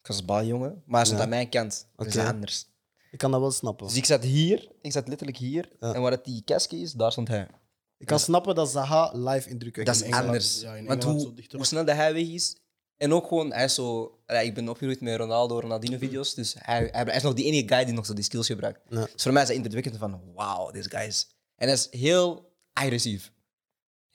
Ik 0.00 0.06
was 0.06 0.24
baljongen, 0.24 0.82
maar 0.86 1.06
Ja. 1.08 1.18
aan 1.20 1.28
mijn 1.28 1.48
kant. 1.48 1.88
Dat 1.96 2.06
is 2.06 2.16
Oké. 2.16 2.26
anders. 2.28 2.66
Ik 3.10 3.18
kan 3.18 3.30
dat 3.30 3.40
wel 3.40 3.50
snappen. 3.50 3.86
Dus 3.86 3.96
ik 3.96 4.04
zat 4.04 4.22
hier, 4.22 4.68
ik 4.80 4.92
zat 4.92 5.08
letterlijk 5.08 5.38
hier. 5.38 5.68
Ja. 5.80 5.94
En 5.94 6.00
waar 6.00 6.10
het 6.10 6.24
die 6.24 6.42
kastje 6.44 6.78
is, 6.78 6.92
daar 6.92 7.12
stond 7.12 7.28
hij. 7.28 7.48
Ik 7.98 8.06
kan 8.06 8.18
snappen 8.18 8.54
dat 8.54 8.70
Zaha 8.70 9.10
live 9.14 9.48
indrukwekkend 9.48 9.86
Dat 9.86 9.94
is 9.96 10.00
in 10.00 10.06
Engeland- 10.06 10.26
anders. 10.26 10.60
ja, 10.60 10.74
in 10.74 10.86
Want 10.86 11.02
Engeland 11.02 11.20
zo 11.20 11.26
hoe, 11.26 11.36
dichter. 11.36 11.56
hoe 11.58 11.66
snel 11.66 11.84
dat 11.84 11.96
hij 11.96 12.12
weg 12.12 12.26
is. 12.28 12.56
En 12.96 13.12
ook 13.12 13.26
gewoon, 13.26 13.52
hij 13.52 13.64
is 13.64 13.74
zo. 13.74 14.18
ja, 14.26 14.38
ik 14.40 14.54
ben 14.54 14.68
opgegroeid 14.68 15.00
met 15.00 15.16
Ronaldo, 15.16 15.60
Ronaldinho-video's. 15.60 16.34
Dus 16.34 16.54
hij, 16.58 16.88
hij, 16.92 17.02
hij 17.04 17.16
is 17.16 17.22
nog 17.22 17.34
die 17.34 17.44
enige 17.44 17.68
guy 17.74 17.84
die 17.84 17.94
nog 17.94 18.06
zo 18.06 18.12
die 18.14 18.24
skills 18.24 18.46
gebruikt. 18.46 18.80
Ja. 18.88 19.08
Dus 19.12 19.22
voor 19.22 19.32
mij 19.32 19.42
is 19.42 19.48
dat 19.48 19.56
indrukwekkend 19.56 19.96
van, 19.96 20.20
wauw, 20.34 20.70
deze 20.70 20.90
guy 20.90 21.00
is. 21.06 21.28
En 21.56 21.66
hij 21.66 21.76
is 21.76 21.88
heel 21.90 22.52
agressief. 22.72 23.32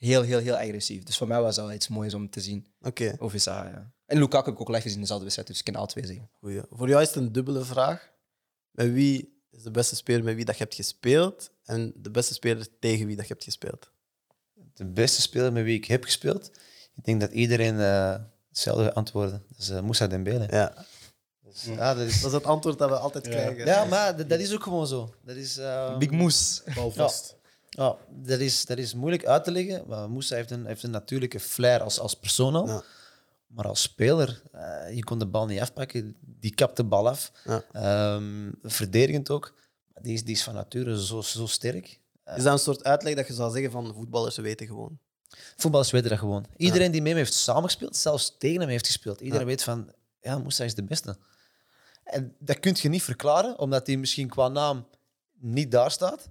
Heel, 0.02 0.22
heel, 0.22 0.38
heel 0.38 0.56
agressief. 0.56 1.02
Dus 1.02 1.16
voor 1.16 1.26
mij 1.26 1.40
was 1.40 1.54
dat 1.56 1.64
wel 1.66 1.74
iets 1.74 1.88
moois 1.88 2.14
om 2.14 2.30
te 2.30 2.40
zien. 2.40 2.66
Oké, 2.80 3.14
Of 3.18 3.34
is 3.34 3.44
dat, 3.44 3.54
ja. 3.54 3.92
En 4.06 4.18
Lukaku 4.18 4.44
heb 4.44 4.54
ik 4.54 4.60
ook 4.60 4.68
live 4.68 4.80
gezien 4.80 4.94
in 4.96 5.00
dezelfde 5.00 5.24
wedstrijd, 5.24 5.48
dus 5.50 5.58
ik 5.58 5.64
kan 5.64 5.74
alle 5.74 5.86
twee 5.86 6.06
zeggen. 6.06 6.30
goeie. 6.40 6.62
Voor 6.70 6.88
jou 6.88 7.02
is 7.02 7.08
het 7.08 7.16
een 7.16 7.32
dubbele 7.32 7.64
vraag. 7.64 8.10
Met 8.70 8.92
wie 8.92 9.40
is 9.50 9.62
de 9.62 9.70
beste 9.70 9.96
speler 9.96 10.24
met 10.24 10.34
wie 10.34 10.44
dat 10.44 10.56
je 10.56 10.62
hebt 10.62 10.74
gespeeld? 10.74 11.50
En 11.64 11.92
de 11.96 12.10
beste 12.10 12.34
speler 12.34 12.66
tegen 12.78 13.06
wie 13.06 13.16
dat 13.16 13.26
je 13.26 13.32
hebt 13.32 13.44
gespeeld? 13.44 13.90
De 14.74 14.86
beste 14.86 15.20
speler 15.20 15.52
met 15.52 15.64
wie 15.64 15.76
ik 15.76 15.84
heb 15.84 16.04
gespeeld, 16.04 16.50
ik 16.94 17.04
denk 17.04 17.20
dat 17.20 17.32
iedereen 17.32 17.80
eh, 17.80 18.14
hetzelfde 18.48 18.84
gaat 18.84 18.94
antwoorden. 18.94 19.44
Dat 19.48 19.58
is 19.58 19.68
eh, 19.70 19.80
Moussa 19.80 20.06
Dembele. 20.06 20.46
Ja. 20.50 20.86
Dus, 21.44 21.64
ja, 21.64 21.94
dat 21.94 22.06
is... 22.06 22.20
Dat 22.22 22.30
is 22.30 22.36
het 22.36 22.44
antwoord 22.44 22.78
dat 22.78 22.88
we 22.88 22.96
altijd 22.96 23.24
Ja. 23.26 23.30
krijgen. 23.30 23.66
Ja, 23.66 23.84
maar 23.84 24.16
dat, 24.16 24.28
dat 24.28 24.40
is 24.40 24.54
ook 24.54 24.62
gewoon 24.62 24.86
zo. 24.86 25.14
Dat 25.24 25.36
is, 25.36 25.56
eh, 25.58 25.98
Big 25.98 26.10
Moes. 26.10 26.62
Bal 26.74 26.90
vast. 26.90 27.36
ja, 27.41 27.41
dat, 28.08 28.40
is, 28.40 28.64
dat 28.64 28.78
is 28.78 28.94
moeilijk 28.94 29.26
uit 29.26 29.44
te 29.44 29.50
leggen. 29.50 29.84
Maar 29.86 30.10
Moussa 30.10 30.34
heeft 30.34 30.50
een, 30.50 30.66
heeft 30.66 30.82
een 30.82 30.90
natuurlijke 30.90 31.40
flair 31.40 31.80
als, 31.80 31.98
als 31.98 32.14
persoon 32.14 32.54
al. 32.54 32.66
Ja. 32.66 32.82
Maar 33.46 33.68
als 33.68 33.82
speler, 33.82 34.42
eh, 34.52 34.94
je 34.94 35.04
kon 35.04 35.18
de 35.18 35.26
bal 35.26 35.46
niet 35.46 35.60
afpakken. 35.60 36.16
Die 36.20 36.54
kapt 36.54 36.76
de 36.76 36.84
bal 36.84 37.08
af. 37.08 37.32
Ja. 37.44 37.64
Ehm, 37.72 38.50
verdedigend 38.62 39.30
ook. 39.30 39.54
Maar 39.94 40.02
die 40.02 40.12
is, 40.12 40.24
die 40.24 40.34
is 40.34 40.42
van 40.42 40.54
nature 40.54 41.04
zo, 41.04 41.20
zo 41.20 41.46
sterk. 41.46 42.00
Is 42.36 42.42
dat 42.42 42.52
een 42.52 42.58
soort 42.58 42.84
uitleg 42.84 43.14
dat 43.14 43.26
je 43.26 43.32
zou 43.32 43.52
zeggen 43.52 43.70
van 43.70 43.94
voetballers 43.94 44.36
weten 44.36 44.66
gewoon? 44.66 44.98
Voetballers 45.56 45.90
weten 45.90 46.10
dat 46.10 46.18
gewoon. 46.18 46.46
Iedereen 46.56 46.90
die 46.90 47.00
met 47.00 47.10
hem 47.10 47.18
heeft 47.18 47.34
samengespeeld, 47.34 47.96
zelfs 47.96 48.34
tegen 48.38 48.60
hem 48.60 48.68
heeft 48.68 48.86
gespeeld, 48.86 49.20
iedereen 49.20 49.46
weet 49.46 49.62
van, 49.62 49.92
ja, 50.20 50.38
Moussa 50.38 50.64
is 50.64 50.74
de 50.74 50.84
beste. 50.84 51.16
En 52.04 52.36
dat 52.38 52.60
kun 52.60 52.76
je 52.80 52.88
niet 52.88 53.02
verklaren, 53.02 53.58
omdat 53.58 53.86
hij 53.86 53.96
misschien 53.96 54.28
qua 54.28 54.48
naam 54.48 54.86
niet 55.38 55.70
daar 55.70 55.90
staat. 55.90 56.28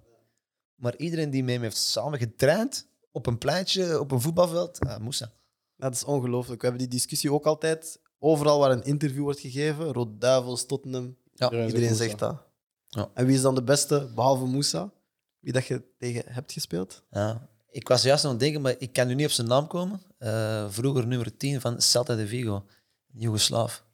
Maar 0.82 0.96
iedereen 0.98 1.30
die 1.30 1.44
met 1.44 1.54
hem 1.54 1.64
heeft 1.64 1.78
samen 1.78 2.20
getraind, 2.20 2.88
op 3.12 3.26
een 3.26 3.38
pleintje, 3.38 4.00
op 4.00 4.12
een 4.12 4.22
voetbalveld, 4.22 4.80
ah, 4.80 4.98
Moussa. 5.00 5.32
Dat 5.78 5.94
is 5.94 6.04
ongelooflijk. 6.04 6.62
We 6.62 6.68
hebben 6.68 6.88
die 6.88 6.98
discussie 6.98 7.32
ook 7.34 7.46
altijd. 7.46 8.00
Overal 8.20 8.60
waar 8.60 8.72
een 8.72 8.84
interview 8.84 9.22
wordt 9.22 9.40
gegeven, 9.40 9.94
Rode 9.94 10.18
Duivels, 10.18 10.66
Tottenham, 10.66 11.18
Iedereen 11.34 11.68
iedereen 11.68 11.96
zegt 11.96 12.20
dat. 12.20 12.44
Ja. 12.88 13.10
En 13.14 13.26
wie 13.26 13.36
is 13.36 13.42
dan 13.42 13.56
de 13.56 13.64
beste, 13.64 14.12
behalve 14.16 14.46
Moussa? 14.46 14.92
Wie 15.40 15.54
dat 15.54 15.66
je 15.66 15.84
tegen 15.98 16.24
hebt 16.26 16.52
gespeeld? 16.52 17.04
Ja. 17.12 17.50
Ik 17.70 17.88
was 17.88 18.04
juist 18.04 18.26
aan 18.26 18.32
het 18.32 18.40
denken, 18.40 18.62
maar 18.62 18.76
ik 18.78 18.94
kan 18.94 19.08
nu 19.08 19.16
niet 19.16 19.26
op 19.26 19.32
zijn 19.32 19.48
naam 19.48 19.68
komen. 19.68 20.02
Eh, 20.18 20.70
vroeger 20.70 21.08
nummer 21.08 21.38
10 21.38 21.62
van 21.62 21.82
Celta 21.82 22.16
de 22.16 22.28
Vigo, 22.28 22.66
Joegoslaaf. 23.14 23.86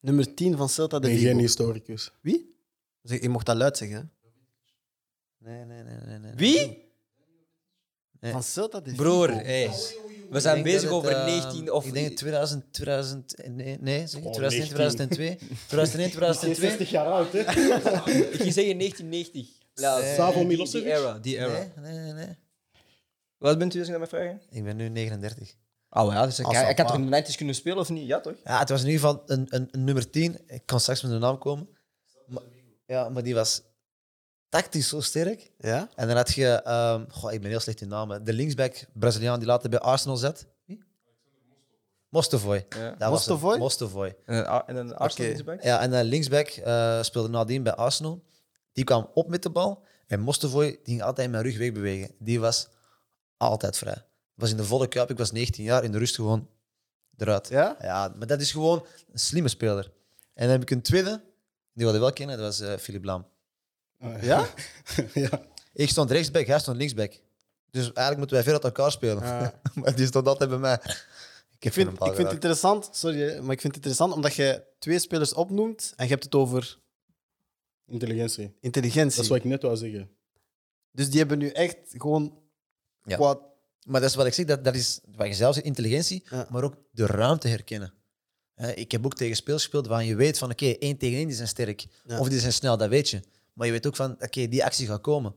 Nummer 0.00 0.34
10 0.34 0.56
van 0.56 0.68
Celta 0.68 0.98
de 0.98 1.06
Ik 1.06 1.12
ben 1.12 1.22
geen 1.22 1.30
Vigo. 1.30 1.42
historicus. 1.42 2.12
Wie? 2.20 2.56
Zeg, 3.02 3.22
je 3.22 3.28
mocht 3.28 3.46
dat 3.46 3.56
luid 3.56 3.76
zeggen. 3.76 4.12
Nee, 5.44 5.64
nee, 5.64 5.82
nee. 5.82 5.96
nee, 6.06 6.18
nee. 6.18 6.32
Wie? 6.34 6.82
Nee. 8.20 8.32
Van 8.32 8.42
Celta 8.42 8.80
de 8.80 8.90
Vigo. 8.90 9.02
Broer, 9.02 9.30
hey. 9.30 9.70
we 10.30 10.40
zijn 10.40 10.62
bezig 10.62 10.82
het, 10.82 10.90
over 10.90 11.10
eh, 11.10 11.24
19 11.24 11.72
of... 11.72 11.86
Ik 11.86 11.92
denk 11.92 12.16
2000, 12.16 12.72
2000 12.72 13.34
nee, 13.48 13.78
nee 13.80 14.06
zeg, 14.06 14.22
Oh, 14.22 14.32
2001, 14.32 14.76
19. 14.76 15.08
2002. 15.08 15.36
2001, 15.66 16.10
2002. 16.10 16.86
jaar 16.90 17.06
oud, 17.06 17.32
hè? 17.32 17.38
Ik 17.38 18.40
ging 18.40 18.52
zeggen 18.52 18.78
1990. 18.78 19.46
Ja, 19.74 19.98
Nee. 19.98 20.14
Savo 20.14 20.38
die- 20.38 20.46
Milosevic? 20.46 20.84
Die 20.84 20.92
era, 20.92 21.18
die 21.18 21.36
era. 21.36 21.48
Nee, 21.52 21.92
nee, 21.92 21.98
nee, 21.98 22.12
nee. 22.12 22.36
Wat 23.38 23.58
bent 23.58 23.74
u 23.74 23.78
als 23.78 23.86
ik 23.86 23.92
dat 23.92 24.02
mag 24.02 24.20
vragen? 24.20 24.40
Ik 24.50 24.64
ben 24.64 24.76
nu 24.76 24.88
39. 24.88 25.54
Oh 25.90 26.12
ja, 26.12 26.26
dus 26.26 26.38
ik, 26.38 26.46
ik 26.46 26.78
had 26.78 26.86
toch 26.88 26.96
in 26.96 27.10
de 27.10 27.22
90's 27.22 27.36
kunnen 27.36 27.54
spelen 27.54 27.78
of 27.78 27.88
niet? 27.88 28.06
Ja, 28.06 28.20
toch? 28.20 28.34
Ja, 28.44 28.58
het 28.58 28.68
was 28.68 28.80
in 28.82 28.86
ieder 28.88 29.00
geval 29.00 29.22
een, 29.26 29.46
een, 29.48 29.68
een 29.70 29.84
nummer 29.84 30.10
10. 30.10 30.38
Ik 30.46 30.62
kan 30.64 30.80
straks 30.80 31.02
met 31.02 31.10
de 31.10 31.18
naam 31.18 31.38
komen. 31.38 31.68
Maar, 32.26 32.42
ja, 32.86 33.08
maar 33.08 33.22
die 33.22 33.34
was 33.34 33.62
tactisch 34.54 34.88
zo 34.88 35.00
sterk. 35.00 35.50
Ja? 35.58 35.88
En 35.94 36.06
dan 36.06 36.16
had 36.16 36.32
je, 36.32 36.48
ehm, 36.48 37.04
goh, 37.10 37.32
ik 37.32 37.40
ben 37.40 37.50
heel 37.50 37.60
slecht 37.60 37.80
in 37.80 37.88
namen, 37.88 38.24
de 38.24 38.32
linksback 38.32 38.84
Braziliaan 38.92 39.38
die 39.38 39.48
later 39.48 39.70
bij 39.70 39.78
Arsenal 39.78 40.16
zat. 40.16 40.46
Mostovoy. 42.08 42.66
Ja. 42.98 43.08
Mostovoy? 43.10 43.58
Mostovoy. 43.58 44.16
En 44.24 44.36
een, 44.36 44.46
Ar- 44.46 44.64
en 44.66 44.76
een 44.76 44.94
Arsenal 44.96 45.26
linksback? 45.28 45.62
Ja, 45.62 45.80
en 45.80 45.90
de 45.90 46.04
linksback 46.04 46.48
eh, 46.48 47.02
speelde 47.02 47.28
nadien 47.28 47.62
bij 47.62 47.74
Arsenal. 47.74 48.22
Die 48.72 48.84
kwam 48.84 49.10
op 49.14 49.28
met 49.28 49.42
de 49.42 49.50
bal. 49.50 49.82
En 50.06 50.20
Mostovoy 50.20 50.66
die 50.66 50.80
ging 50.84 51.02
altijd 51.02 51.30
mijn 51.30 51.42
rug 51.42 51.56
wegbewegen. 51.58 52.14
Die 52.18 52.40
was 52.40 52.68
altijd 53.36 53.76
vrij. 53.76 54.04
was 54.34 54.50
in 54.50 54.56
de 54.56 54.64
volle 54.64 54.88
kuip. 54.88 55.10
Ik 55.10 55.18
was 55.18 55.32
19 55.32 55.64
jaar. 55.64 55.84
In 55.84 55.92
de 55.92 55.98
rust 55.98 56.14
gewoon 56.14 56.48
eruit. 57.16 57.48
Ja? 57.48 57.76
Ja, 57.80 58.14
maar 58.16 58.26
dat 58.26 58.40
is 58.40 58.52
gewoon 58.52 58.86
een 59.12 59.18
slimme 59.18 59.48
speler. 59.48 59.92
En 60.34 60.42
dan 60.42 60.50
heb 60.50 60.62
ik 60.62 60.70
een 60.70 60.82
tweede. 60.82 61.22
Die 61.72 61.84
wilde 61.84 61.98
wel 61.98 62.12
kennen. 62.12 62.36
Dat 62.38 62.46
was 62.46 62.60
eh 62.60 62.76
Philippe 62.78 63.06
Lam. 63.06 63.26
Ah, 63.98 64.22
Ja? 64.22 64.46
ja. 65.14 65.42
Ik 65.72 65.88
stond 65.88 66.10
rechtsback, 66.10 66.46
hij 66.46 66.58
stond 66.58 66.76
linksback. 66.76 67.12
Dus 67.70 67.82
eigenlijk 67.82 68.16
moeten 68.18 68.36
wij 68.36 68.44
veel 68.44 68.52
uit 68.54 68.64
elkaar 68.64 68.90
spelen. 68.92 69.22
Ja. 69.22 69.60
maar 69.74 69.94
die 69.96 70.06
stond 70.06 70.26
altijd 70.26 70.50
bij 70.50 70.58
mij. 70.58 70.80
Ik 71.58 71.72
vind, 71.72 71.88
ik 71.92 71.98
vind 72.02 72.16
het 72.16 72.32
interessant, 72.32 72.88
sorry, 72.92 73.18
maar 73.38 73.52
ik 73.52 73.60
vind 73.60 73.74
het 73.74 73.74
interessant 73.74 74.12
omdat 74.12 74.34
je 74.34 74.62
twee 74.78 74.98
spelers 74.98 75.32
opnoemt 75.34 75.92
en 75.96 76.04
je 76.04 76.10
hebt 76.10 76.24
het 76.24 76.34
over 76.34 76.78
Intelligentie. 77.86 78.56
intelligentie. 78.60 79.14
Dat 79.16 79.24
is 79.24 79.28
wat 79.30 79.38
ik 79.38 79.44
net 79.44 79.62
wou 79.62 79.76
zeggen. 79.76 80.10
Dus 80.90 81.10
die 81.10 81.18
hebben 81.18 81.38
nu 81.38 81.48
echt 81.48 81.76
gewoon 81.88 82.38
Ja. 83.04 83.16
qua 83.16 83.38
Maar 83.86 84.00
dat 84.00 84.10
is 84.10 84.16
wat 84.16 84.26
ik 84.26 84.32
zeg, 84.34 84.46
dat, 84.46 84.64
dat 84.64 84.74
is 84.74 85.00
wat 85.16 85.26
je 85.26 85.34
zelf 85.34 85.54
zegt, 85.54 85.66
intelligentie, 85.66 86.22
Ja. 86.30 86.46
maar 86.50 86.62
ook 86.64 86.74
de 86.90 87.06
ruimte 87.06 87.48
herkennen. 87.48 87.92
Hè, 88.54 88.72
Ik 88.72 88.92
heb 88.92 89.04
ook 89.04 89.14
tegen 89.14 89.36
spelers 89.36 89.62
gespeeld 89.62 89.86
waar 89.86 90.04
je 90.04 90.14
weet 90.14 90.38
van 90.38 90.50
oké, 90.50 90.66
één 90.66 90.96
tegen 90.96 91.16
één 91.18 91.26
die 91.26 91.36
zijn 91.36 91.48
sterk. 91.48 91.86
Ja. 92.04 92.18
Of 92.20 92.28
die 92.28 92.40
zijn 92.40 92.52
snel, 92.52 92.76
dat 92.76 92.88
weet 92.88 93.10
je. 93.10 93.20
Maar 93.54 93.66
je 93.66 93.72
weet 93.72 93.86
ook 93.86 93.96
van 93.96 94.12
oké, 94.12 94.48
die 94.48 94.64
actie 94.64 94.86
gaat 94.86 95.00
komen. 95.00 95.34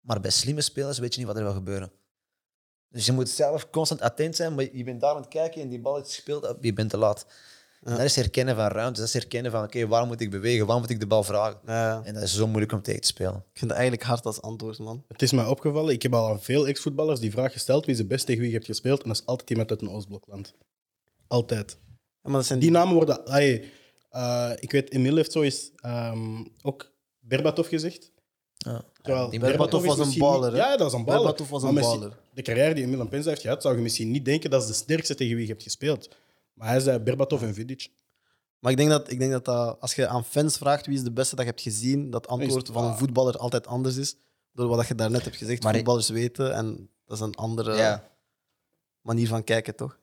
Maar 0.00 0.20
bij 0.20 0.30
slimme 0.30 0.60
spelers 0.60 0.98
weet 0.98 1.12
je 1.12 1.18
niet 1.18 1.28
wat 1.28 1.36
er 1.36 1.44
gaat 1.44 1.54
gebeuren. 1.54 1.92
Dus 2.90 3.06
je 3.06 3.12
moet 3.12 3.28
zelf 3.28 3.70
constant 3.70 4.00
attent 4.00 4.36
zijn, 4.36 4.54
maar 4.54 4.76
je 4.76 4.84
bent 4.84 5.00
daar 5.00 5.14
aan 5.14 5.20
het 5.20 5.28
kijken 5.28 5.62
en 5.62 5.68
die 5.68 5.80
bal 5.80 5.98
is 5.98 6.06
gespeeld, 6.14 6.56
je 6.60 6.72
bent 6.72 6.90
te 6.90 6.96
laat. 6.96 7.26
En 7.82 7.90
dat 7.96 8.04
is 8.04 8.16
herkennen 8.16 8.56
van 8.56 8.66
ruimte, 8.66 8.98
dat 8.98 9.08
is 9.08 9.14
herkennen 9.14 9.50
van 9.50 9.62
oké, 9.62 9.86
waar 9.86 10.06
moet 10.06 10.20
ik 10.20 10.30
bewegen, 10.30 10.66
waar 10.66 10.78
moet 10.78 10.90
ik 10.90 11.00
de 11.00 11.06
bal 11.06 11.22
vragen. 11.22 11.60
Ja, 11.66 12.02
En 12.04 12.14
dat 12.14 12.22
is 12.22 12.34
zo 12.34 12.46
moeilijk 12.46 12.72
om 12.72 12.82
tegen 12.82 13.00
te 13.00 13.06
spelen. 13.06 13.34
ik 13.34 13.58
vind 13.58 13.70
het 13.70 13.80
eigenlijk 13.80 14.02
hard 14.02 14.26
als 14.26 14.42
antwoord, 14.42 14.78
man. 14.78 15.04
Het 15.08 15.22
is 15.22 15.32
mij 15.32 15.44
opgevallen, 15.44 15.94
ik 15.94 16.02
heb 16.02 16.14
al 16.14 16.28
aan 16.28 16.42
veel 16.42 16.66
ex-voetballers 16.66 17.20
die 17.20 17.30
vraag 17.30 17.52
gesteld 17.52 17.84
wie 17.84 17.94
is 17.94 18.00
de 18.00 18.06
beste 18.06 18.26
tegen 18.26 18.40
wie 18.40 18.50
je 18.50 18.56
hebt 18.56 18.68
gespeeld. 18.68 19.02
En 19.02 19.08
dat 19.08 19.18
is 19.18 19.26
altijd 19.26 19.50
iemand 19.50 19.70
uit 19.70 19.82
een 19.82 19.90
Oostblokland. 19.90 20.54
Altijd. 21.26 21.78
Ja, 22.22 22.30
maar 22.30 22.32
dat 22.32 22.46
zijn 22.46 22.58
Die 22.58 22.70
namen 22.70 22.94
worden... 22.94 23.26
Ay, 23.26 23.70
eh, 24.10 24.52
ik 24.58 24.72
weet, 24.72 24.92
Emil 24.92 25.16
heeft 25.16 25.32
zo 25.32 25.42
eens 25.42 25.70
ehm, 25.76 26.44
ook 26.62 26.92
Berbatov 27.28 27.68
gezegd. 27.68 28.10
Ja. 28.56 28.84
Terwijl 29.02 29.30
die 29.30 29.40
Berbatov 29.40 29.84
was 29.84 29.98
een 29.98 30.18
baller, 30.18 30.48
niet-? 30.50 30.58
Ja, 30.60 30.70
dat 30.70 30.80
was 30.80 30.92
een 30.92 31.04
baller. 31.04 31.20
Berbatov 31.20 31.48
was 31.48 31.62
een 31.62 31.74
baller. 31.74 32.16
De 32.34 32.42
carrière 32.42 32.74
die 32.74 32.84
Emil 32.84 33.00
en 33.00 33.08
Penza 33.08 33.28
heeft 33.28 33.40
gehad, 33.42 33.62
zou 33.62 33.76
je 33.76 33.82
misschien 33.82 34.10
niet 34.10 34.24
denken 34.24 34.50
dat 34.50 34.62
is 34.62 34.68
de 34.68 34.74
sterkste 34.74 35.14
tegen 35.14 35.34
wie 35.36 35.44
je 35.46 35.50
hebt 35.50 35.62
gespeeld. 35.62 36.08
Maar 36.52 36.68
hij 36.68 36.80
zei 36.80 36.98
Berbatov 36.98 37.42
en 37.42 37.54
Vidic. 37.54 37.88
Maar 38.58 38.70
ik 38.70 38.76
denk 38.78 38.90
dat, 38.90 39.10
ik 39.10 39.18
denk 39.18 39.30
dat, 39.32 39.44
dat 39.44 39.80
als 39.80 39.94
je 39.94 40.06
aan 40.08 40.24
fans 40.24 40.56
vraagt 40.56 40.86
wie 40.86 40.94
is 40.96 41.02
de 41.02 41.12
beste 41.12 41.34
dat 41.36 41.44
je 41.44 41.50
hebt 41.50 41.62
gezien, 41.62 42.10
dat 42.10 42.26
antwoord 42.26 42.68
van 42.72 42.84
een 42.84 42.96
voetballer 42.98 43.36
altijd 43.38 43.66
anders 43.66 43.96
is. 43.96 44.16
Door 44.52 44.68
wat 44.68 44.86
je 44.88 44.94
daarnet 44.94 45.24
hebt 45.24 45.36
gezegd, 45.36 45.62
Maar 45.62 45.70
ik- 45.70 45.76
voetballers 45.76 46.08
weten. 46.08 46.54
En 46.54 46.90
dat 47.06 47.16
is 47.16 47.22
een 47.22 47.34
andere 47.34 47.76
Ja. 47.76 48.08
manier 49.00 49.28
van 49.28 49.44
kijken, 49.44 49.74
toch? 49.76 49.98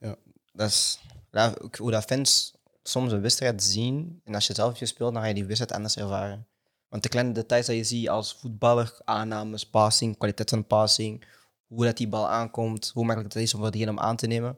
Dat 0.54 0.70
is 0.70 1.00
ja, 1.32 1.54
hoe 1.80 1.92
dat 1.92 2.04
fans 2.04 2.54
soms 2.84 3.12
een 3.12 3.22
wedstrijd 3.22 3.64
zien 3.64 4.22
en 4.24 4.36
als 4.36 4.48
je 4.48 4.54
zelf 4.54 4.68
hebt 4.68 4.80
gespeeld, 4.80 5.14
dan 5.14 5.22
ga 5.22 5.28
je 5.28 5.34
die 5.34 5.46
wedstrijd 5.46 5.72
anders 5.72 5.96
ervaren. 5.98 6.48
Want 6.96 7.08
de 7.08 7.14
kleine 7.14 7.34
details 7.34 7.66
dat 7.66 7.76
je 7.76 7.84
ziet 7.84 8.10
als 8.10 8.34
voetballer, 8.34 8.98
aannames, 9.04 9.66
passing, 9.66 10.18
kwaliteit 10.18 10.50
van 10.50 10.68
passing, 10.68 11.24
hoe 11.68 11.86
dat 11.86 11.98
die 11.98 12.08
bal 12.08 12.30
aankomt, 12.30 12.92
hoe 12.94 13.06
makkelijk 13.06 13.34
het 13.34 13.44
is 13.44 13.54
om 13.54 13.60
voor 13.62 13.72
diegene 13.72 13.92
om 13.92 14.00
aan 14.00 14.16
te 14.16 14.28
nemen. 14.28 14.58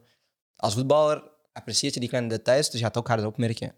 Als 0.56 0.74
voetballer 0.74 1.22
apprecieer 1.52 1.92
je 1.94 2.00
die 2.00 2.08
kleine 2.08 2.30
details, 2.30 2.70
dus 2.70 2.74
je 2.74 2.84
gaat 2.84 2.94
het 2.94 3.02
ook 3.02 3.08
harder 3.08 3.26
opmerken. 3.26 3.74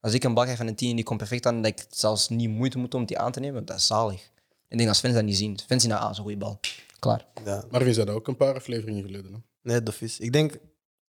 Als 0.00 0.12
ik 0.12 0.24
een 0.24 0.34
bal 0.34 0.42
krijg 0.42 0.58
van 0.58 0.66
een 0.66 0.74
10 0.74 0.90
en 0.90 0.96
die 0.96 1.04
komt 1.04 1.18
perfect 1.18 1.46
aan, 1.46 1.62
dat 1.62 1.66
ik 1.66 1.86
zelfs 1.88 2.28
niet 2.28 2.50
moeite 2.50 2.78
moet 2.78 2.94
om 2.94 3.06
die 3.06 3.18
aan 3.18 3.32
te 3.32 3.40
nemen, 3.40 3.64
dat 3.64 3.76
is 3.76 3.86
zalig. 3.86 4.30
Ik 4.68 4.76
denk 4.76 4.88
als 4.88 5.00
fans 5.00 5.14
dat 5.14 5.24
niet 5.24 5.36
zien. 5.36 5.58
Fans 5.66 5.82
zien 5.82 5.90
dat, 5.90 6.00
ah, 6.00 6.14
zo'n 6.14 6.24
goede 6.24 6.38
bal. 6.38 6.60
Klaar. 6.98 7.26
Ja. 7.44 7.64
Marvin 7.70 7.94
zei 7.94 8.06
dat 8.06 8.14
ook 8.14 8.28
een 8.28 8.36
paar 8.36 8.54
afleveringen 8.54 9.02
geleden. 9.02 9.32
Hè? 9.32 9.38
Nee, 9.62 9.82
dat 9.82 10.00
is. 10.00 10.18
Ik 10.18 10.32
denk 10.32 10.58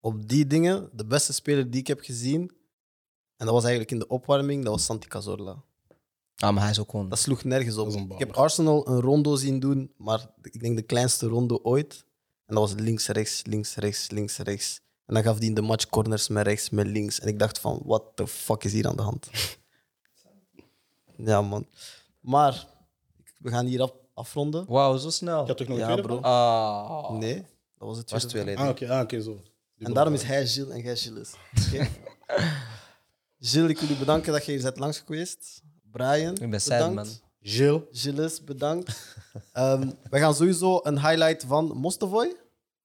op 0.00 0.28
die 0.28 0.46
dingen, 0.46 0.90
de 0.92 1.06
beste 1.06 1.32
speler 1.32 1.70
die 1.70 1.80
ik 1.80 1.86
heb 1.86 2.00
gezien, 2.00 2.40
en 3.36 3.46
dat 3.46 3.54
was 3.54 3.62
eigenlijk 3.62 3.92
in 3.92 3.98
de 3.98 4.08
opwarming, 4.08 4.64
dat 4.64 4.72
was 4.72 4.84
Santi 4.84 5.08
Cazorla. 5.08 5.62
Ah, 6.42 6.52
maar 6.52 6.62
hij 6.62 6.70
is 6.70 6.78
ook 6.78 6.90
gewoon... 6.90 7.08
Dat 7.08 7.18
sloeg 7.18 7.44
nergens 7.44 7.76
op. 7.76 7.84
Dat 7.84 7.94
is 7.94 8.00
een 8.00 8.10
Ik 8.10 8.18
heb 8.18 8.32
Arsenal 8.32 8.88
een 8.88 9.00
rondo 9.00 9.36
zien 9.36 9.60
doen, 9.60 9.92
maar 9.96 10.26
ik 10.42 10.60
denk 10.60 10.76
de 10.76 10.82
kleinste 10.82 11.26
rondo 11.26 11.58
ooit. 11.62 12.04
En 12.46 12.54
dat 12.54 12.70
was 12.70 12.80
links, 12.80 13.06
rechts, 13.06 13.42
links, 13.46 13.74
rechts, 13.74 14.10
links, 14.10 14.38
rechts. 14.38 14.80
En 15.06 15.14
dan 15.14 15.22
gaf 15.22 15.38
hij 15.38 15.46
in 15.46 15.54
de 15.54 15.62
match 15.62 15.86
corners 15.86 16.28
met 16.28 16.46
rechts, 16.46 16.70
met 16.70 16.86
links. 16.86 17.20
En 17.20 17.28
ik 17.28 17.38
dacht 17.38 17.58
van, 17.58 17.80
what 17.84 18.02
the 18.14 18.26
fuck 18.26 18.64
is 18.64 18.72
hier 18.72 18.86
aan 18.86 18.96
de 18.96 19.02
hand? 19.02 19.30
ja, 21.30 21.42
man. 21.42 21.66
Maar, 22.20 22.66
we 23.38 23.50
gaan 23.50 23.66
hier 23.66 23.82
af, 23.82 23.92
afronden. 24.14 24.64
Wauw, 24.68 24.96
zo 24.96 25.10
snel. 25.10 25.40
Ik 25.40 25.46
had 25.46 25.56
toch 25.56 25.68
nog 25.68 25.78
Ja, 25.78 25.88
een 25.88 25.90
tweede 25.90 26.08
bro. 26.08 26.20
Ah. 26.20 27.10
Nee, 27.10 27.34
dat 27.78 27.88
was 27.88 27.96
het 27.96 28.10
was 28.10 28.24
tweede 28.24 28.48
leden. 28.50 28.64
Ah, 28.64 28.70
oké, 28.70 28.90
ah, 28.90 29.00
oké, 29.00 29.20
zo. 29.20 29.40
En 29.78 29.92
daarom 29.92 30.14
is 30.14 30.22
hij 30.22 30.46
Gilles 30.46 30.74
en 30.74 30.80
jij 30.80 30.96
Gilles. 30.96 31.32
Oké? 31.66 31.88
Gilles, 33.50 33.70
ik 33.70 33.78
wil 33.78 33.96
u 33.96 33.98
bedanken 33.98 34.32
dat 34.32 34.44
je 34.44 34.52
hier 34.52 34.62
bent 34.62 34.78
langs 34.78 34.98
geweest. 34.98 35.62
Brian, 35.92 36.34
Ik 36.36 36.50
ben 36.50 36.60
sad, 36.60 36.78
bedankt. 36.78 36.94
man. 36.94 37.30
Gilles. 37.42 37.82
Gilles, 37.90 38.44
bedankt. 38.44 38.90
Ehm, 39.52 39.90
we 40.10 40.18
gaan 40.18 40.34
sowieso 40.34 40.80
een 40.82 41.00
highlight 41.00 41.44
van 41.46 41.64
Mostovoy. 41.76 42.36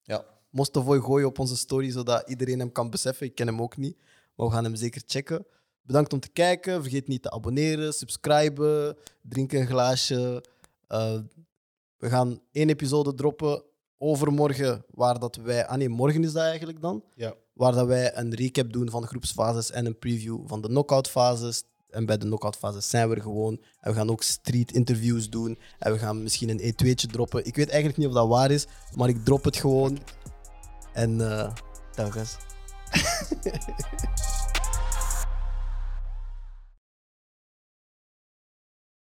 Ja. 0.04 0.26
Mostovoy 0.50 1.00
gooien 1.02 1.28
op 1.28 1.40
onze 1.40 1.58
story, 1.58 1.92
zodat 1.92 2.30
iedereen 2.30 2.60
hem 2.60 2.72
kan 2.72 2.90
beseffen. 2.90 3.26
Ik 3.28 3.36
ken 3.36 3.48
hem 3.48 3.62
ook 3.62 3.78
niet, 3.78 3.98
maar 4.36 4.48
we 4.48 4.54
gaan 4.54 4.64
hem 4.64 4.76
zeker 4.76 5.02
checken. 5.06 5.46
Bedankt 5.82 6.14
om 6.14 6.20
te 6.20 6.30
kijken. 6.30 6.82
Vergeet 6.82 7.08
niet 7.08 7.22
te 7.22 7.32
abonneren, 7.32 7.94
subscriben, 7.94 8.98
drink 9.22 9.52
een 9.54 9.68
glaasje. 9.68 10.44
Eh, 10.88 11.20
we 11.98 12.10
gaan 12.10 12.40
één 12.52 12.70
episode 12.70 13.14
droppen 13.14 13.64
overmorgen, 13.98 14.86
waar 14.90 15.20
dat 15.20 15.36
wij... 15.36 15.68
Ah 15.68 15.78
nee, 15.78 15.90
morgen 15.90 16.24
is 16.24 16.34
dat 16.34 16.44
eigenlijk 16.44 16.82
dan. 16.82 17.04
Ja. 17.16 17.34
Waar 17.54 17.72
dat 17.74 17.88
wij 17.88 18.18
een 18.18 18.36
recap 18.36 18.74
doen 18.74 18.90
van 18.90 19.02
de 19.02 19.08
groepsfases 19.08 19.72
en 19.72 19.86
een 19.86 20.00
preview 20.00 20.48
van 20.48 20.62
de 20.62 20.68
knockoutfases. 20.68 21.64
En 21.90 22.06
bij 22.06 22.18
de 22.18 22.26
knockoutfases 22.26 22.90
zijn 22.90 23.10
we 23.10 23.16
er 23.16 23.22
gewoon. 23.22 23.62
En 23.80 23.92
we 23.92 23.98
gaan 23.98 24.10
ook 24.10 24.24
street 24.24 24.72
interviews 24.72 25.30
doen. 25.30 25.60
En 25.80 25.92
we 25.92 26.00
gaan 26.00 26.24
misschien 26.24 26.50
een 26.50 26.74
E2'tje 26.74 27.12
droppen. 27.12 27.46
Ik 27.46 27.56
weet 27.56 27.70
eigenlijk 27.70 27.98
niet 27.98 28.08
of 28.08 28.14
dat 28.14 28.28
waar 28.28 28.52
is, 28.52 28.68
maar 28.96 29.10
ik 29.10 29.26
drop 29.26 29.44
het 29.44 29.58
gewoon. 29.58 30.00
En 30.94 31.12
uh, 31.20 31.54
dag 31.96 32.14
guys. 32.14 32.38